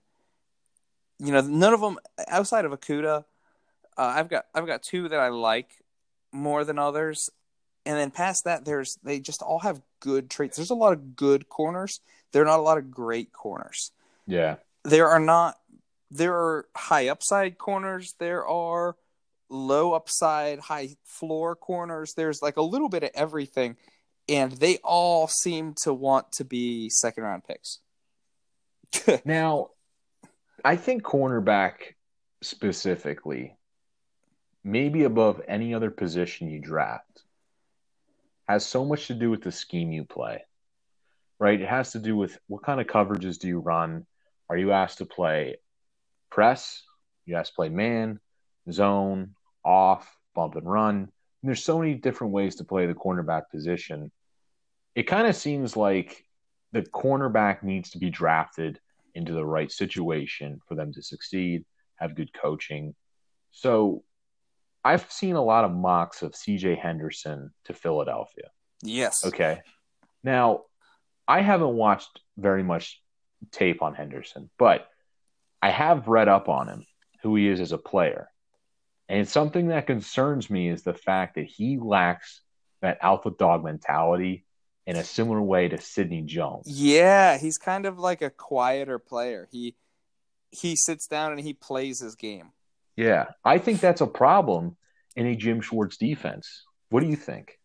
you 1.19 1.33
know 1.33 1.41
none 1.41 1.75
of 1.75 1.81
them 1.81 1.99
outside 2.29 2.65
of 2.65 2.73
Okudah 2.73 3.25
uh, 3.99 4.13
I've 4.17 4.29
got 4.29 4.47
I've 4.55 4.67
got 4.67 4.83
two 4.83 5.09
that 5.09 5.21
I 5.21 5.29
like 5.29 5.71
more 6.33 6.65
than 6.65 6.79
others 6.79 7.29
and 7.85 7.99
then 7.99 8.11
past 8.11 8.45
that 8.45 8.65
there's 8.65 8.99
they 9.03 9.21
just 9.21 9.43
all 9.43 9.59
have 9.61 9.81
good 10.01 10.31
traits. 10.31 10.57
There's 10.57 10.71
a 10.71 10.75
lot 10.75 10.93
of 10.93 11.17
good 11.17 11.49
corners. 11.49 12.01
There 12.33 12.43
are 12.43 12.47
not 12.47 12.61
a 12.61 12.63
lot 12.63 12.79
of 12.79 12.91
great 12.91 13.33
corners. 13.33 13.93
Yeah. 14.27 14.57
there 14.85 15.09
are 15.09 15.21
not 15.21 15.59
there 16.11 16.35
are 16.35 16.67
high 16.77 17.09
upside 17.09 17.59
corners. 17.59 18.15
There 18.19 18.47
are 18.47 18.97
low 19.49 19.93
upside 19.93 20.61
high 20.61 20.97
floor 21.05 21.57
corners. 21.57 22.15
There's 22.15 22.43
like 22.43 22.57
a 22.57 22.63
little 22.63 22.89
bit 22.89 23.03
of 23.03 23.11
everything. 23.15 23.77
And 24.29 24.53
they 24.53 24.79
all 24.85 25.27
seem 25.27 25.75
to 25.83 25.93
want 25.93 26.33
to 26.33 26.45
be 26.45 26.89
second 26.91 27.25
round 27.25 27.45
picks. 27.45 27.81
Now, 29.25 29.71
I 30.65 30.77
think 30.77 31.03
cornerback 31.03 31.95
specifically, 32.43 33.57
maybe 34.63 35.05
above 35.05 35.41
any 35.49 35.75
other 35.75 35.91
position 35.91 36.51
you 36.51 36.61
draft, 36.61 37.22
has 38.49 38.67
so 38.67 38.85
much 38.85 39.07
to 39.07 39.15
do 39.15 39.31
with 39.31 39.43
the 39.43 39.53
scheme 39.53 39.93
you 39.93 40.05
play, 40.05 40.43
right? 41.39 41.61
It 41.61 41.69
has 41.69 41.93
to 41.93 41.99
do 41.99 42.17
with 42.17 42.39
what 42.49 42.63
kind 42.63 42.81
of 42.81 42.87
coverages 42.87 43.39
do 43.39 43.49
you 43.49 43.59
run? 43.59 44.07
Are 44.49 44.57
you 44.57 44.73
asked 44.73 44.99
to 44.99 45.07
play 45.07 45.57
press? 46.31 46.83
You 47.27 47.37
asked 47.37 47.53
to 47.53 47.57
play 47.57 47.69
man, 47.69 48.21
zone, 48.71 49.35
off, 49.65 50.17
bump 50.35 50.57
and 50.57 50.71
run. 50.71 50.97
And 50.97 51.09
there's 51.49 51.65
so 51.65 51.79
many 51.79 51.95
different 51.95 52.33
ways 52.33 52.57
to 52.57 52.65
play 52.65 52.87
the 52.87 52.95
cornerback 52.95 53.51
position. 53.51 54.11
It 54.95 55.05
kind 55.05 55.27
of 55.27 55.37
seems 55.37 55.77
like 55.77 56.25
the 56.73 56.83
cornerback 56.83 57.63
needs 57.63 57.91
to 57.91 57.99
be 57.99 58.11
drafted 58.11 58.81
into 59.15 59.33
the 59.33 59.45
right 59.45 59.71
situation 59.71 60.61
for 60.67 60.75
them 60.75 60.93
to 60.93 61.03
succeed, 61.03 61.65
have 61.97 62.15
good 62.15 62.33
coaching. 62.33 62.95
So 63.51 64.05
I've 64.85 65.11
seen 65.11 65.37
a 65.37 65.43
lot 65.43 65.65
of 65.65 65.73
mocks 65.73 66.23
of 66.23 66.33
CJ 66.33 66.79
Henderson 66.79 67.53
to 67.65 67.75
Philadelphia. 67.75 68.51
yes 68.83 69.25
Okay. 69.25 69.61
Now, 70.25 70.63
I 71.27 71.41
haven't 71.41 71.75
watched 71.75 72.21
very 72.37 72.63
much 72.63 73.01
tape 73.51 73.83
on 73.83 73.95
Henderson, 73.95 74.51
but 74.59 74.89
I 75.61 75.71
have 75.71 76.09
read 76.09 76.29
up 76.29 76.49
on 76.49 76.69
him, 76.69 76.87
who 77.23 77.37
he 77.37 77.49
is 77.49 77.61
as 77.61 77.73
a 77.73 77.79
player. 77.79 78.29
And 79.09 79.29
something 79.29 79.69
that 79.69 79.87
concerns 79.87 80.49
me 80.51 80.69
is 80.69 80.83
the 80.83 80.95
fact 80.95 81.35
that 81.37 81.47
he 81.47 81.79
lacks 81.79 82.41
that 82.81 82.99
alpha 83.01 83.31
dog 83.31 83.65
mentality 83.65 84.45
in 84.87 84.97
a 84.97 85.05
similar 85.05 85.41
way 85.41 85.69
to 85.69 85.81
Sidney 85.81 86.23
Jones. 86.23 86.65
yeah 86.67 87.39
he's 87.39 87.57
kind 87.59 87.87
of 87.87 87.99
like 87.99 88.21
a 88.21 88.31
quieter 88.31 88.99
player 88.99 89.49
he 89.53 89.77
he 90.51 90.75
sits 90.75 91.07
down 91.07 91.31
and 91.31 91.41
he 91.41 91.53
plays 91.53 92.01
his 92.01 92.17
game 92.17 92.51
Yeah, 92.97 93.27
I 93.45 93.59
think 93.59 93.81
that's 93.81 94.01
a 94.01 94.07
problem 94.07 94.77
in 95.17 95.27
a 95.27 95.35
Jim 95.37 95.61
Schwartz 95.61 95.97
defense. 95.97 96.65
What 96.91 97.01
do 97.01 97.07
you 97.09 97.17
think? 97.17 97.59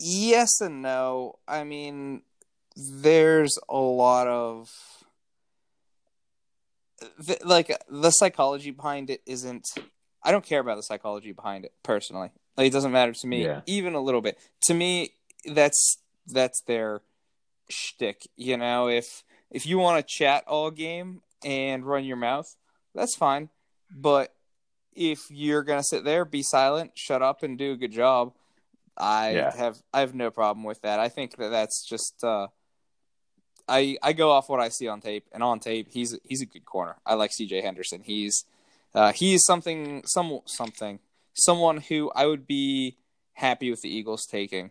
Yes 0.00 0.60
and 0.60 0.82
no. 0.82 1.38
I 1.46 1.62
mean, 1.64 2.22
there's 2.76 3.56
a 3.68 3.76
lot 3.78 4.26
of 4.26 4.68
like 7.44 7.76
the 7.88 8.10
psychology 8.10 8.70
behind 8.70 9.10
it 9.10 9.22
isn't. 9.26 9.66
I 10.22 10.30
don't 10.30 10.44
care 10.44 10.60
about 10.60 10.76
the 10.76 10.82
psychology 10.82 11.32
behind 11.32 11.64
it 11.64 11.72
personally. 11.82 12.30
Like 12.56 12.66
it 12.68 12.72
doesn't 12.72 12.92
matter 12.92 13.12
to 13.12 13.26
me, 13.26 13.44
Yeah. 13.44 13.62
even 13.66 13.94
a 13.94 14.00
little 14.00 14.20
bit. 14.20 14.38
To 14.64 14.74
me, 14.74 15.14
that's 15.52 15.98
that's 16.26 16.62
their 16.66 17.00
shtick. 17.68 18.28
You 18.36 18.56
know, 18.56 18.88
if 18.88 19.24
if 19.50 19.66
you 19.66 19.78
want 19.78 19.98
to 20.06 20.14
chat 20.14 20.44
all 20.46 20.70
game 20.70 21.22
and 21.44 21.84
run 21.84 22.04
your 22.04 22.16
mouth, 22.16 22.54
that's 22.94 23.14
fine. 23.14 23.48
But 23.94 24.34
if 24.94 25.30
you're 25.30 25.62
gonna 25.62 25.82
sit 25.82 26.04
there, 26.04 26.24
be 26.24 26.42
silent, 26.42 26.92
shut 26.94 27.22
up, 27.22 27.42
and 27.42 27.58
do 27.58 27.72
a 27.72 27.76
good 27.76 27.92
job, 27.92 28.34
I 28.96 29.30
Yeah. 29.32 29.56
have 29.56 29.82
I 29.92 30.00
have 30.00 30.14
no 30.14 30.30
problem 30.30 30.64
with 30.64 30.82
that. 30.82 31.00
I 31.00 31.08
think 31.08 31.36
that 31.36 31.48
that's 31.50 31.86
just 31.88 32.22
uh, 32.22 32.48
I 33.68 33.96
I 34.02 34.12
go 34.12 34.30
off 34.30 34.48
what 34.48 34.60
I 34.60 34.68
see 34.68 34.88
on 34.88 35.00
tape, 35.00 35.26
and 35.32 35.42
on 35.42 35.60
tape 35.60 35.88
he's 35.90 36.18
he's 36.24 36.42
a 36.42 36.46
good 36.46 36.64
corner. 36.64 36.96
I 37.06 37.14
like 37.14 37.32
C.J. 37.32 37.62
Henderson. 37.62 38.02
He's 38.02 38.44
uh, 38.94 39.12
he's 39.12 39.44
something 39.44 40.02
some 40.06 40.40
something 40.46 40.98
someone 41.34 41.78
who 41.78 42.10
I 42.14 42.26
would 42.26 42.46
be 42.46 42.96
happy 43.34 43.70
with 43.70 43.80
the 43.80 43.88
Eagles 43.88 44.26
taking 44.26 44.70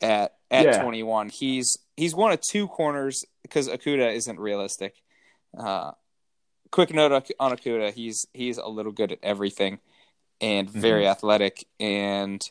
at 0.00 0.34
at 0.50 0.64
Yeah. 0.64 0.80
21. 0.80 1.28
He's 1.28 1.76
he's 1.96 2.14
one 2.14 2.32
of 2.32 2.40
two 2.40 2.66
corners 2.68 3.24
because 3.42 3.68
Okudah 3.68 4.12
isn't 4.14 4.40
realistic. 4.40 4.94
Uh, 5.56 5.92
quick 6.76 6.92
note 6.92 7.10
on 7.40 7.52
Okudah: 7.56 7.94
he's 7.94 8.26
he's 8.34 8.58
a 8.58 8.68
little 8.68 8.92
good 8.92 9.10
at 9.10 9.18
everything 9.22 9.78
and 10.42 10.68
very 10.68 11.08
athletic, 11.08 11.66
and 11.80 12.42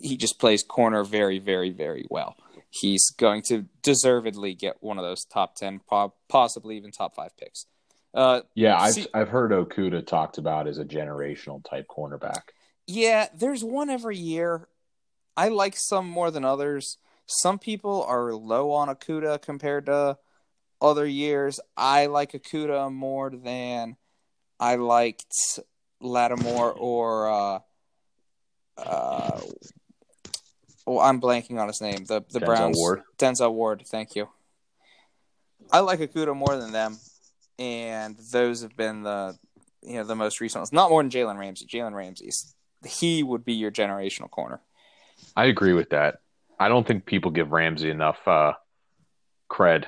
he 0.00 0.16
just 0.16 0.38
plays 0.38 0.62
corner 0.62 1.02
very, 1.02 1.40
very, 1.40 1.70
very 1.70 2.06
well. 2.08 2.36
He's 2.70 3.10
going 3.18 3.42
to 3.48 3.66
deservedly 3.82 4.54
get 4.54 4.76
one 4.80 4.96
of 4.96 5.02
those 5.04 5.24
top 5.24 5.56
ten, 5.56 5.80
possibly 6.28 6.76
even 6.76 6.92
top 6.92 7.16
five 7.16 7.36
picks. 7.36 7.66
Uh, 8.14 8.42
Yeah, 8.54 8.78
I've 8.80 8.94
See- 8.94 9.08
I've 9.12 9.28
heard 9.30 9.50
Okudah 9.50 10.06
talked 10.06 10.38
about 10.38 10.68
as 10.68 10.78
a 10.78 10.84
generational 10.84 11.64
type 11.68 11.86
cornerback. 11.88 12.42
Yeah, 12.86 13.26
there's 13.34 13.64
one 13.64 13.90
every 13.90 14.16
year. 14.16 14.68
I 15.36 15.48
like 15.48 15.74
some 15.76 16.08
more 16.08 16.30
than 16.30 16.44
others. 16.44 16.98
Some 17.26 17.58
people 17.58 18.04
are 18.04 18.32
low 18.32 18.70
on 18.70 18.88
Okudah 18.88 19.42
compared 19.42 19.86
to 19.86 20.18
other 20.80 21.06
years. 21.06 21.60
I 21.76 22.06
like 22.06 22.32
Okudah 22.32 22.92
more 22.92 23.30
than 23.30 23.96
I 24.58 24.76
liked 24.76 25.34
Lattimore 26.00 26.72
or 26.72 27.30
uh, 27.30 27.58
uh, 28.76 29.40
well, 30.86 31.00
I'm 31.00 31.20
blanking 31.20 31.60
on 31.60 31.68
his 31.68 31.80
name. 31.80 32.04
The 32.04 32.24
the 32.30 32.40
Denzel 32.40 32.46
Browns 32.46 32.76
Ward. 32.78 33.02
Denzel 33.18 33.52
Ward. 33.52 33.84
Thank 33.86 34.16
you. 34.16 34.28
I 35.72 35.80
like 35.80 36.00
Okudah 36.00 36.36
more 36.36 36.56
than 36.56 36.72
them, 36.72 36.98
and 37.58 38.16
those 38.32 38.62
have 38.62 38.76
been 38.76 39.02
the 39.02 39.38
you 39.82 39.94
know 39.94 40.04
the 40.04 40.16
most 40.16 40.40
recent 40.40 40.60
ones. 40.60 40.72
Not 40.72 40.90
more 40.90 41.02
than 41.02 41.10
Jalen 41.10 41.38
Ramsey. 41.38 41.66
Jalen 41.66 41.94
Ramsey's 41.94 42.54
he 42.84 43.22
would 43.22 43.44
be 43.44 43.54
your 43.54 43.70
generational 43.70 44.30
corner. 44.30 44.60
I 45.36 45.46
agree 45.46 45.72
with 45.72 45.90
that. 45.90 46.20
I 46.58 46.68
don't 46.68 46.86
think 46.86 47.06
people 47.06 47.30
give 47.30 47.52
Ramsey 47.52 47.90
enough 47.90 48.26
uh, 48.26 48.54
cred. 49.50 49.86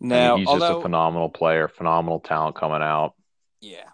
I 0.00 0.06
No, 0.06 0.30
mean, 0.30 0.38
he's 0.40 0.48
although 0.48 0.68
just 0.68 0.78
a 0.78 0.82
phenomenal 0.82 1.28
player, 1.28 1.68
phenomenal 1.68 2.20
talent 2.20 2.56
coming 2.56 2.82
out. 2.82 3.14
yeah, 3.60 3.88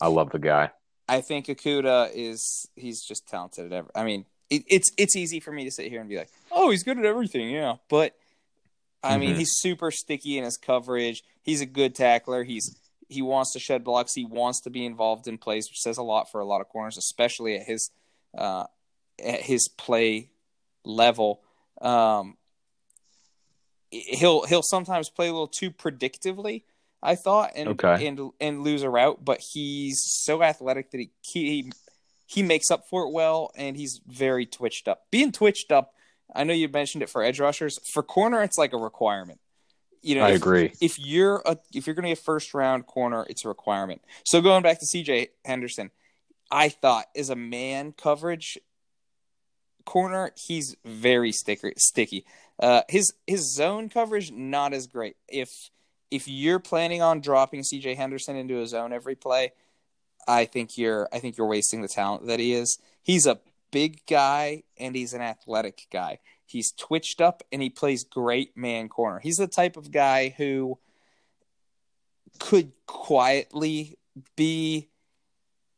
I 0.00 0.06
love 0.08 0.30
the 0.30 0.38
guy. 0.38 0.70
I 1.08 1.20
think 1.20 1.46
Okudah 1.46 2.10
is 2.14 2.68
he's 2.76 3.04
just 3.04 3.28
talented 3.28 3.66
at 3.66 3.72
every. 3.72 3.90
I 3.94 4.04
mean, 4.04 4.24
it, 4.50 4.64
it's 4.68 4.90
it's 4.96 5.16
easy 5.16 5.40
for 5.40 5.52
me 5.52 5.64
to 5.64 5.70
sit 5.70 5.88
here 5.90 6.00
and 6.00 6.08
be 6.08 6.16
like, 6.16 6.30
oh, 6.50 6.70
he's 6.70 6.82
good 6.84 6.98
at 6.98 7.04
everything, 7.04 7.50
yeah. 7.50 7.76
But 7.90 8.14
I 9.02 9.18
mean, 9.18 9.34
Mhm. 9.34 9.38
he's 9.38 9.52
super 9.58 9.90
sticky 9.90 10.38
in 10.38 10.44
his 10.44 10.56
coverage. 10.56 11.22
He's 11.42 11.60
a 11.60 11.66
good 11.66 11.94
tackler. 11.94 12.44
He's 12.44 12.78
he 13.08 13.20
wants 13.20 13.52
to 13.52 13.58
shed 13.58 13.84
blocks. 13.84 14.14
He 14.14 14.24
wants 14.24 14.60
to 14.62 14.70
be 14.70 14.86
involved 14.86 15.28
in 15.28 15.36
plays, 15.36 15.68
which 15.68 15.80
says 15.80 15.98
a 15.98 16.02
lot 16.02 16.30
for 16.30 16.40
a 16.40 16.46
lot 16.46 16.62
of 16.62 16.68
corners, 16.70 16.96
especially 16.96 17.56
at 17.56 17.66
his 17.66 17.90
uh, 18.38 18.64
at 19.22 19.40
his 19.42 19.68
play 19.76 20.30
level. 20.84 21.42
Um, 21.82 22.38
he'll 23.92 24.44
he'll 24.46 24.62
sometimes 24.62 25.08
play 25.08 25.28
a 25.28 25.32
little 25.32 25.46
too 25.46 25.70
predictively. 25.70 26.64
I 27.02 27.14
thought 27.14 27.52
and 27.56 27.70
Okay. 27.70 28.06
and 28.06 28.30
and 28.40 28.62
lose 28.62 28.82
a 28.82 28.90
route, 28.90 29.24
but 29.24 29.40
he's 29.52 30.02
so 30.02 30.42
athletic 30.42 30.90
that 30.92 30.98
he 30.98 31.10
he 31.20 31.72
he 32.26 32.42
makes 32.42 32.70
up 32.70 32.84
for 32.88 33.02
it 33.04 33.12
well, 33.12 33.50
and 33.56 33.76
he's 33.76 34.00
very 34.06 34.46
twitched 34.46 34.88
up. 34.88 35.02
Being 35.10 35.32
twitched 35.32 35.70
up, 35.70 35.94
I 36.34 36.44
know 36.44 36.54
you 36.54 36.68
mentioned 36.68 37.02
it 37.02 37.10
for 37.10 37.22
edge 37.22 37.40
rushers. 37.40 37.78
For 37.92 38.02
corner, 38.02 38.42
it's 38.42 38.56
like 38.56 38.72
a 38.72 38.78
requirement. 38.78 39.40
You 40.00 40.16
know, 40.16 40.24
I 40.24 40.30
if, 40.30 40.36
agree. 40.36 40.72
if 40.80 40.98
you're 40.98 41.42
a 41.44 41.58
if 41.74 41.86
you're 41.86 41.94
going 41.94 42.04
to 42.04 42.08
be 42.08 42.12
a 42.12 42.16
first 42.16 42.54
round 42.54 42.86
corner, 42.86 43.26
it's 43.28 43.44
a 43.44 43.48
requirement. 43.48 44.00
So 44.24 44.40
going 44.40 44.62
back 44.62 44.80
to 44.80 44.86
CJ 44.86 45.28
Henderson, 45.44 45.90
I 46.50 46.70
thought 46.70 47.06
as 47.16 47.30
a 47.30 47.36
man 47.36 47.92
coverage 47.92 48.58
corner, 49.84 50.32
he's 50.36 50.76
very. 50.84 51.32
Sticky. 51.32 52.24
Uh, 52.62 52.82
his 52.88 53.12
his 53.26 53.52
zone 53.54 53.88
coverage 53.88 54.30
not 54.30 54.72
as 54.72 54.86
great. 54.86 55.16
If 55.28 55.50
if 56.12 56.28
you're 56.28 56.60
planning 56.60 57.02
on 57.02 57.20
dropping 57.20 57.62
CJ 57.62 57.96
Henderson 57.96 58.36
into 58.36 58.60
a 58.60 58.66
zone 58.68 58.92
every 58.92 59.16
play, 59.16 59.52
I 60.28 60.44
think 60.44 60.78
you're 60.78 61.08
I 61.12 61.18
think 61.18 61.36
you're 61.36 61.48
wasting 61.48 61.82
the 61.82 61.88
talent 61.88 62.28
that 62.28 62.38
he 62.38 62.54
is. 62.54 62.78
He's 63.02 63.26
a 63.26 63.40
big 63.72 64.06
guy 64.06 64.62
and 64.78 64.94
he's 64.94 65.12
an 65.12 65.22
athletic 65.22 65.88
guy. 65.92 66.20
He's 66.46 66.70
twitched 66.70 67.20
up 67.20 67.42
and 67.50 67.60
he 67.60 67.68
plays 67.68 68.04
great 68.04 68.56
man 68.56 68.88
corner. 68.88 69.18
He's 69.18 69.36
the 69.36 69.48
type 69.48 69.76
of 69.76 69.90
guy 69.90 70.34
who 70.36 70.78
could 72.38 72.72
quietly 72.86 73.98
be 74.36 74.88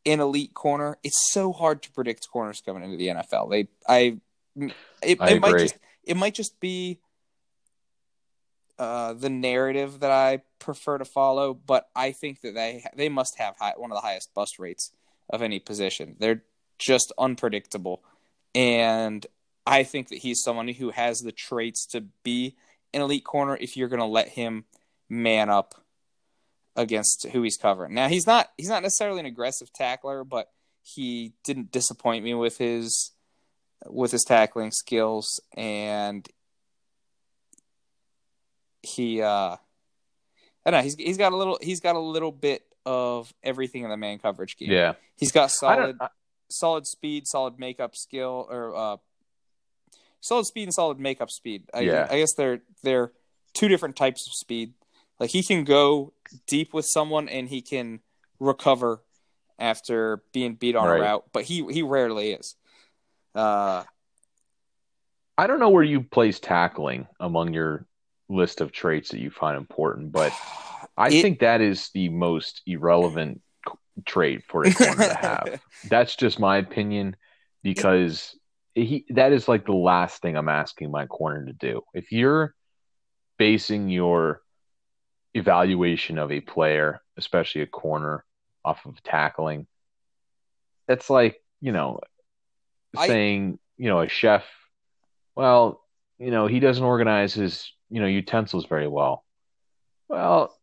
an 0.04 0.20
elite 0.20 0.52
corner. 0.52 0.98
It's 1.02 1.32
so 1.32 1.52
hard 1.52 1.82
to 1.84 1.92
predict 1.92 2.28
corners 2.28 2.60
coming 2.60 2.82
into 2.82 2.98
the 2.98 3.08
NFL. 3.08 3.50
They 3.50 3.68
I 3.88 4.18
it, 5.02 5.20
I 5.20 5.30
it 5.30 5.40
might 5.40 5.58
just 5.58 5.78
it 6.06 6.16
might 6.16 6.34
just 6.34 6.60
be 6.60 7.00
uh, 8.78 9.12
the 9.12 9.30
narrative 9.30 10.00
that 10.00 10.10
I 10.10 10.42
prefer 10.58 10.98
to 10.98 11.04
follow, 11.04 11.54
but 11.54 11.88
I 11.94 12.12
think 12.12 12.40
that 12.40 12.54
they 12.54 12.84
they 12.96 13.08
must 13.08 13.38
have 13.38 13.54
high, 13.58 13.74
one 13.76 13.92
of 13.92 13.96
the 13.96 14.06
highest 14.06 14.34
bust 14.34 14.58
rates 14.58 14.92
of 15.30 15.42
any 15.42 15.58
position. 15.58 16.16
They're 16.18 16.42
just 16.78 17.12
unpredictable, 17.18 18.02
and 18.54 19.26
I 19.66 19.84
think 19.84 20.08
that 20.08 20.18
he's 20.18 20.42
someone 20.42 20.68
who 20.68 20.90
has 20.90 21.18
the 21.18 21.32
traits 21.32 21.86
to 21.92 22.02
be 22.22 22.56
an 22.92 23.00
elite 23.00 23.24
corner. 23.24 23.56
If 23.56 23.76
you're 23.76 23.88
going 23.88 24.00
to 24.00 24.06
let 24.06 24.30
him 24.30 24.64
man 25.08 25.50
up 25.50 25.74
against 26.76 27.26
who 27.32 27.42
he's 27.42 27.56
covering, 27.56 27.94
now 27.94 28.08
he's 28.08 28.26
not 28.26 28.50
he's 28.56 28.68
not 28.68 28.82
necessarily 28.82 29.20
an 29.20 29.26
aggressive 29.26 29.72
tackler, 29.72 30.24
but 30.24 30.50
he 30.82 31.32
didn't 31.44 31.70
disappoint 31.70 32.24
me 32.24 32.34
with 32.34 32.58
his 32.58 33.12
with 33.86 34.10
his 34.12 34.24
tackling 34.24 34.70
skills 34.70 35.40
and 35.56 36.26
he 38.82 39.20
uh 39.22 39.56
I 40.66 40.70
don't 40.70 40.78
know, 40.80 40.82
he's 40.82 40.94
he's 40.94 41.18
got 41.18 41.32
a 41.32 41.36
little 41.36 41.58
he's 41.60 41.80
got 41.80 41.96
a 41.96 42.00
little 42.00 42.32
bit 42.32 42.62
of 42.86 43.32
everything 43.42 43.82
in 43.84 43.90
the 43.90 43.96
man 43.96 44.18
coverage 44.18 44.56
game. 44.56 44.70
Yeah. 44.70 44.94
He's 45.16 45.32
got 45.32 45.50
solid 45.50 45.76
don't. 45.98 46.02
I- 46.02 46.08
solid 46.50 46.86
speed, 46.86 47.26
solid 47.26 47.58
makeup 47.58 47.96
skill 47.96 48.46
or 48.50 48.74
uh 48.76 48.96
solid 50.20 50.44
speed 50.46 50.64
and 50.64 50.74
solid 50.74 50.98
makeup 51.00 51.30
speed. 51.30 51.64
I, 51.74 51.80
Yeah. 51.80 52.06
I 52.10 52.18
guess 52.18 52.34
they're 52.34 52.60
they're 52.82 53.12
two 53.54 53.68
different 53.68 53.96
types 53.96 54.26
of 54.26 54.32
speed. 54.34 54.74
Like 55.20 55.30
he 55.30 55.42
can 55.42 55.64
go 55.64 56.12
deep 56.46 56.74
with 56.74 56.86
someone 56.88 57.28
and 57.28 57.48
he 57.48 57.62
can 57.62 58.00
recover 58.40 59.02
after 59.58 60.22
being 60.32 60.54
beat 60.54 60.74
on 60.76 60.86
Right. 60.88 60.98
a 60.98 61.02
route, 61.02 61.24
but 61.32 61.44
he 61.44 61.64
he 61.72 61.82
rarely 61.82 62.32
is. 62.32 62.56
Uh 63.34 63.84
I 65.36 65.46
don't 65.46 65.58
know 65.58 65.70
where 65.70 65.82
you 65.82 66.02
place 66.02 66.38
tackling 66.38 67.08
among 67.18 67.52
your 67.52 67.86
list 68.28 68.60
of 68.60 68.70
traits 68.72 69.10
that 69.10 69.18
you 69.18 69.30
find 69.30 69.56
important, 69.56 70.12
but 70.12 70.32
I 70.96 71.08
It- 71.08 71.22
think 71.22 71.40
that 71.40 71.60
is 71.60 71.90
the 71.90 72.08
most 72.08 72.62
irrelevant 72.66 73.42
trait 74.06 74.44
for 74.48 74.64
a 74.64 74.72
corner 74.72 75.08
to 75.08 75.14
have. 75.14 75.60
That's 75.84 76.14
just 76.16 76.38
my 76.38 76.58
opinion 76.58 77.16
because 77.62 78.38
he 78.74 79.04
that 79.10 79.32
is 79.32 79.48
like 79.48 79.66
the 79.66 79.72
last 79.72 80.22
thing 80.22 80.36
I'm 80.36 80.48
asking 80.48 80.90
my 80.90 81.06
corner 81.06 81.46
to 81.46 81.52
do. 81.52 81.82
If 81.94 82.12
you're 82.12 82.54
basing 83.38 83.88
your 83.88 84.40
evaluation 85.34 86.18
of 86.18 86.30
a 86.32 86.40
player, 86.40 87.02
especially 87.16 87.62
a 87.62 87.66
corner, 87.66 88.24
off 88.64 88.86
of 88.86 89.02
tackling, 89.02 89.66
that's 90.86 91.10
like, 91.10 91.36
you 91.60 91.72
know, 91.72 92.00
I- 92.96 93.06
saying, 93.06 93.58
you 93.76 93.88
know, 93.88 94.00
a 94.00 94.08
chef, 94.08 94.44
well, 95.34 95.82
you 96.18 96.30
know, 96.30 96.46
he 96.46 96.60
doesn't 96.60 96.84
organize 96.84 97.34
his, 97.34 97.72
you 97.90 98.00
know, 98.00 98.06
utensils 98.06 98.66
very 98.66 98.88
well. 98.88 99.24
Well, 100.08 100.56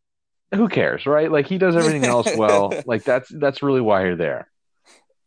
who 0.53 0.67
cares, 0.67 1.05
right? 1.05 1.31
Like 1.31 1.47
he 1.47 1.57
does 1.57 1.75
everything 1.75 2.05
else 2.05 2.27
well. 2.35 2.73
Like 2.85 3.03
that's 3.05 3.29
that's 3.29 3.63
really 3.63 3.81
why 3.81 4.05
you're 4.05 4.15
there. 4.15 4.49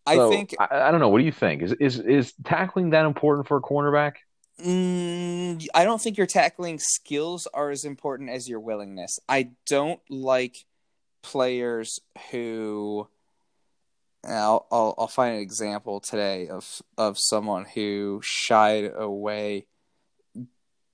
I 0.06 0.16
So, 0.16 0.30
think 0.30 0.54
I, 0.58 0.68
I 0.70 0.90
don't 0.90 1.00
know. 1.00 1.08
What 1.08 1.18
do 1.18 1.24
you 1.24 1.32
think? 1.32 1.62
Is 1.62 1.72
is 1.72 1.98
is 1.98 2.34
tackling 2.44 2.90
that 2.90 3.06
important 3.06 3.48
for 3.48 3.56
a 3.56 3.62
cornerback? 3.62 4.16
Mm, 4.62 5.66
I 5.74 5.84
don't 5.84 6.00
think 6.00 6.16
your 6.16 6.26
tackling 6.26 6.78
skills 6.78 7.48
are 7.52 7.70
as 7.70 7.84
important 7.84 8.30
as 8.30 8.48
your 8.48 8.60
willingness. 8.60 9.18
I 9.28 9.50
don't 9.66 10.00
like 10.08 10.64
players 11.22 12.00
who. 12.30 13.08
I'll, 14.32 14.66
I'll 14.70 14.94
I'll 14.98 15.06
find 15.08 15.34
an 15.36 15.40
example 15.42 16.00
today 16.00 16.48
of 16.48 16.82
of 16.96 17.16
someone 17.18 17.64
who 17.74 18.20
shied 18.22 18.92
away. 18.96 19.66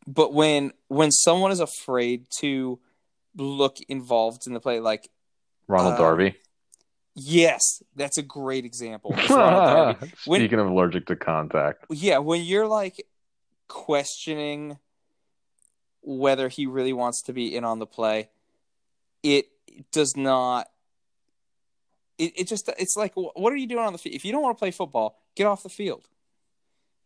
But 0.07 0.33
when 0.33 0.72
when 0.89 1.11
someone 1.12 1.53
is 1.53 1.61
afraid 1.61 2.26
to 2.41 2.78
look 3.37 3.76
involved 3.89 4.47
in 4.47 4.55
the 4.55 4.61
play, 4.61 4.81
like 4.81 5.09
Ronald 5.68 5.95
Um, 5.95 5.99
Darby. 6.01 6.35
yes, 7.14 7.61
that's 7.95 8.18
a 8.18 8.22
great 8.22 8.64
example. 8.64 9.14
It's 9.16 9.31
Ronald 9.31 9.64
Darby. 9.99 10.12
When- 10.24 10.41
Speaking 10.41 10.59
of 10.59 10.66
allergic 10.66 11.07
to 11.07 11.16
contact, 11.16 11.85
yeah, 11.91 12.18
when 12.18 12.43
you're 12.43 12.66
like 12.66 13.07
questioning 13.68 14.78
whether 16.03 16.49
he 16.49 16.66
really 16.66 16.93
wants 16.93 17.22
to 17.22 17.33
be 17.33 17.55
in 17.55 17.62
on 17.64 17.78
the 17.78 17.87
play, 17.87 18.31
it 19.22 19.47
does 19.93 20.16
not. 20.16 20.68
It, 22.21 22.33
it 22.41 22.47
just 22.49 22.68
it's 22.79 22.97
like 22.97 23.12
what 23.14 23.53
are 23.53 23.57
you 23.57 23.66
doing 23.66 23.85
on 23.85 23.93
the 23.93 23.99
field? 23.99 24.14
If 24.14 24.25
you 24.25 24.33
don't 24.33 24.43
want 24.43 24.57
to 24.57 24.59
play 24.59 24.71
football, 24.71 25.18
get 25.35 25.47
off 25.47 25.62
the 25.62 25.68
field. 25.71 26.07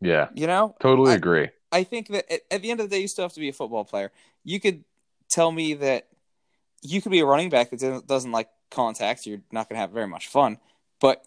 yeah, 0.00 0.28
You 0.34 0.46
know, 0.46 0.74
totally 0.80 1.12
I- 1.12 1.16
agree. 1.16 1.48
I 1.72 1.82
think 1.82 2.06
that 2.08 2.32
at, 2.32 2.40
at 2.52 2.62
the 2.62 2.70
end 2.70 2.78
of 2.80 2.88
the 2.88 2.94
day, 2.96 3.00
you 3.02 3.08
still 3.08 3.24
have 3.24 3.32
to 3.32 3.40
be 3.40 3.48
a 3.48 3.52
football 3.52 3.84
player. 3.84 4.12
You 4.44 4.60
could 4.60 4.84
tell 5.28 5.50
me 5.50 5.74
that 5.74 6.06
you 6.82 7.02
could 7.02 7.10
be 7.10 7.18
a 7.18 7.26
running 7.26 7.48
back 7.50 7.70
that 7.70 8.02
doesn't, 8.06 8.30
like 8.30 8.48
contact. 8.70 9.26
You're 9.26 9.40
not 9.50 9.68
going 9.68 9.74
to 9.76 9.80
have 9.80 9.90
very 9.90 10.06
much 10.06 10.28
fun, 10.28 10.58
but 11.00 11.24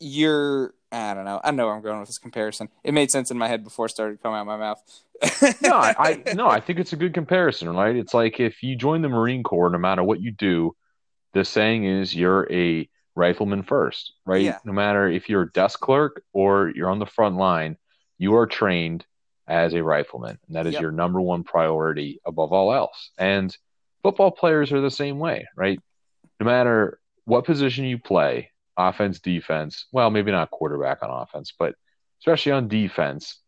you're. 0.00 0.74
I 0.92 1.12
don't 1.12 1.24
know. 1.24 1.40
I 1.42 1.50
know 1.50 1.66
where 1.66 1.74
I'm 1.74 1.82
going 1.82 1.98
with 1.98 2.08
this 2.08 2.18
comparison. 2.18 2.68
It 2.84 2.94
made 2.94 3.10
sense 3.10 3.30
in 3.32 3.36
my 3.36 3.48
head 3.48 3.64
before 3.64 3.86
it 3.86 3.90
started 3.90 4.22
coming 4.22 4.36
out 4.38 4.42
of 4.42 4.46
my 4.46 4.56
mouth. 4.56 5.54
no, 5.60 5.72
I, 5.76 5.94
I 5.98 6.32
no, 6.34 6.46
I 6.48 6.60
think 6.60 6.78
it's 6.78 6.92
a 6.92 6.96
good 6.96 7.12
comparison, 7.14 7.68
right? 7.70 7.96
It's 7.96 8.14
like 8.14 8.38
if 8.38 8.62
you 8.62 8.76
join 8.76 9.02
the 9.02 9.08
Marine 9.08 9.42
Corps, 9.42 9.70
no 9.70 9.78
matter 9.78 10.04
what 10.04 10.20
you 10.20 10.30
do, 10.30 10.76
the 11.34 11.44
saying 11.44 11.84
is 11.84 12.14
you're 12.14 12.50
a 12.50 12.88
rifleman 13.16 13.62
first, 13.62 14.14
right? 14.24 14.42
Yeah. 14.42 14.58
No 14.64 14.72
matter 14.72 15.08
if 15.08 15.28
you're 15.28 15.42
a 15.42 15.52
desk 15.52 15.80
clerk 15.80 16.22
or 16.32 16.72
you're 16.74 16.90
on 16.90 16.98
the 16.98 17.06
front 17.06 17.36
line, 17.36 17.76
you 18.18 18.34
are 18.36 18.46
trained 18.46 19.04
as 19.46 19.74
a 19.74 19.82
rifleman. 19.82 20.38
And 20.46 20.56
that 20.56 20.66
is 20.66 20.74
Yep. 20.74 20.82
your 20.82 20.92
number 20.92 21.20
one 21.20 21.44
priority 21.44 22.20
above 22.24 22.52
all 22.52 22.72
else. 22.72 23.10
And 23.18 23.56
football 24.02 24.30
players 24.30 24.72
are 24.72 24.80
the 24.80 24.90
same 24.90 25.18
way, 25.18 25.46
right? 25.56 25.78
No 26.40 26.46
matter 26.46 26.98
what 27.24 27.44
position 27.44 27.84
you 27.84 27.98
play, 27.98 28.50
offense, 28.76 29.20
defense, 29.20 29.86
well, 29.92 30.10
maybe 30.10 30.30
not 30.30 30.50
quarterback 30.50 31.02
on 31.02 31.10
offense, 31.10 31.52
but 31.58 31.74
especially 32.20 32.52
on 32.52 32.68
defense, 32.68 33.38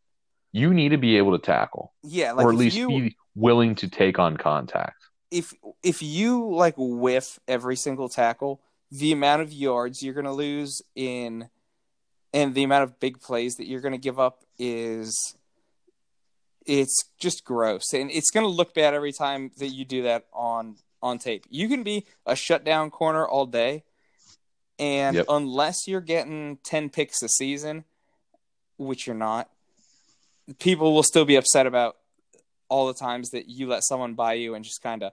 you 0.53 0.73
need 0.73 0.91
to 0.91 0.99
be 0.99 1.17
able 1.17 1.33
to 1.39 1.45
tackle 1.45 1.93
yeah, 2.03 2.33
like 2.33 2.47
or 2.47 2.51
at 2.51 2.57
least 2.57 2.77
you, 2.77 2.89
be 2.89 3.17
willing 3.35 3.75
to 3.77 3.89
take 3.89 4.19
on 4.19 4.37
contact. 4.37 5.06
If 5.31 5.55
if 5.83 6.03
you 6.03 6.49
like 6.51 6.75
whiff 6.77 7.39
every 7.49 7.77
single 7.77 8.09
tackle, 8.09 8.61
the 8.91 9.13
amount 9.13 9.43
of 9.43 9.53
yards 9.53 10.03
you're 10.03 10.15
going 10.15 10.25
to 10.27 10.33
lose 10.33 10.81
in 10.95 11.49
and 12.33 12.55
the 12.55 12.63
amount 12.65 12.85
of 12.85 13.01
big 13.01 13.21
plays 13.21 13.55
that 13.57 13.67
you're 13.67 13.81
going 13.81 13.93
to 13.93 13.99
give 13.99 14.19
up 14.21 14.43
is 14.59 15.37
it's 16.67 17.05
just 17.19 17.45
gross 17.45 17.93
and 17.93 18.11
it's 18.11 18.31
going 18.31 18.45
to 18.45 18.51
look 18.51 18.75
bad 18.75 18.93
every 18.95 19.13
time 19.13 19.51
that 19.59 19.69
you 19.69 19.85
do 19.85 20.03
that 20.03 20.27
on 20.33 20.77
on 21.03 21.19
tape. 21.19 21.45
You 21.49 21.69
can 21.69 21.83
be 21.83 22.07
a 22.25 22.35
shutdown 22.35 22.91
corner 22.91 23.27
all 23.27 23.47
day 23.47 23.85
And 24.79 25.17
Yep. 25.17 25.27
unless 25.29 25.87
you're 25.89 26.01
getting 26.03 26.59
10 26.65 26.91
picks 26.91 27.23
a 27.23 27.29
season, 27.29 27.85
which 28.77 29.07
you're 29.07 29.17
not, 29.17 29.49
people 30.59 30.93
will 30.95 31.03
still 31.03 31.25
be 31.25 31.37
upset 31.37 31.67
about 31.67 31.97
all 32.69 32.87
the 32.87 32.95
times 32.95 33.31
that 33.31 33.49
you 33.49 33.67
let 33.69 33.83
someone 33.85 34.15
by 34.15 34.35
you 34.35 34.55
and 34.55 34.65
just 34.65 34.83
kind 34.83 35.03
of 35.03 35.13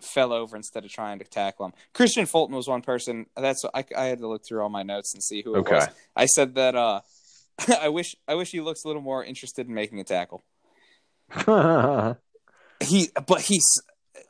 fell 0.00 0.32
over 0.32 0.56
instead 0.56 0.84
of 0.84 0.90
trying 0.90 1.18
to 1.18 1.24
tackle 1.24 1.66
him. 1.66 1.72
Kristian 1.94 2.26
Fulton 2.26 2.56
was 2.56 2.66
one 2.68 2.82
person. 2.82 3.26
That's 3.36 3.62
I, 3.74 3.84
I 3.96 4.04
had 4.04 4.18
to 4.20 4.28
look 4.28 4.42
through 4.46 4.62
all 4.62 4.68
my 4.68 4.82
notes 4.82 5.12
and 5.14 5.22
see 5.22 5.42
who 5.42 5.54
it 5.56 5.60
Okay. 5.60 5.74
was. 5.76 5.88
I 6.16 6.26
said 6.26 6.54
that 6.54 6.74
uh, 6.74 7.00
I 7.80 7.88
wish 7.88 8.14
I 8.26 8.34
wish 8.34 8.50
he 8.50 8.60
looks 8.60 8.84
a 8.84 8.86
little 8.88 9.02
more 9.02 9.22
interested 9.24 9.68
in 9.68 9.74
making 9.74 10.00
a 10.00 10.04
tackle. 10.04 10.44
He, 12.82 13.08
but 13.26 13.42
he's. 13.42 13.64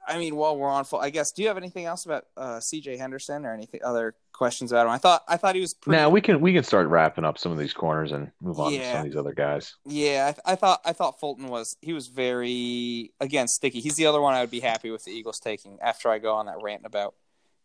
I 0.07 0.19
mean, 0.19 0.35
while 0.37 0.57
we're 0.57 0.69
on, 0.69 0.85
full, 0.85 0.99
I 1.01 1.11
guess. 1.11 1.33
Do 1.33 1.43
you 1.43 1.49
have 1.49 1.57
anything 1.57 1.85
else 1.85 2.05
about 2.07 2.25
uh, 2.37 2.59
C.J. 2.61 2.97
Henderson 2.97 3.45
or 3.45 3.53
anything 3.55 3.81
other 3.85 4.15
questions 4.33 4.73
about 4.73 4.87
him? 4.87 4.93
I 4.93 4.99
thought 4.99 5.23
I 5.29 5.37
thought 5.37 5.55
he 5.55 5.61
was 5.61 5.75
pretty. 5.75 5.97
now 6.01 6.09
we 6.11 6.21
can 6.21 6.41
we 6.41 6.53
can 6.53 6.65
start 6.65 6.89
wrapping 6.89 7.25
up 7.25 7.39
some 7.39 7.53
of 7.53 7.59
these 7.59 7.73
corners 7.73 8.11
and 8.13 8.31
move 8.41 8.59
on 8.59 8.73
to 8.73 8.85
some 8.85 8.99
of 8.99 9.05
these 9.05 9.17
other 9.17 9.35
guys. 9.35 9.77
Yeah, 9.85 10.27
I, 10.29 10.33
th- 10.33 10.43
I 10.47 10.55
thought 10.57 10.81
I 10.85 10.93
thought 10.93 11.21
Fulton 11.21 11.49
was 11.49 11.77
he 11.81 11.93
was 11.93 12.09
very 12.09 13.13
again 13.21 13.47
sticky. 13.49 13.81
He's 13.81 13.97
the 13.97 14.07
other 14.07 14.21
one 14.21 14.35
I 14.35 14.41
would 14.41 14.51
be 14.51 14.61
happy 14.61 14.91
with 14.91 15.05
the 15.05 15.13
Eagles 15.13 15.39
taking 15.39 15.79
after 15.81 16.09
I 16.11 16.19
go 16.19 16.35
on 16.35 16.47
that 16.47 16.57
rant 16.63 16.83
about 16.85 17.15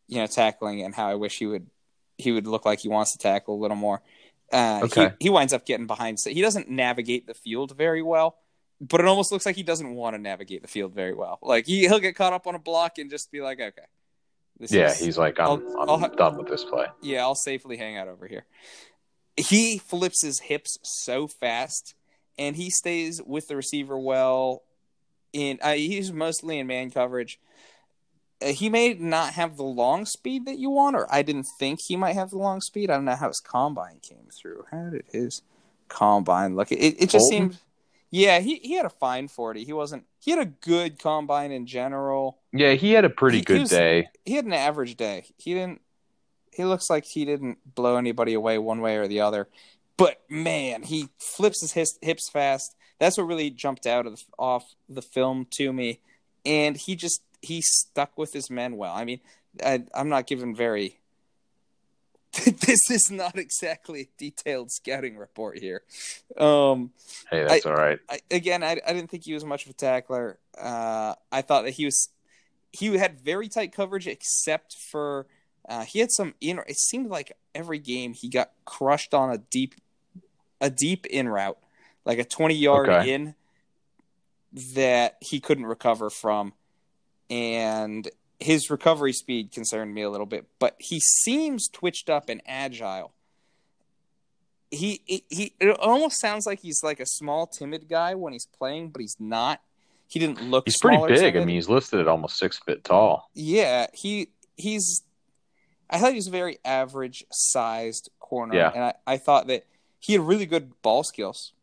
you 0.08 0.18
know 0.20 0.28
tackling 0.28 0.82
and 0.84 0.94
how 0.94 1.08
I 1.10 1.16
wish 1.16 1.38
he 1.40 1.46
would 1.48 1.68
he 2.18 2.32
would 2.32 2.48
look 2.48 2.66
like 2.66 2.80
he 2.80 2.90
wants 2.90 3.12
to 3.14 3.18
tackle 3.18 3.56
a 3.56 3.62
little 3.62 3.78
more. 3.78 4.02
Uh, 4.54 4.82
Okay. 4.84 5.10
he, 5.20 5.26
he 5.26 5.30
winds 5.30 5.54
up 5.54 5.66
getting 5.66 5.88
behind. 5.88 6.20
He 6.24 6.42
doesn't 6.42 6.70
navigate 6.70 7.26
the 7.28 7.34
field 7.34 7.76
very 7.76 8.02
well, 8.04 8.38
but 8.82 9.00
it 9.02 9.08
almost 9.08 9.32
looks 9.32 9.46
like 9.46 9.56
he 9.56 9.64
doesn't 9.64 9.94
want 9.96 10.16
to 10.16 10.22
navigate 10.22 10.62
the 10.62 10.68
field 10.68 10.94
very 10.94 11.14
well. 11.14 11.40
Like 11.42 11.66
he, 11.66 11.82
he'll 11.88 12.00
get 12.00 12.16
caught 12.16 12.34
up 12.34 12.48
on 12.48 12.56
a 12.56 12.60
block 12.60 12.98
and 12.98 13.10
just 13.10 13.32
be 13.32 13.42
like, 13.42 13.60
okay, 13.60 13.82
this 14.60 14.72
Yeah, 14.72 14.88
is- 14.92 15.00
he's 15.00 15.18
like, 15.18 15.40
I'm, 15.40 15.50
I'll- 15.78 15.90
I'm 15.90 16.04
I'll 16.04 16.10
done 16.16 16.38
with 16.38 16.48
this 16.48 16.64
play. 16.64 16.88
yeah, 17.02 17.22
I'll 17.22 17.36
safely 17.36 17.78
hang 17.78 17.98
out 17.98 18.08
over 18.08 18.28
here. 18.28 18.46
He 19.38 19.78
flips 19.80 20.22
his 20.22 20.40
hips 20.40 20.78
so 20.84 21.28
fast, 21.28 21.94
and 22.38 22.56
he 22.56 22.70
stays 22.70 23.22
with 23.26 23.48
the 23.50 23.56
receiver 23.56 23.98
well. 23.98 24.64
In 25.34 25.60
uh, 25.62 25.74
he's 25.74 26.14
mostly 26.14 26.60
in 26.60 26.68
man 26.68 26.90
coverage. 26.92 27.38
Uh, 28.42 28.48
he 28.54 28.70
may 28.70 28.94
not 28.94 29.34
have 29.34 29.58
the 29.58 29.64
long 29.64 30.06
speed 30.06 30.46
that 30.46 30.58
you 30.58 30.70
want, 30.70 30.96
or 30.96 31.14
I 31.14 31.22
didn't 31.22 31.48
think 31.60 31.80
he 31.82 31.98
might 31.98 32.14
have 32.14 32.30
the 32.30 32.38
long 32.38 32.62
speed. 32.62 32.90
I 32.90 32.96
don't 32.96 33.04
know 33.06 33.16
how 33.16 33.28
his 33.28 33.42
combine 33.42 34.00
came 34.02 34.28
through. 34.32 34.64
How 34.72 34.90
did 34.90 35.04
his 35.12 35.42
combine 35.90 36.56
look? 36.56 36.72
It, 36.72 36.78
it 37.02 37.10
just 37.10 37.30
Bolton? 37.30 37.52
seemed. 37.52 37.58
Yeah, 38.16 38.39
he, 38.39 38.55
he 38.63 38.74
had 38.76 38.86
a 38.86 38.89
fine 38.89 39.28
forty. 39.28 39.66
He 39.66 39.74
wasn't. 39.74 40.05
He 40.20 40.32
had 40.32 40.39
a 40.39 40.45
good 40.45 40.99
combine 40.99 41.51
in 41.51 41.66
general 41.68 42.39
Yeah, 42.53 42.74
he 42.74 42.93
had 42.93 43.03
a 43.05 43.09
pretty 43.09 43.38
He- 43.38 43.41
he 43.41 43.45
good 43.45 43.59
was- 43.61 43.70
day. 43.70 44.07
he 44.26 44.34
had 44.36 44.45
an 44.45 44.53
average 44.53 44.95
day. 44.95 45.26
He 45.38 45.53
didn't. 45.53 45.82
He 46.53 46.63
looks 46.63 46.89
like 46.89 47.03
he 47.05 47.26
didn't 47.26 47.57
blow 47.76 47.97
anybody 47.97 48.34
away 48.34 48.57
one 48.57 48.80
way 48.80 48.95
or 48.95 49.07
the 49.07 49.20
other. 49.20 49.49
But 49.97 50.22
man, 50.30 50.84
he 50.84 51.09
flips 51.20 51.61
his 51.61 51.74
his 51.74 51.99
hips 52.01 52.30
fast. 52.30 52.76
That's 52.99 53.18
what 53.18 53.28
really 53.28 53.49
jumped 53.49 53.86
out 53.86 54.05
of 54.07 54.16
the, 54.16 54.24
off 54.39 54.63
the 54.88 55.01
film 55.01 55.47
to 55.57 55.74
me. 55.74 55.99
And 56.45 56.78
he 56.78 56.95
just 56.95 57.22
he 57.41 57.61
stuck 57.61 58.18
with 58.18 58.32
his 58.34 58.49
men 58.49 58.78
well. 58.78 58.93
I 58.95 59.03
mean, 59.03 59.20
I, 59.63 59.84
I'm 59.93 60.07
not 60.09 60.28
giving 60.28 60.55
very. 60.55 60.99
this 62.46 62.90
is 62.90 63.10
not 63.12 63.38
exactly 63.38 64.02
a 64.02 64.08
detailed 64.18 64.72
scouting 64.72 65.18
report 65.18 65.58
here. 65.60 65.84
Um, 66.38 66.92
Hey, 67.30 67.44
that's 67.44 67.66
all 67.66 67.74
right. 67.74 68.00
I, 68.10 68.20
again, 68.32 68.64
I, 68.64 68.80
I 68.86 68.94
didn't 68.94 69.10
think 69.10 69.24
he 69.24 69.34
was 69.34 69.46
much 69.46 69.66
of 69.66 69.72
a 69.72 69.74
tackler. 69.74 70.38
Uh, 70.60 71.16
I 71.32 71.42
thought 71.42 71.64
that 71.64 71.72
he 71.72 71.86
was 71.86 72.10
he 72.72 72.98
had 72.98 73.20
very 73.22 73.48
tight 73.48 73.72
coverage, 73.72 74.06
except 74.08 74.76
for 74.92 75.28
uh, 75.70 75.86
he 75.86 76.00
had 76.00 76.12
some 76.12 76.34
in. 76.42 76.60
It 76.68 76.78
seemed 76.78 77.10
like 77.10 77.32
every 77.54 77.80
game 77.80 78.14
he 78.14 78.28
got 78.28 78.52
crushed 78.66 79.14
on 79.14 79.32
a 79.32 79.38
deep 79.38 79.76
a 80.60 80.70
deep 80.70 81.06
in 81.06 81.30
route, 81.30 81.58
like 82.04 82.20
a 82.20 82.26
twenty 82.26 82.56
yard 82.56 82.90
Okay. 82.90 83.14
in 83.14 83.36
that 84.74 85.18
he 85.22 85.40
couldn't 85.40 85.66
recover 85.66 86.10
from, 86.10 86.54
and 87.30 88.10
his 88.40 88.70
recovery 88.70 89.14
speed 89.14 89.52
concerned 89.52 89.94
me 89.94 90.02
a 90.02 90.10
little 90.10 90.26
bit. 90.26 90.46
But 90.60 90.76
he 90.80 91.00
seems 91.00 91.68
twitched 91.70 92.10
up 92.10 92.30
and 92.30 92.42
agile 92.46 93.14
he, 94.72 95.02
he 95.06 95.24
he 95.30 95.54
it 95.60 95.70
almost 95.80 96.20
sounds 96.20 96.46
like 96.46 96.60
he's 96.60 96.82
like 96.84 97.00
a 97.00 97.06
small 97.06 97.48
timid 97.48 97.88
guy 97.88 98.14
when 98.16 98.34
he's 98.34 98.48
playing 98.48 98.90
but 98.90 99.00
he's 99.00 99.16
not 99.20 99.62
he 100.08 100.20
didn't 100.20 100.42
look 100.42 100.66
He's 100.66 100.78
pretty 100.78 100.98
big. 101.08 101.36
I 101.38 101.40
mean, 101.40 101.56
he's 101.56 101.70
listed 101.70 102.00
at 102.00 102.08
almost 102.08 102.38
six 102.38 102.58
foot 102.58 102.84
tall. 102.84 103.30
yeah 103.34 103.88
he 103.94 104.30
he's 104.58 105.04
i 105.90 105.98
thought 106.00 106.10
he 106.10 106.16
was 106.16 106.28
a 106.28 106.32
very 106.32 106.58
average 106.66 107.24
sized 107.32 108.10
corner 108.20 108.56
Yeah. 108.56 108.72
and 108.74 108.84
I, 108.84 108.94
I 109.08 109.18
thought 109.18 109.48
that 109.48 109.66
he 110.00 110.14
had 110.14 110.22
really 110.24 110.48
good 110.48 110.72
ball 110.82 111.04
skills 111.04 111.54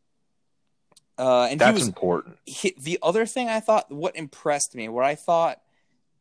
uh 1.18 1.49
and 1.51 1.61
That's 1.61 1.70
he 1.70 1.75
was 1.83 1.89
important. 1.89 2.39
he, 2.47 2.75
the 2.81 2.99
other 3.03 3.27
thing 3.27 3.49
I 3.49 3.61
thought, 3.61 3.91
what 3.91 4.16
impressed 4.16 4.75
me, 4.75 4.89
what 4.89 5.05
I 5.05 5.16
thought 5.16 5.61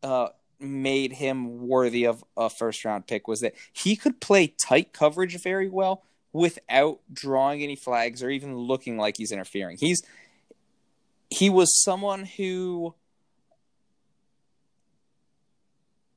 uh, 0.04 0.30
made 0.62 1.14
him 1.14 1.68
worthy 1.68 2.05
of 2.05 2.24
a 2.38 2.49
first 2.49 2.84
round 2.86 3.07
pick 3.07 3.28
was 3.28 3.39
that 3.41 3.53
he 3.74 3.95
could 3.95 4.20
play 4.20 4.47
tight 4.47 4.93
coverage 4.93 5.41
very 5.41 5.70
well 5.70 6.03
without 6.34 6.99
drawing 7.12 7.62
any 7.64 7.76
flags 7.76 8.24
or 8.24 8.30
even 8.30 8.55
looking 8.55 8.97
like 8.97 9.18
he's 9.18 9.32
interfering. 9.32 9.78
He's 9.78 10.03
he 11.30 11.49
was 11.49 11.82
someone 11.84 12.26
who 12.26 12.93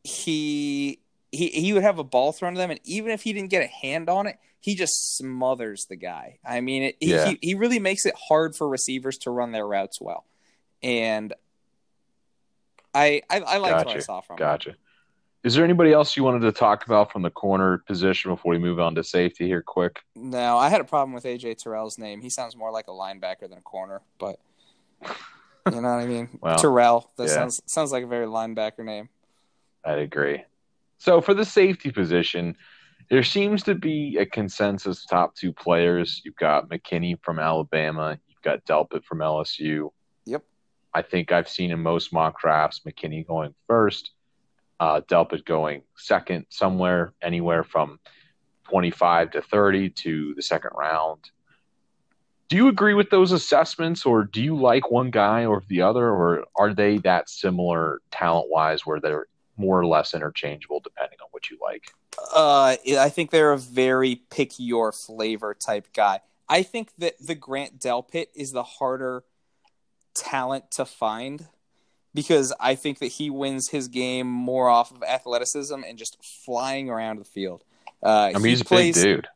he 0.03 1.01
he 1.33 1.49
he 1.49 1.73
would 1.73 1.83
have 1.83 1.99
a 1.99 2.05
ball 2.05 2.33
thrown 2.33 2.55
to 2.55 2.59
them, 2.59 2.71
and 2.71 2.81
even 2.85 3.11
if 3.11 3.23
he 3.23 3.33
didn't 3.33 3.51
get 3.51 3.63
a 3.65 3.67
hand 3.67 4.09
on 4.09 4.27
it, 4.27 4.39
he 4.61 4.75
just 4.75 5.17
smothers 5.17 5.87
the 5.87 5.97
guy. 5.97 6.39
I 6.45 6.61
mean, 6.61 6.83
it, 6.85 6.97
Yeah. 7.01 7.29
he 7.31 7.39
he 7.41 7.55
really 7.55 7.79
makes 7.79 8.07
it 8.07 8.15
hard 8.29 8.55
for 8.55 8.69
receivers 8.69 9.19
to 9.19 9.31
run 9.31 9.53
their 9.53 9.67
routes 9.67 10.01
well, 10.01 10.25
and 10.83 11.33
I 12.95 13.23
I, 13.29 13.41
I 13.41 13.57
liked 13.59 13.77
what 13.77 13.89
I 13.89 13.95
Gotcha. 13.95 14.03
saw 14.03 14.21
from 14.21 14.35
him. 14.35 14.39
Gotcha. 14.39 14.77
Is 15.43 15.55
there 15.55 15.65
anybody 15.65 15.93
else 15.93 16.17
you 16.17 16.25
wanted 16.25 16.41
to 16.41 16.53
talk 16.53 16.87
about 16.87 17.13
from 17.13 17.21
the 17.21 17.31
corner 17.31 17.79
position 17.87 18.31
before 18.31 18.53
we 18.53 18.59
move 18.59 18.81
on 18.81 18.95
to 18.95 19.05
safety 19.05 19.47
here, 19.47 19.61
quick? 19.61 20.01
No, 20.17 20.57
I 20.57 20.71
had 20.71 20.81
a 20.81 20.85
problem 20.85 21.13
with 21.13 21.25
AJ 21.25 21.63
Terrell's 21.63 21.99
name. 21.99 22.23
He 22.23 22.31
sounds 22.31 22.57
more 22.57 22.71
like 22.73 22.89
a 22.89 22.93
linebacker 22.93 23.43
than 23.43 23.59
a 23.59 23.63
corner, 23.63 24.01
but 24.19 24.39
you 25.03 25.11
know 25.67 25.83
what 25.83 26.01
I 26.01 26.07
mean. 26.07 26.39
Well, 26.41 26.57
Terrell. 26.57 27.11
That 27.17 27.25
yeah. 27.25 27.35
sounds 27.35 27.63
sounds 27.67 27.93
like 27.93 28.05
a 28.05 28.07
very 28.07 28.27
linebacker 28.27 28.85
name. 28.85 29.11
I'd 29.85 29.99
agree. 29.99 30.45
So 30.97 31.21
for 31.21 31.35
the 31.35 31.45
safety 31.45 31.91
position, 31.91 32.57
there 33.11 33.23
seems 33.23 33.63
to 33.65 33.75
be 33.75 34.17
a 34.19 34.25
consensus 34.25 35.05
top 35.05 35.35
two 35.35 35.53
players. 35.53 36.23
You've 36.25 36.37
got 36.37 36.71
McKinney 36.71 37.23
from 37.23 37.39
Alabama. 37.39 38.19
You've 38.29 38.41
got 38.41 38.65
Delpit 38.65 39.05
from 39.05 39.19
LSU. 39.19 39.91
I 40.95 41.03
think 41.03 41.33
I've 41.33 41.49
seen 41.49 41.71
in 41.71 41.81
most 41.81 42.13
mock 42.13 42.41
drafts 42.41 42.81
McKinney 42.87 43.27
going 43.27 43.55
first, 43.67 44.13
uh, 44.79 45.01
Delpit 45.01 45.45
going 45.45 45.83
second, 45.97 46.47
somewhere 46.51 47.13
anywhere 47.21 47.65
from 47.65 47.99
25 48.71 49.33
to 49.33 49.43
30 49.43 49.91
to 49.91 50.35
the 50.35 50.43
second 50.43 50.71
round. 50.75 51.31
Do 52.49 52.57
you 52.57 52.69
agree 52.69 52.95
with 52.95 53.11
those 53.11 53.33
assessments, 53.33 54.07
or 54.07 54.25
do 54.25 54.43
you 54.43 54.57
like 54.57 54.91
one 54.91 55.11
guy 55.11 55.47
or 55.47 55.63
the 55.69 55.83
other, 55.83 56.09
or 56.09 56.45
are 56.57 56.75
they 56.75 56.99
that 56.99 57.29
similar 57.29 58.01
talent 58.11 58.51
wise 58.51 58.87
where 58.87 59.01
they're 59.01 59.27
more 59.57 59.81
or 59.81 59.87
less 59.87 60.15
interchangeable 60.15 60.81
depending 60.81 61.19
on 61.23 61.29
what 61.31 61.51
you 61.51 61.59
like? 61.61 61.93
Uh, 62.35 62.77
I 62.99 63.09
think 63.09 63.31
they're 63.31 63.53
a 63.53 63.59
very 63.59 64.17
pick 64.31 64.53
your 64.59 64.93
flavor 64.93 65.55
type 65.55 65.89
guy. 65.95 66.21
I 66.49 66.63
think 66.63 66.91
that 66.99 67.15
the 67.19 67.35
Grant 67.35 67.79
Delpit 67.79 68.27
is 68.35 68.53
the 68.53 68.63
harder 68.63 69.25
talent 70.15 70.71
to 70.73 70.85
find 70.85 71.47
because 72.15 72.53
I 72.61 72.75
think 72.77 72.99
that 73.01 73.09
he 73.09 73.31
wins 73.31 73.69
his 73.71 73.89
game 73.89 74.27
more 74.29 74.69
off 74.69 74.91
of 74.93 75.03
athleticism 75.03 75.83
and 75.87 75.99
just 75.99 76.17
flying 76.45 76.89
around 76.91 77.19
the 77.19 77.25
field. 77.25 77.65
Uh, 78.03 78.31
I 78.35 78.39
mean, 78.39 78.43
he 78.45 78.51
he's 78.51 78.61
a 78.61 78.65
big 78.65 78.95
dude. 78.95 79.29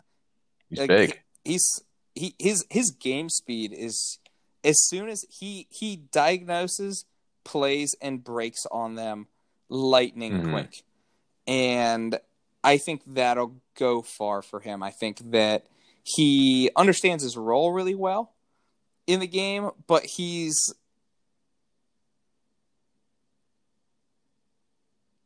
He's 0.71 0.79
like, 0.79 0.89
big. 0.89 1.21
he- 1.45 1.53
he's 1.53 1.83
he 2.15 2.35
his 2.39 2.65
his 2.71 2.91
game 2.91 3.29
speed 3.31 3.73
is 3.73 4.19
as 4.65 4.77
soon 4.87 5.09
as 5.09 5.25
he 5.31 5.67
he 5.71 5.97
diagnoses 5.97 7.05
plays 7.45 7.95
and 8.03 8.23
breaks 8.23 8.67
on 8.71 8.95
them 8.97 9.27
lightning 9.71 10.33
Mhm. 10.43 10.51
quick 10.51 10.83
and 11.47 12.19
i 12.65 12.77
think 12.77 13.03
that'll 13.07 13.55
go 13.77 14.03
far 14.03 14.43
for 14.43 14.61
him 14.61 14.83
i 14.83 14.91
think 14.91 15.19
that 15.31 15.67
he 16.03 16.71
understands 16.77 17.23
his 17.23 17.37
role 17.37 17.73
really 17.73 17.95
well 17.95 18.33
in 19.09 19.19
the 19.19 19.27
game 19.27 19.71
but 19.89 20.05
he's 20.05 20.73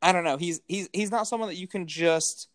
i 0.01 0.13
don't 0.13 0.25
know 0.25 0.39
he's 0.39 0.63
he's 0.67 0.89
he's 0.95 1.11
not 1.11 1.27
someone 1.27 1.49
that 1.49 1.57
you 1.57 1.67
can 1.67 1.87
just 1.87 2.49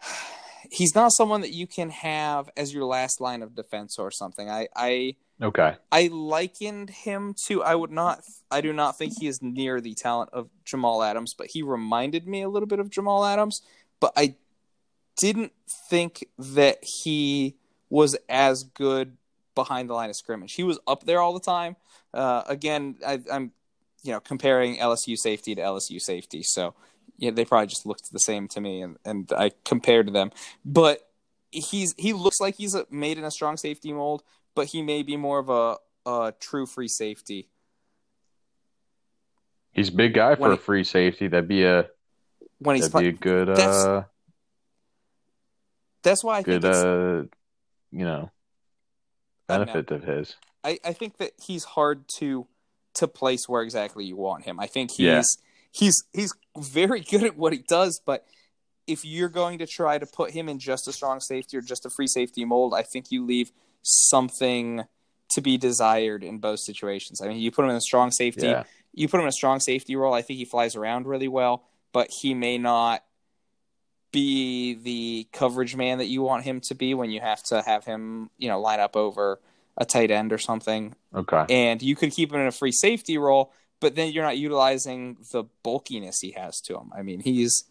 he's 0.70 0.94
not 0.94 1.12
someone 1.12 1.40
that 1.42 1.52
you 1.52 1.66
can 1.66 1.90
have 1.90 2.48
as 2.56 2.72
your 2.72 2.84
last 2.84 3.20
line 3.20 3.42
of 3.42 3.54
defense 3.54 3.98
or 3.98 4.10
something. 4.10 4.48
I 4.48 4.68
I 4.74 5.16
Okay. 5.42 5.74
I 5.90 6.08
likened 6.12 6.90
him 6.90 7.34
to 7.46 7.62
I 7.62 7.74
would 7.74 7.90
not 7.90 8.20
I 8.50 8.60
do 8.60 8.72
not 8.72 8.98
think 8.98 9.14
he 9.18 9.26
is 9.26 9.40
near 9.40 9.80
the 9.80 9.94
talent 9.94 10.30
of 10.32 10.50
Jamal 10.64 11.02
Adams, 11.02 11.34
but 11.36 11.48
he 11.50 11.62
reminded 11.62 12.28
me 12.28 12.42
a 12.42 12.48
little 12.48 12.66
bit 12.66 12.78
of 12.78 12.90
Jamal 12.90 13.24
Adams, 13.24 13.62
but 14.00 14.12
I 14.16 14.34
didn't 15.16 15.52
think 15.88 16.26
that 16.38 16.78
he 16.82 17.56
was 17.88 18.16
as 18.28 18.64
good 18.64 19.16
behind 19.62 19.88
the 19.90 19.94
line 19.94 20.10
of 20.10 20.16
scrimmage. 20.16 20.54
He 20.54 20.62
was 20.62 20.78
up 20.86 21.04
there 21.04 21.20
all 21.20 21.34
the 21.34 21.40
time. 21.56 21.76
Uh, 22.14 22.42
again, 22.46 22.96
I, 23.06 23.20
I'm 23.30 23.52
you 24.02 24.12
know 24.12 24.20
comparing 24.20 24.76
LSU 24.78 25.16
safety 25.16 25.54
to 25.54 25.60
LSU 25.60 26.00
safety, 26.00 26.42
so 26.42 26.74
yeah, 27.18 27.30
they 27.30 27.44
probably 27.44 27.66
just 27.66 27.84
looked 27.84 28.10
the 28.10 28.18
same 28.18 28.48
to 28.48 28.60
me, 28.60 28.80
and, 28.80 28.96
and 29.04 29.30
I 29.36 29.50
compared 29.64 30.12
them. 30.12 30.30
But 30.64 31.00
he's 31.50 31.94
he 31.98 32.12
looks 32.14 32.40
like 32.40 32.54
he's 32.56 32.74
made 32.90 33.18
in 33.18 33.24
a 33.24 33.30
strong 33.30 33.56
safety 33.58 33.92
mold, 33.92 34.22
but 34.54 34.68
he 34.68 34.82
may 34.82 35.02
be 35.02 35.16
more 35.16 35.38
of 35.38 35.48
a, 35.50 35.76
a 36.10 36.32
true 36.40 36.66
free 36.66 36.88
safety. 36.88 37.48
He's 39.72 39.90
a 39.90 39.92
big 39.92 40.14
guy 40.14 40.34
for 40.34 40.42
When 40.42 40.52
a 40.52 40.56
free 40.56 40.84
safety. 40.84 41.28
That'd 41.28 41.48
be 41.48 41.64
a 41.64 41.88
When 42.58 42.76
he's 42.76 42.88
that'd 42.88 43.12
be 43.12 43.16
a 43.16 43.20
good 43.20 43.48
That's- 43.48 43.84
uh 43.84 44.04
that's 46.02 46.24
why 46.24 46.38
I 46.38 46.42
good 46.42 46.62
think 46.62 46.74
it's, 46.74 46.84
uh 46.84 47.24
you 47.92 48.04
know. 48.04 48.30
Benefit 49.58 49.90
of 49.90 50.02
his. 50.04 50.36
I, 50.64 50.78
I 50.84 50.92
think 50.92 51.18
that 51.18 51.32
he's 51.42 51.64
hard 51.64 52.04
to 52.18 52.46
to 52.94 53.06
place 53.08 53.48
where 53.48 53.62
exactly 53.62 54.04
you 54.04 54.16
want 54.16 54.44
him. 54.44 54.58
I 54.60 54.66
think 54.66 54.90
he's 54.92 55.06
Yeah. 55.06 55.22
he's 55.72 56.02
he's 56.12 56.34
very 56.58 57.00
good 57.10 57.22
at 57.24 57.36
what 57.36 57.52
he 57.52 57.64
does, 57.68 58.00
but 58.04 58.24
if 58.86 59.04
you're 59.04 59.28
going 59.28 59.58
to 59.58 59.66
try 59.66 59.98
to 59.98 60.06
put 60.06 60.32
him 60.32 60.48
in 60.48 60.58
just 60.58 60.88
a 60.88 60.92
strong 60.92 61.20
safety 61.20 61.56
or 61.56 61.60
just 61.60 61.86
a 61.86 61.90
free 61.90 62.08
safety 62.08 62.44
mold, 62.44 62.74
I 62.74 62.82
think 62.82 63.06
you 63.10 63.24
leave 63.24 63.52
something 63.82 64.84
to 65.30 65.40
be 65.40 65.56
desired 65.56 66.24
in 66.24 66.38
both 66.38 66.58
situations. 66.58 67.20
I 67.20 67.28
mean, 67.28 67.38
you 67.38 67.50
put 67.52 67.64
him 67.64 67.70
in 67.70 67.76
a 67.76 67.80
strong 67.80 68.10
safety, 68.10 68.46
Yeah. 68.48 68.64
you 68.92 69.06
put 69.08 69.18
him 69.18 69.22
in 69.22 69.28
a 69.28 69.32
strong 69.32 69.60
safety 69.60 69.94
role. 69.94 70.12
I 70.12 70.22
think 70.22 70.38
he 70.38 70.44
flies 70.44 70.74
around 70.74 71.06
really 71.06 71.28
well, 71.28 71.64
but 71.92 72.10
he 72.10 72.34
may 72.34 72.58
not 72.58 73.04
be 74.12 74.74
the 74.74 75.28
coverage 75.32 75.76
man 75.76 75.98
that 75.98 76.06
you 76.06 76.22
want 76.22 76.44
him 76.44 76.60
to 76.60 76.74
be 76.74 76.94
when 76.94 77.10
you 77.10 77.20
have 77.20 77.42
to 77.44 77.62
have 77.62 77.84
him, 77.84 78.30
you 78.38 78.48
know, 78.48 78.60
line 78.60 78.80
up 78.80 78.96
over 78.96 79.40
a 79.76 79.84
tight 79.84 80.10
end 80.10 80.32
or 80.32 80.38
something. 80.38 80.94
Okay. 81.14 81.44
And 81.48 81.82
you 81.82 81.96
could 81.96 82.12
keep 82.12 82.32
him 82.32 82.40
in 82.40 82.46
a 82.46 82.52
free 82.52 82.72
safety 82.72 83.18
role, 83.18 83.52
but 83.80 83.94
then 83.94 84.12
you're 84.12 84.24
not 84.24 84.36
utilizing 84.36 85.16
the 85.32 85.44
bulkiness 85.62 86.20
he 86.20 86.32
has 86.32 86.60
to 86.62 86.76
him. 86.76 86.90
I 86.94 87.02
mean, 87.02 87.20
he's 87.20 87.64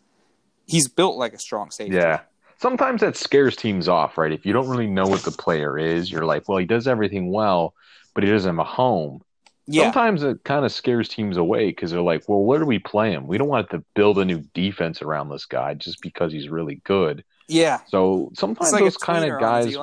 he's 0.65 0.87
built 0.87 1.17
like 1.17 1.33
a 1.33 1.39
strong 1.39 1.71
safety. 1.71 1.95
Yeah. 1.95 2.21
Sometimes 2.57 3.01
that 3.01 3.15
scares 3.15 3.55
teams 3.55 3.87
off, 3.87 4.17
right? 4.17 4.31
If 4.31 4.45
you 4.45 4.51
don't 4.51 4.67
really 4.67 4.87
know 4.87 5.07
what 5.07 5.23
the 5.23 5.31
player 5.31 5.77
is, 5.77 6.11
you're 6.11 6.25
like, 6.25 6.49
well, 6.49 6.57
he 6.57 6.65
does 6.65 6.87
everything 6.87 7.31
well, 7.31 7.73
but 8.13 8.23
he 8.23 8.29
doesn't 8.29 8.49
have 8.49 8.59
a 8.59 8.69
home. 8.69 9.21
Yeah. 9.71 9.83
Sometimes 9.83 10.23
it 10.23 10.43
kind 10.43 10.65
of 10.65 10.71
scares 10.71 11.07
teams 11.07 11.37
away 11.37 11.67
because 11.67 11.91
they're 11.91 12.01
like, 12.01 12.27
well, 12.27 12.41
where 12.41 12.57
do 12.57 12.65
we 12.65 12.79
play 12.79 13.11
him? 13.11 13.27
We 13.27 13.37
don't 13.37 13.47
want 13.47 13.69
to 13.69 13.83
build 13.93 14.17
a 14.17 14.25
new 14.25 14.39
defense 14.55 15.03
around 15.03 15.29
this 15.29 15.45
guy 15.45 15.75
just 15.75 16.01
because 16.01 16.33
he's 16.33 16.49
really 16.49 16.81
good. 16.83 17.23
Yeah. 17.47 17.79
So 17.87 18.31
sometimes 18.33 18.71
like 18.71 18.83
those 18.83 18.97
kind 18.97 19.31
of 19.31 19.39
guys, 19.39 19.75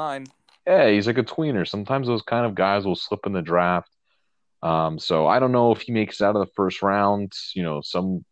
yeah, 0.67 0.89
he's 0.91 1.07
like 1.07 1.19
a 1.19 1.23
tweener. 1.23 1.67
Sometimes 1.69 2.09
those 2.09 2.23
kind 2.23 2.45
of 2.45 2.57
guys 2.57 2.85
will 2.85 2.97
slip 2.97 3.27
in 3.27 3.33
the 3.33 3.43
draft. 3.43 3.89
Um, 4.61 4.99
so 4.99 5.29
I 5.29 5.39
don't 5.39 5.53
know 5.53 5.71
if 5.71 5.83
he 5.83 5.93
makes 5.93 6.21
it 6.21 6.25
out 6.25 6.35
of 6.35 6.45
the 6.45 6.53
first 6.57 6.83
round. 6.83 7.33
You 7.55 7.63
know, 7.63 7.81
some 7.81 8.25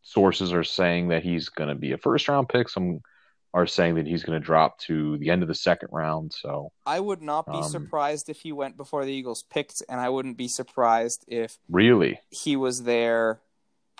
sources 0.00 0.54
are 0.54 0.64
saying 0.64 1.08
that 1.08 1.22
he's 1.22 1.50
going 1.50 1.68
to 1.68 1.74
be 1.74 1.92
a 1.92 1.98
first 1.98 2.28
round 2.28 2.48
pick. 2.48 2.70
Some 2.70 3.00
are 3.54 3.66
saying 3.66 3.96
that 3.96 4.06
he's 4.06 4.22
going 4.22 4.40
to 4.40 4.44
drop 4.44 4.78
to 4.78 5.18
the 5.18 5.30
end 5.30 5.42
of 5.42 5.48
the 5.48 5.54
second 5.54 5.90
round. 5.92 6.32
So 6.32 6.72
I 6.86 7.00
would 7.00 7.20
not 7.20 7.46
be 7.46 7.58
Um, 7.58 7.64
surprised 7.64 8.28
if 8.28 8.40
he 8.40 8.52
went 8.52 8.76
before 8.76 9.04
the 9.04 9.12
Eagles 9.12 9.42
picked, 9.50 9.82
and 9.88 10.00
I 10.00 10.08
wouldn't 10.08 10.38
be 10.38 10.48
surprised 10.48 11.24
if 11.28 11.58
really, 11.68 12.20
he 12.30 12.56
was 12.56 12.84
there. 12.84 13.40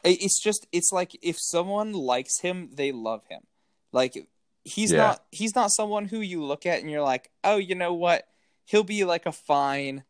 It's 0.04 0.40
just 0.42 0.66
it's 0.72 0.90
like 0.90 1.16
if 1.22 1.36
someone 1.38 1.92
likes 1.92 2.40
him, 2.40 2.70
they 2.74 2.92
love 2.92 3.22
him. 3.28 3.42
Like 3.92 4.26
he's 4.64 4.90
Yeah. 4.92 4.98
not 4.98 5.24
he's 5.30 5.54
not 5.54 5.70
someone 5.70 6.06
who 6.06 6.20
you 6.20 6.42
look 6.42 6.64
at 6.66 6.80
and 6.80 6.90
you're 6.90 7.02
like, 7.02 7.30
oh, 7.44 7.56
you 7.58 7.74
know 7.74 7.92
what? 7.92 8.26
He'll 8.64 8.84
be 8.84 9.04
like 9.04 9.26
a 9.26 9.32
fine, 9.32 10.04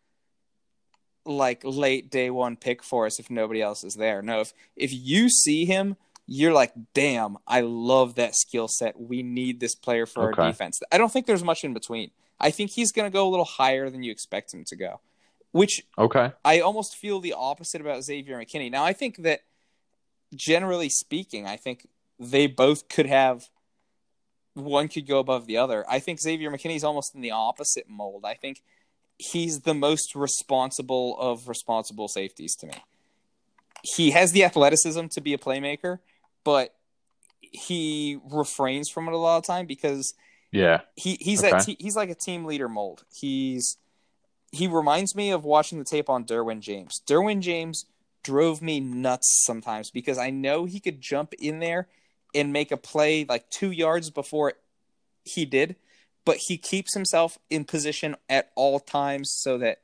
like 1.25 1.63
late 1.65 2.11
day 2.11 2.31
one 2.31 2.57
pick 2.57 2.83
for 2.83 3.07
us 3.07 3.19
if 3.19 3.31
nobody 3.31 3.61
else 3.61 3.85
is 3.85 3.95
there. 3.95 4.23
No, 4.23 4.41
if 4.41 4.53
if 4.77 4.93
you 4.93 5.29
see 5.29 5.65
him, 5.65 5.97
you're 6.35 6.53
like, 6.55 6.73
damn, 6.95 7.37
I 7.47 7.61
love 7.61 8.15
that 8.15 8.35
skill 8.35 8.67
set. 8.67 8.99
We 8.99 9.23
need 9.23 9.61
this 9.61 9.75
player 9.75 10.07
for 10.07 10.31
Okay. 10.31 10.41
our 10.41 10.49
defense. 10.49 10.81
I 10.91 10.97
don't 10.97 11.13
think 11.13 11.27
there's 11.27 11.45
much 11.45 11.63
in 11.63 11.75
between. 11.75 12.11
I 12.41 12.51
think 12.51 12.71
he's 12.71 12.91
going 12.91 13.05
to 13.05 13.13
go 13.13 13.29
a 13.29 13.31
little 13.31 13.45
higher 13.45 13.91
than 13.91 14.03
you 14.03 14.11
expect 14.11 14.55
him 14.55 14.65
to 14.69 14.77
go, 14.77 15.01
which 15.51 15.83
okay, 15.99 16.33
I 16.43 16.61
almost 16.61 16.97
feel 16.97 17.21
the 17.21 17.35
opposite 17.35 17.83
about 17.83 18.03
Xavier 18.03 18.39
McKinney. 18.39 18.71
Now, 18.71 18.83
I 18.83 18.95
think 18.95 19.19
that 19.19 19.43
generally 20.35 20.89
speaking, 20.89 21.47
I 21.47 21.57
think 21.57 21.87
they 22.19 22.47
both 22.47 22.89
could 22.89 23.07
have 23.07 23.51
one 24.55 24.89
could 24.89 25.07
go 25.07 25.19
above 25.19 25.47
the 25.47 25.59
other. 25.59 25.85
I 25.87 25.99
think 25.99 26.19
Xavier 26.19 26.51
McKinney's 26.51 26.85
almost 26.85 27.15
in 27.15 27.21
the 27.21 27.31
opposite 27.31 27.91
mold. 27.91 28.25
I 28.25 28.35
think 28.35 28.63
he's 29.19 29.61
the 29.61 29.75
most 29.75 30.15
responsible 30.15 31.19
of 31.19 31.47
responsible 31.47 32.09
safeties 32.09 32.57
to 32.57 32.67
me. 32.69 32.75
He 33.83 34.13
has 34.13 34.33
the 34.33 34.45
athleticism 34.45 35.07
to 35.09 35.21
be 35.21 35.35
a 35.35 35.39
playmaker, 35.39 35.99
but 36.45 36.75
he 37.41 38.19
refrains 38.31 38.89
from 38.89 39.09
it 39.09 39.15
a 39.15 39.17
lot 39.19 39.39
of 39.39 39.45
time 39.45 39.67
because 39.67 40.15
yeah, 40.51 40.81
he 40.97 41.17
he's 41.21 41.41
that 41.43 41.55
Okay. 41.55 41.75
te- 41.75 41.77
he's 41.81 41.97
like 41.97 42.11
a 42.11 42.15
team 42.15 42.45
leader 42.45 42.69
mold. 42.69 43.05
He's 43.15 43.77
he 44.53 44.67
reminds 44.67 45.15
me 45.15 45.31
of 45.31 45.45
watching 45.45 45.79
the 45.79 45.85
tape 45.85 46.11
on 46.11 46.25
Derwin 46.25 46.61
James. 46.61 47.01
Derwin 47.07 47.41
James 47.41 47.87
drove 48.23 48.61
me 48.63 48.79
nuts 48.81 49.43
sometimes 49.45 49.91
because 49.91 50.19
I 50.19 50.31
know 50.31 50.65
he 50.67 50.79
could 50.79 51.01
jump 51.01 51.33
in 51.41 51.59
there 51.59 51.89
and 52.35 52.53
make 52.53 52.71
a 52.71 52.77
play 52.77 53.25
like 53.29 53.49
2 53.51 53.71
yards 53.71 54.11
before 54.11 54.53
he 55.25 55.45
did, 55.45 55.77
but 56.25 56.37
he 56.49 56.57
keeps 56.59 56.95
himself 56.95 57.39
in 57.51 57.65
position 57.65 58.15
at 58.29 58.51
all 58.55 58.79
times 58.79 59.31
so 59.35 59.59
that 59.59 59.79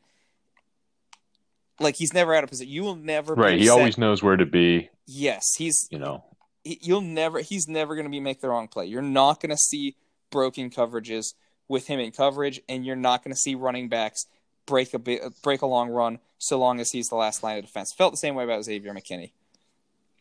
like 1.80 1.96
he's 1.96 2.12
never 2.12 2.34
out 2.34 2.44
of 2.44 2.50
position. 2.50 2.72
You 2.72 2.82
will 2.82 2.96
never 2.96 3.34
be 3.36 3.40
right. 3.42 3.58
He 3.58 3.66
upset- 3.68 3.78
always 3.78 3.98
knows 3.98 4.22
where 4.22 4.36
to 4.36 4.46
be. 4.46 4.90
Yes, 5.06 5.54
he's 5.56 5.88
You 5.90 5.98
know, 5.98 6.24
you'll 6.64 7.00
never 7.00 7.40
he's 7.40 7.68
never 7.68 7.94
going 7.94 8.04
to 8.06 8.10
be 8.10 8.20
make 8.20 8.40
the 8.40 8.48
wrong 8.48 8.68
play. 8.68 8.86
You're 8.86 9.02
not 9.02 9.40
going 9.40 9.50
to 9.50 9.56
see 9.56 9.96
broken 10.30 10.70
coverages 10.70 11.34
with 11.68 11.86
him 11.86 12.00
in 12.00 12.10
coverage 12.12 12.60
and 12.68 12.84
you're 12.84 12.96
not 12.96 13.22
going 13.24 13.32
to 13.32 13.38
see 13.38 13.54
running 13.54 13.88
backs 13.88 14.26
break 14.66 14.92
a 14.94 14.98
bit, 14.98 15.22
break 15.42 15.62
a 15.62 15.66
long 15.66 15.88
run 15.90 16.18
so 16.38 16.58
long 16.58 16.80
as 16.80 16.90
he's 16.90 17.08
the 17.08 17.14
last 17.16 17.42
line 17.42 17.58
of 17.58 17.64
defense. 17.64 17.92
Felt 17.96 18.12
the 18.12 18.16
same 18.18 18.34
way 18.34 18.44
about 18.44 18.64
Xavier 18.64 18.92
McKinney. 18.94 19.32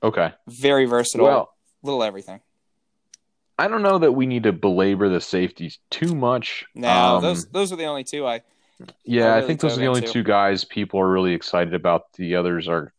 okay. 0.03 0.33
Very 0.47 0.85
versatile, 0.85 1.25
Well, 1.25 1.53
little 1.83 2.03
everything. 2.03 2.41
I 3.59 3.67
don't 3.67 3.81
know 3.81 3.97
that 3.97 4.11
we 4.11 4.25
need 4.27 4.43
to 4.43 4.53
belabor 4.53 5.09
the 5.09 5.19
safeties 5.21 5.79
too 5.89 6.13
much. 6.15 6.65
No, 6.75 7.17
Um, 7.17 7.21
those 7.23 7.45
those 7.47 7.71
are 7.73 7.75
the 7.75 7.85
only 7.85 8.03
two 8.03 8.25
I 8.27 8.41
Yeah, 9.03 9.33
I 9.33 9.39
I, 9.39 9.41
think 9.41 9.59
those 9.59 9.77
are 9.77 9.81
the 9.81 9.87
only 9.87 10.01
into. 10.01 10.13
two 10.13 10.23
guys 10.23 10.63
people 10.63 10.99
are 10.99 11.09
really 11.09 11.33
excited 11.33 11.73
about. 11.73 12.13
The 12.13 12.35
others 12.35 12.67
are, 12.67 12.93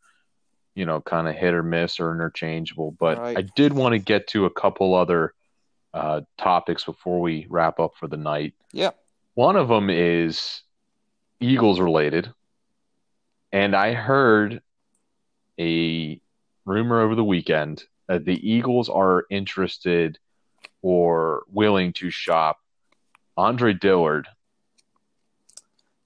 you 0.78 0.86
know, 0.86 1.00
kind 1.00 1.26
of 1.26 1.34
hit 1.34 1.54
or 1.54 1.64
miss 1.64 1.98
or 1.98 2.12
interchangeable. 2.14 2.92
But 2.92 3.18
Right. 3.18 3.36
I 3.36 3.42
did 3.42 3.72
want 3.72 3.94
to 3.94 3.98
get 3.98 4.28
to 4.28 4.44
a 4.46 4.50
couple 4.50 4.94
other 4.94 5.34
uh, 5.92 6.20
topics 6.38 6.84
before 6.84 7.20
we 7.20 7.48
wrap 7.50 7.80
up 7.80 7.94
for 7.98 8.06
the 8.06 8.16
night. 8.16 8.54
Yep. 8.72 8.96
One 9.34 9.56
of 9.56 9.66
them 9.66 9.90
is 9.90 10.62
Eagles 11.40 11.80
related. 11.80 12.32
And 13.50 13.74
I 13.74 13.92
heard 13.92 14.62
a 15.58 16.20
rumor 16.64 17.00
over 17.00 17.16
the 17.16 17.24
weekend 17.24 17.82
that 18.06 18.24
the 18.24 18.48
Eagles 18.48 18.88
are 18.88 19.24
interested 19.30 20.20
or 20.80 21.42
willing 21.50 21.92
to 21.94 22.08
shop 22.10 22.58
Andre 23.36 23.72
Dillard, 23.72 24.28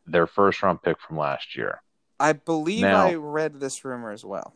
their 0.07 0.27
first 0.27 0.63
round 0.63 0.81
pick 0.83 0.99
from 0.99 1.19
last 1.19 1.57
year. 1.57 1.83
I 2.19 2.33
believe 2.33 2.81
Now- 2.83 3.07
I 3.09 3.15
read 3.17 3.61
this 3.61 3.85
rumor 3.85 4.13
as 4.13 4.25
well. 4.25 4.55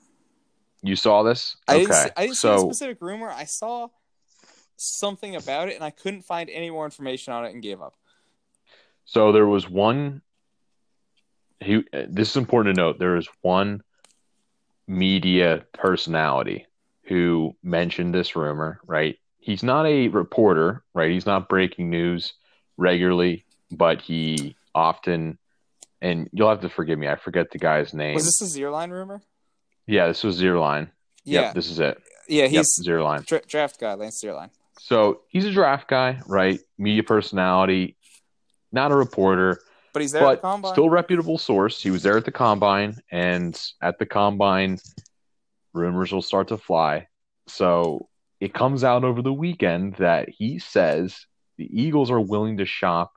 You 0.86 0.96
saw 0.96 1.22
this? 1.22 1.56
I 1.66 1.74
okay. 1.74 1.80
didn't 1.82 1.94
see, 1.94 2.10
I 2.16 2.22
didn't 2.22 2.36
see 2.36 2.48
a 2.48 2.58
specific 2.60 2.98
rumor. 3.00 3.28
I 3.28 3.44
saw 3.44 3.88
something 4.76 5.34
about 5.34 5.68
it 5.68 5.74
and 5.74 5.84
I 5.84 5.90
couldn't 5.90 6.22
find 6.22 6.48
any 6.48 6.70
more 6.70 6.84
information 6.84 7.32
on 7.32 7.44
it 7.44 7.52
and 7.52 7.62
gave 7.62 7.82
up. 7.82 7.94
So 9.04 9.32
there 9.32 9.46
was 9.46 9.68
one. 9.68 10.22
He. 11.60 11.82
This 11.92 12.30
is 12.30 12.36
important 12.36 12.76
to 12.76 12.80
note. 12.80 12.98
There 12.98 13.16
is 13.16 13.28
one 13.42 13.82
media 14.86 15.64
personality 15.72 16.66
who 17.04 17.56
mentioned 17.62 18.14
this 18.14 18.36
rumor. 18.36 18.80
Right. 18.86 19.18
He's 19.38 19.62
not 19.62 19.86
a 19.86 20.08
reporter. 20.08 20.84
Right. 20.94 21.10
He's 21.10 21.26
not 21.26 21.48
breaking 21.48 21.90
news 21.90 22.34
regularly, 22.76 23.44
but 23.70 24.02
he 24.02 24.56
often. 24.74 25.38
And 26.02 26.28
you'll 26.32 26.50
have 26.50 26.60
to 26.60 26.68
forgive 26.68 26.98
me. 26.98 27.08
I 27.08 27.16
forget 27.16 27.50
the 27.50 27.58
guy's 27.58 27.94
name. 27.94 28.14
Was 28.14 28.26
this 28.26 28.56
a 28.56 28.60
Zierlein 28.60 28.90
rumor? 28.90 29.22
Yeah, 29.86 30.08
this 30.08 30.24
was 30.24 30.40
Zierlein. 30.40 30.90
Yeah. 31.24 31.42
Yep, 31.42 31.54
this 31.54 31.70
is 31.70 31.78
it. 31.80 31.98
yeah, 32.28 32.46
he's 32.46 32.80
Zierlein. 32.84 33.24
dra- 33.24 33.42
draft 33.46 33.80
guy, 33.80 33.94
Lance 33.94 34.22
Zierlein. 34.22 34.50
So 34.78 35.22
he's 35.28 35.44
a 35.44 35.50
draft 35.52 35.88
guy, 35.88 36.20
right? 36.26 36.60
Media 36.78 37.02
personality, 37.02 37.96
not 38.72 38.92
a 38.92 38.96
reporter. 38.96 39.58
But 39.92 40.02
he's 40.02 40.12
there 40.12 40.22
at 40.22 40.28
the 40.28 40.34
but 40.36 40.42
combine. 40.42 40.72
still 40.72 40.90
reputable 40.90 41.38
source. 41.38 41.82
He 41.82 41.90
was 41.90 42.02
there 42.02 42.16
at 42.18 42.24
the 42.24 42.32
combine, 42.32 43.00
and 43.10 43.58
at 43.80 43.98
the 43.98 44.06
combine, 44.06 44.78
rumors 45.72 46.12
will 46.12 46.22
start 46.22 46.48
to 46.48 46.58
fly. 46.58 47.08
So 47.48 48.08
it 48.40 48.52
comes 48.52 48.84
out 48.84 49.04
over 49.04 49.22
the 49.22 49.32
weekend 49.32 49.94
that 49.94 50.28
he 50.28 50.58
says 50.58 51.26
the 51.56 51.68
Eagles 51.82 52.10
are 52.10 52.20
willing 52.20 52.58
to 52.58 52.66
shop 52.66 53.12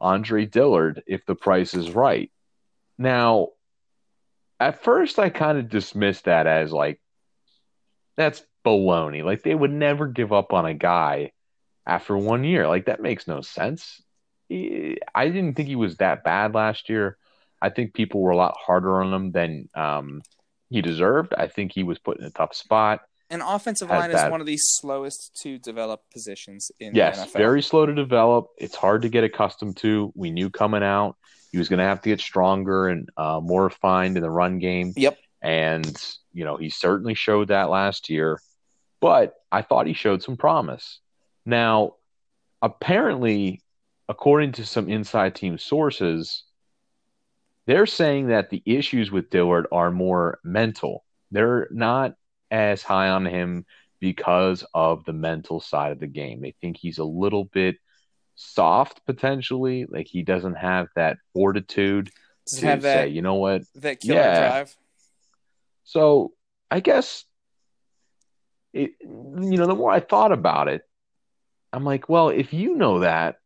Andre 0.00 0.46
Dillard 0.46 1.02
if 1.06 1.24
the 1.26 1.34
price 1.34 1.74
is 1.74 1.90
right. 1.90 2.30
Now, 2.98 3.48
at 4.64 4.82
first, 4.82 5.18
I 5.18 5.28
kind 5.28 5.58
of 5.58 5.68
dismissed 5.68 6.24
that 6.24 6.46
as 6.46 6.72
like, 6.72 6.98
that's 8.16 8.42
baloney. 8.64 9.22
Like, 9.22 9.42
they 9.42 9.54
would 9.54 9.70
never 9.70 10.06
give 10.06 10.32
up 10.32 10.54
on 10.54 10.64
a 10.64 10.72
guy 10.72 11.32
after 11.86 12.16
one 12.16 12.44
year. 12.44 12.66
Like, 12.66 12.86
that 12.86 13.02
makes 13.02 13.28
no 13.28 13.42
sense. 13.42 14.00
I 14.50 15.26
didn't 15.28 15.54
think 15.54 15.68
he 15.68 15.76
was 15.76 15.98
that 15.98 16.24
bad 16.24 16.54
last 16.54 16.88
year. 16.88 17.18
I 17.60 17.68
think 17.68 17.92
people 17.92 18.22
were 18.22 18.30
a 18.30 18.36
lot 18.36 18.56
harder 18.58 19.02
on 19.02 19.12
him 19.12 19.32
than 19.32 19.68
um, 19.74 20.22
he 20.70 20.80
deserved. 20.80 21.34
I 21.36 21.48
think 21.48 21.72
he 21.72 21.82
was 21.82 21.98
put 21.98 22.18
in 22.18 22.24
a 22.24 22.30
tough 22.30 22.54
spot. 22.54 23.02
An 23.28 23.42
offensive 23.42 23.90
line 23.90 24.10
is 24.12 24.30
one 24.30 24.40
of 24.40 24.46
the 24.46 24.56
slowest 24.58 25.38
to 25.42 25.58
develop 25.58 26.00
positions 26.10 26.70
in 26.80 26.94
yes, 26.94 27.18
the 27.18 27.26
NFL. 27.26 27.32
very 27.32 27.62
slow 27.62 27.84
to 27.84 27.94
develop. 27.94 28.46
It's 28.56 28.76
hard 28.76 29.02
to 29.02 29.10
get 29.10 29.24
accustomed 29.24 29.76
to. 29.78 30.10
We 30.14 30.30
knew 30.30 30.48
coming 30.48 30.82
out 30.82 31.16
he 31.54 31.58
was 31.58 31.68
going 31.68 31.78
to 31.78 31.84
have 31.84 32.00
to 32.00 32.08
get 32.08 32.18
stronger 32.18 32.88
and 32.88 33.08
uh, 33.16 33.38
more 33.40 33.62
refined 33.62 34.16
in 34.16 34.24
the 34.24 34.30
run 34.30 34.58
game. 34.58 34.92
Yep. 34.96 35.16
And 35.40 35.96
you 36.32 36.44
know 36.44 36.56
he 36.56 36.68
certainly 36.68 37.14
showed 37.14 37.48
that 37.48 37.70
last 37.70 38.10
year, 38.10 38.40
but 39.00 39.34
I 39.52 39.62
thought 39.62 39.86
he 39.86 39.92
showed 39.92 40.20
some 40.20 40.36
promise. 40.36 40.98
Now, 41.46 41.94
apparently, 42.60 43.62
according 44.08 44.52
to 44.52 44.66
some 44.66 44.88
inside 44.88 45.36
team 45.36 45.56
sources, 45.56 46.42
they're 47.66 47.86
saying 47.86 48.28
that 48.28 48.50
the 48.50 48.62
issues 48.66 49.12
with 49.12 49.30
Dillard 49.30 49.68
are 49.70 49.92
more 49.92 50.40
mental. 50.42 51.04
They're 51.30 51.68
not 51.70 52.16
as 52.50 52.82
high 52.82 53.10
on 53.10 53.26
him 53.26 53.64
because 54.00 54.64
of 54.74 55.04
the 55.04 55.12
mental 55.12 55.60
side 55.60 55.92
of 55.92 56.00
the 56.00 56.08
game. 56.08 56.40
They 56.40 56.56
think 56.60 56.78
he's 56.78 56.98
a 56.98 57.04
little 57.04 57.44
bit 57.44 57.76
soft 58.34 59.04
potentially, 59.06 59.86
like 59.88 60.06
he 60.08 60.22
doesn't 60.22 60.54
have 60.54 60.88
that 60.96 61.18
fortitude 61.32 62.10
Does 62.50 62.60
to 62.60 62.66
have 62.66 62.82
that, 62.82 62.92
say, 62.92 63.08
you 63.08 63.22
know 63.22 63.34
what? 63.34 63.62
that 63.76 64.00
killer 64.00 64.20
Yeah. 64.20 64.48
drive. 64.48 64.76
So 65.84 66.32
I 66.70 66.80
guess 66.80 67.24
it, 68.72 68.92
you 69.00 69.56
know, 69.56 69.66
the 69.66 69.74
more 69.74 69.92
I 69.92 70.00
thought 70.00 70.32
about 70.32 70.68
it, 70.68 70.82
I'm 71.72 71.84
like, 71.84 72.08
well, 72.08 72.28
if 72.28 72.52
you 72.52 72.76
know 72.76 73.00
that, 73.00 73.36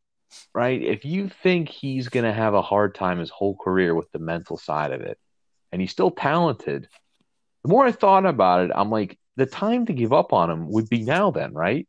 right? 0.55 0.81
If 0.81 1.05
you 1.05 1.29
think 1.29 1.69
he's 1.69 2.09
going 2.09 2.25
to 2.25 2.33
have 2.33 2.55
a 2.55 2.63
hard 2.63 2.95
time 2.95 3.19
his 3.19 3.31
whole 3.31 3.57
career 3.57 3.95
with 3.95 4.11
the 4.13 4.19
mental 4.19 4.57
side 4.57 4.93
of 4.93 5.01
it, 5.01 5.19
and 5.73 5.81
he's 5.81 5.91
still 5.91 6.11
talented, 6.11 6.89
the 7.63 7.69
more 7.69 7.85
I 7.85 7.93
thought 7.93 8.25
about 8.25 8.65
it, 8.65 8.71
I'm 8.75 8.91
like, 8.91 9.19
the 9.37 9.47
time 9.47 9.87
to 9.87 9.93
give 9.93 10.13
up 10.13 10.33
on 10.33 10.51
him 10.51 10.71
would 10.71 10.89
be 10.89 11.03
now, 11.03 11.31
then, 11.31 11.53
right? 11.53 11.87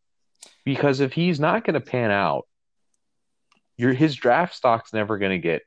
Because 0.66 1.00
if 1.00 1.14
he's 1.14 1.40
not 1.40 1.64
going 1.64 1.74
to 1.76 1.82
pan 1.82 2.12
out, 2.12 2.48
your 3.80 3.94
his 3.94 4.14
draft 4.16 4.54
stock's 4.54 4.92
never 4.92 5.18
going 5.18 5.32
to 5.32 5.38
get, 5.40 5.64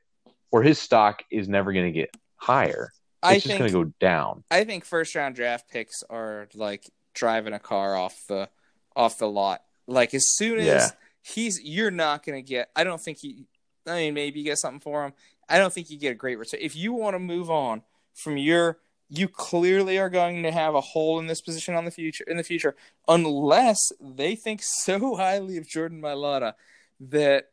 or 0.51 0.61
his 0.61 0.77
stock 0.77 1.23
is 1.31 1.49
never 1.49 1.73
going 1.73 1.85
to 1.85 1.91
get 1.91 2.15
higher. 2.35 2.91
It's 2.93 3.29
I 3.29 3.33
just 3.35 3.47
think 3.47 3.59
going 3.59 3.71
to 3.71 3.85
go 3.85 3.93
down. 3.99 4.43
I 4.51 4.63
think 4.65 4.85
first 4.85 5.15
round 5.15 5.35
draft 5.35 5.69
picks 5.71 6.03
are 6.09 6.47
like 6.53 6.89
driving 7.15 7.53
a 7.53 7.59
car 7.59 7.95
off 7.95 8.15
the 8.29 8.49
off 8.95 9.17
the 9.17 9.27
lot. 9.27 9.63
Like 9.87 10.13
as 10.13 10.25
soon 10.35 10.59
as 10.59 10.65
Yeah. 10.65 10.87
he's 11.23 11.59
you're 11.63 11.89
not 11.91 12.23
gonna 12.23 12.41
get 12.43 12.69
I 12.75 12.83
don't 12.83 13.01
think 13.01 13.17
he 13.19 13.45
I 13.87 13.95
mean 13.95 14.13
maybe 14.13 14.39
you 14.39 14.45
get 14.45 14.59
something 14.59 14.79
for 14.79 15.03
him. 15.05 15.13
I 15.49 15.57
don't 15.57 15.73
think 15.73 15.89
you 15.89 15.97
get 15.97 16.11
a 16.11 16.15
great 16.15 16.37
return. 16.37 16.59
If 16.61 16.75
you 16.75 16.93
want 16.93 17.15
to 17.15 17.19
move 17.19 17.49
on 17.49 17.81
from 18.13 18.37
your 18.37 18.77
you 19.09 19.27
clearly 19.27 19.97
are 19.97 20.09
going 20.09 20.43
to 20.43 20.51
have 20.51 20.75
a 20.75 20.81
hole 20.81 21.19
in 21.19 21.27
this 21.27 21.41
position 21.41 21.75
on 21.75 21.85
the 21.85 21.91
future 21.91 22.23
in 22.27 22.37
the 22.37 22.43
future 22.43 22.75
unless 23.07 23.79
they 23.99 24.35
think 24.35 24.61
so 24.63 25.15
highly 25.15 25.57
of 25.57 25.67
Jordan 25.67 26.01
Mailata 26.01 26.53
that 26.99 27.49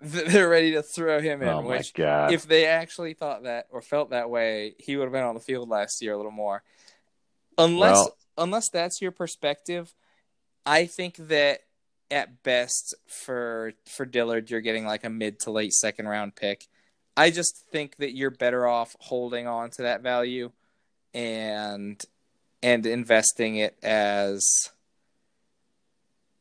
they're 0.00 0.48
ready 0.48 0.72
to 0.72 0.82
throw 0.82 1.20
him 1.20 1.42
in, 1.42 1.48
Oh 1.48 1.62
my 1.62 1.78
which 1.78 1.94
god! 1.94 2.32
if 2.32 2.46
they 2.46 2.66
actually 2.66 3.14
thought 3.14 3.42
that 3.44 3.66
or 3.70 3.82
felt 3.82 4.10
that 4.10 4.30
way, 4.30 4.74
he 4.78 4.96
would 4.96 5.04
have 5.04 5.12
been 5.12 5.24
on 5.24 5.34
the 5.34 5.40
field 5.40 5.68
last 5.68 6.00
year 6.02 6.12
a 6.12 6.16
little 6.16 6.30
more. 6.32 6.62
Unless 7.56 7.96
Well- 7.96 8.16
unless 8.38 8.68
that's 8.70 9.00
your 9.02 9.10
perspective, 9.10 9.92
I 10.64 10.86
think 10.86 11.16
that 11.16 11.62
at 12.10 12.42
best 12.42 12.94
for 13.06 13.72
for 13.86 14.06
Dillard 14.06 14.50
you're 14.50 14.60
getting 14.60 14.86
like 14.86 15.04
a 15.04 15.10
mid 15.10 15.40
to 15.40 15.50
late 15.50 15.72
second 15.72 16.06
round 16.08 16.36
pick. 16.36 16.66
I 17.16 17.30
just 17.30 17.64
think 17.72 17.96
that 17.96 18.14
you're 18.16 18.30
better 18.30 18.66
off 18.66 18.94
holding 19.00 19.46
on 19.48 19.70
to 19.70 19.82
that 19.82 20.02
value 20.02 20.52
and 21.12 22.00
and 22.62 22.86
investing 22.86 23.56
it 23.56 23.76
as 23.82 24.42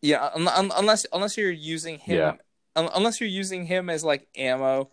yeah, 0.02 0.30
un- 0.36 0.48
un- 0.48 0.72
unless 0.76 1.06
unless 1.12 1.38
you're 1.38 1.52
using 1.52 1.98
him 1.98 2.16
Yeah. 2.18 2.34
Un- 2.78 2.90
unless 2.96 3.20
you're 3.20 3.30
using 3.30 3.66
him 3.66 3.90
as 3.90 4.04
like 4.04 4.28
ammo 4.38 4.90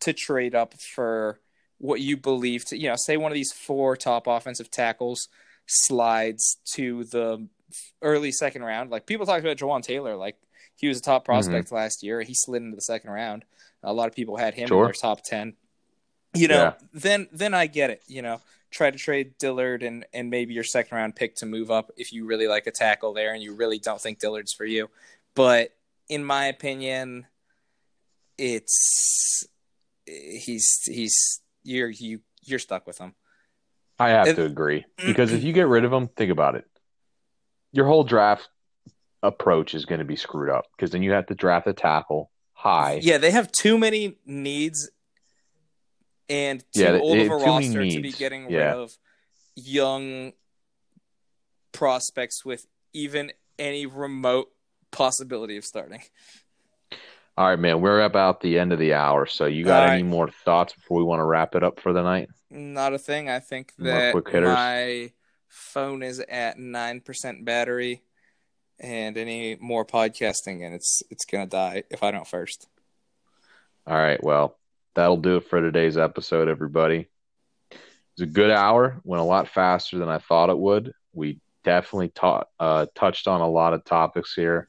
to 0.00 0.12
trade 0.12 0.54
up 0.54 0.74
for 0.74 1.40
what 1.78 2.00
you 2.00 2.16
believe 2.16 2.64
to 2.66 2.78
you 2.78 2.88
know 2.88 2.96
say 2.96 3.16
one 3.16 3.30
of 3.30 3.34
these 3.34 3.52
four 3.52 3.96
top 3.96 4.26
offensive 4.26 4.70
tackles 4.70 5.28
slides 5.66 6.56
to 6.72 7.04
the 7.04 7.46
early 8.00 8.32
second 8.32 8.62
round. 8.62 8.90
Like 8.90 9.06
people 9.06 9.26
talked 9.26 9.44
about 9.44 9.56
Jawaan 9.56 9.82
Taylor. 9.82 10.16
Like 10.16 10.36
he 10.76 10.88
was 10.88 10.98
a 10.98 11.02
top 11.02 11.22
mm-hmm. 11.22 11.32
prospect 11.32 11.72
last 11.72 12.02
year. 12.02 12.22
He 12.22 12.34
slid 12.34 12.62
into 12.62 12.76
the 12.76 12.82
second 12.82 13.10
round. 13.10 13.44
A 13.82 13.92
lot 13.92 14.08
of 14.08 14.14
people 14.14 14.36
had 14.38 14.54
him 14.54 14.68
Sure. 14.68 14.84
in 14.84 14.84
their 14.86 14.92
top 14.94 15.22
10 15.22 15.54
you 16.34 16.48
know 16.48 16.56
Yeah. 16.56 16.72
then 16.92 17.28
then 17.32 17.54
I 17.54 17.66
get 17.66 17.90
it. 17.90 18.02
You 18.06 18.22
know 18.22 18.40
try 18.70 18.90
to 18.90 18.98
trade 18.98 19.38
Dillard 19.38 19.82
and 19.82 20.04
and 20.12 20.30
maybe 20.30 20.52
your 20.52 20.64
second 20.64 20.96
round 20.96 21.14
pick 21.16 21.36
to 21.36 21.46
move 21.46 21.70
up 21.70 21.92
if 21.96 22.12
you 22.12 22.26
really 22.26 22.48
like 22.48 22.66
a 22.66 22.72
tackle 22.72 23.12
there 23.14 23.32
and 23.32 23.42
you 23.42 23.54
really 23.54 23.78
don't 23.78 24.00
think 24.00 24.18
Dillard's 24.18 24.52
for 24.52 24.64
you. 24.64 24.90
But 25.34 25.72
in 26.08 26.24
my 26.24 26.46
opinion 26.46 27.26
it's 28.38 29.44
he's 30.06 30.80
he's 30.84 31.40
you're 31.62 31.88
you 31.88 32.20
you're 32.42 32.58
stuck 32.58 32.86
with 32.86 32.98
him. 32.98 33.14
I 33.98 34.10
have 34.10 34.28
If- 34.28 34.36
to 34.36 34.44
agree 34.44 34.84
because 35.06 35.32
if 35.32 35.42
you 35.42 35.52
get 35.52 35.66
rid 35.68 35.84
of 35.84 35.92
him, 35.92 36.08
think 36.08 36.30
about 36.30 36.56
it. 36.56 36.64
Your 37.72 37.86
whole 37.86 38.04
draft 38.04 38.48
approach 39.22 39.74
is 39.74 39.84
going 39.86 40.00
to 40.00 40.04
be 40.04 40.16
screwed 40.16 40.50
up 40.50 40.66
because 40.76 40.90
then 40.90 41.02
you 41.02 41.12
have 41.12 41.26
to 41.26 41.34
draft 41.34 41.66
a 41.66 41.72
tackle 41.72 42.30
high. 42.52 43.00
Yeah, 43.02 43.18
they 43.18 43.30
have 43.30 43.50
too 43.50 43.78
many 43.78 44.18
needs 44.26 44.90
and 46.28 46.60
too 46.74 46.82
Yeah, 46.82 46.98
old 46.98 47.18
of 47.18 47.26
a 47.26 47.30
have 47.30 47.40
too 47.40 47.46
many 47.46 47.68
roster 47.68 47.96
to 47.96 48.00
be 48.02 48.12
getting 48.12 48.50
Yeah. 48.50 48.58
rid 48.58 48.76
of 48.76 48.92
young 49.56 50.32
prospects 51.72 52.44
with 52.44 52.66
even 52.92 53.32
any 53.58 53.86
remote 53.86 54.48
possibility 54.94 55.56
of 55.56 55.64
starting. 55.64 56.02
All 57.36 57.48
right, 57.48 57.58
man. 57.58 57.80
We're 57.80 58.02
about 58.02 58.40
the 58.40 58.58
end 58.58 58.72
of 58.72 58.78
the 58.78 58.94
hour, 58.94 59.26
so 59.26 59.46
you 59.46 59.64
got 59.64 59.82
All 59.82 59.88
any 59.90 60.02
right. 60.02 60.08
more 60.08 60.28
thoughts 60.28 60.72
before 60.72 60.98
we 60.98 61.04
want 61.04 61.18
to 61.18 61.24
wrap 61.24 61.56
it 61.56 61.64
up 61.64 61.80
for 61.80 61.92
the 61.92 62.02
night? 62.02 62.28
Not 62.48 62.94
a 62.94 62.98
thing. 62.98 63.28
I 63.28 63.40
think 63.40 63.72
that 63.78 64.14
my 64.30 65.10
phone 65.48 66.02
is 66.04 66.20
at 66.20 66.58
nine 66.58 67.00
percent 67.00 67.44
battery, 67.44 68.02
and 68.78 69.16
any 69.16 69.56
more 69.60 69.84
podcasting, 69.84 70.64
and 70.64 70.74
it's 70.74 71.02
it's 71.10 71.24
gonna 71.24 71.46
die 71.46 71.82
if 71.90 72.04
I 72.04 72.12
don't 72.12 72.26
first. 72.26 72.68
All 73.86 73.96
right. 73.96 74.22
Well, 74.22 74.56
that'll 74.94 75.16
do 75.16 75.36
it 75.36 75.48
for 75.48 75.60
today's 75.60 75.98
episode, 75.98 76.48
everybody. 76.48 77.08
It 77.70 77.78
was 78.18 78.28
a 78.28 78.32
good 78.32 78.50
hour. 78.50 79.00
Went 79.02 79.20
a 79.20 79.24
lot 79.24 79.48
faster 79.48 79.98
than 79.98 80.08
I 80.08 80.18
thought 80.18 80.50
it 80.50 80.58
would. 80.58 80.92
We 81.12 81.40
definitely 81.64 82.10
taught, 82.10 82.48
uh, 82.60 82.86
touched 82.94 83.26
on 83.26 83.40
a 83.40 83.50
lot 83.50 83.74
of 83.74 83.84
topics 83.84 84.34
here. 84.34 84.68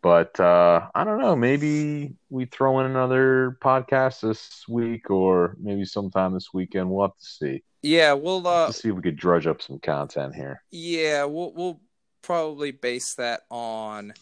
But 0.00 0.38
uh, 0.38 0.88
I 0.94 1.04
don't 1.04 1.20
know. 1.20 1.34
Maybe 1.34 2.14
we 2.30 2.44
throw 2.44 2.80
in 2.80 2.86
another 2.86 3.58
podcast 3.60 4.20
this 4.20 4.64
week, 4.68 5.10
or 5.10 5.56
maybe 5.58 5.84
sometime 5.84 6.34
this 6.34 6.54
weekend. 6.54 6.90
We'll 6.90 7.06
have 7.06 7.16
to 7.16 7.24
see. 7.24 7.62
Yeah, 7.82 8.12
we'll 8.12 8.46
uh, 8.46 8.66
Let's 8.66 8.82
see 8.82 8.90
if 8.90 8.94
we 8.94 9.02
could 9.02 9.16
drudge 9.16 9.46
up 9.46 9.60
some 9.60 9.80
content 9.80 10.34
here. 10.34 10.62
Yeah, 10.70 11.24
we'll 11.24 11.52
we'll 11.52 11.80
probably 12.22 12.70
base 12.70 13.14
that 13.14 13.42
on 13.50 14.12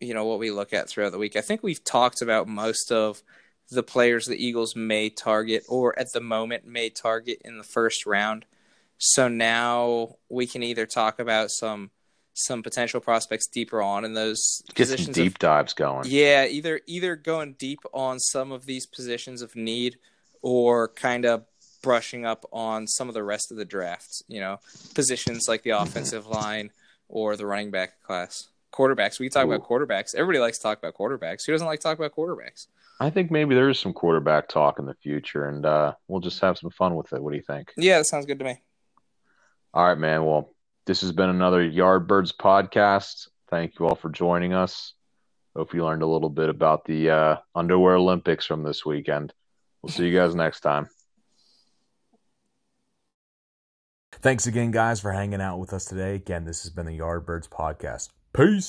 you 0.00 0.14
know 0.14 0.24
what 0.24 0.38
we 0.38 0.50
look 0.50 0.72
at 0.72 0.88
throughout 0.88 1.12
the 1.12 1.18
week. 1.18 1.36
I 1.36 1.40
think 1.40 1.62
we've 1.62 1.84
talked 1.84 2.22
about 2.22 2.48
most 2.48 2.90
of 2.90 3.22
the 3.70 3.82
players 3.82 4.26
the 4.26 4.44
Eagles 4.44 4.74
may 4.74 5.08
target 5.08 5.62
or 5.68 5.96
at 5.98 6.12
the 6.12 6.20
moment 6.20 6.66
may 6.66 6.90
target 6.90 7.38
in 7.44 7.56
the 7.56 7.64
first 7.64 8.04
round. 8.04 8.44
So 8.98 9.28
now 9.28 10.16
we 10.28 10.46
can 10.46 10.62
either 10.62 10.86
talk 10.86 11.18
about 11.18 11.50
some 11.50 11.90
some 12.44 12.62
potential 12.62 13.00
prospects 13.00 13.46
deeper 13.46 13.82
on 13.82 14.04
in 14.04 14.14
those 14.14 14.62
Get 14.74 14.88
some 14.88 14.96
positions 14.96 15.16
deep 15.16 15.32
of 15.32 15.38
dives 15.38 15.72
going. 15.74 16.04
yeah, 16.06 16.46
either 16.46 16.80
either 16.86 17.16
going 17.16 17.54
deep 17.58 17.80
on 17.92 18.18
some 18.18 18.52
of 18.52 18.66
these 18.66 18.86
positions 18.86 19.42
of 19.42 19.54
need 19.56 19.96
or 20.42 20.88
kind 20.88 21.24
of 21.24 21.44
brushing 21.82 22.26
up 22.26 22.44
on 22.52 22.86
some 22.86 23.08
of 23.08 23.14
the 23.14 23.22
rest 23.22 23.50
of 23.50 23.56
the 23.56 23.64
drafts, 23.64 24.22
you 24.28 24.40
know, 24.40 24.58
positions 24.94 25.48
like 25.48 25.62
the 25.62 25.70
offensive 25.70 26.26
line 26.26 26.70
or 27.08 27.36
the 27.36 27.46
running 27.46 27.70
back 27.70 28.02
class. 28.02 28.48
Quarterbacks, 28.72 29.18
we 29.18 29.28
talk 29.28 29.44
about 29.44 29.66
quarterbacks. 29.66 30.14
Everybody 30.14 30.38
likes 30.38 30.58
to 30.58 30.62
talk 30.62 30.78
about 30.78 30.94
quarterbacks. 30.94 31.44
Who 31.44 31.52
doesn't 31.52 31.66
like 31.66 31.80
to 31.80 31.82
talk 31.82 31.98
about 31.98 32.14
quarterbacks? 32.14 32.66
I 33.00 33.10
think 33.10 33.30
maybe 33.30 33.54
there 33.54 33.68
is 33.68 33.78
some 33.78 33.92
quarterback 33.92 34.48
talk 34.48 34.78
in 34.78 34.84
the 34.86 34.94
future, 34.94 35.48
and 35.48 35.64
uh, 35.66 35.94
we'll 36.06 36.20
just 36.20 36.40
have 36.40 36.58
some 36.58 36.70
fun 36.70 36.94
with 36.94 37.12
it. 37.12 37.22
What 37.22 37.30
do 37.30 37.36
you 37.36 37.42
think? 37.42 37.72
Yeah, 37.76 37.98
that 37.98 38.04
sounds 38.04 38.26
good 38.26 38.38
to 38.38 38.44
me. 38.44 38.60
All 39.72 39.86
right, 39.86 39.98
man. 39.98 40.24
Well, 40.24 40.50
this 40.86 41.00
has 41.02 41.12
been 41.12 41.30
another 41.30 41.68
Yardbirds 41.68 42.34
podcast. 42.36 43.28
Thank 43.48 43.78
you 43.78 43.86
all 43.86 43.94
for 43.94 44.10
joining 44.10 44.52
us. 44.52 44.94
Hope 45.56 45.74
you 45.74 45.84
learned 45.84 46.02
a 46.02 46.06
little 46.06 46.30
bit 46.30 46.48
about 46.48 46.84
the 46.84 47.10
uh, 47.10 47.36
underwear 47.54 47.96
Olympics 47.96 48.46
from 48.46 48.62
this 48.62 48.86
weekend. 48.86 49.32
We'll 49.82 49.92
see 49.92 50.06
you 50.06 50.16
guys 50.16 50.34
next 50.34 50.60
time. 50.60 50.88
Thanks 54.12 54.46
again, 54.46 54.70
guys, 54.70 55.00
for 55.00 55.12
hanging 55.12 55.40
out 55.40 55.58
with 55.58 55.72
us 55.72 55.86
today. 55.86 56.14
Again, 56.14 56.44
this 56.44 56.62
has 56.62 56.70
been 56.70 56.86
the 56.86 56.98
Yardbirds 56.98 57.48
podcast. 57.48 58.10
Peace. 58.32 58.68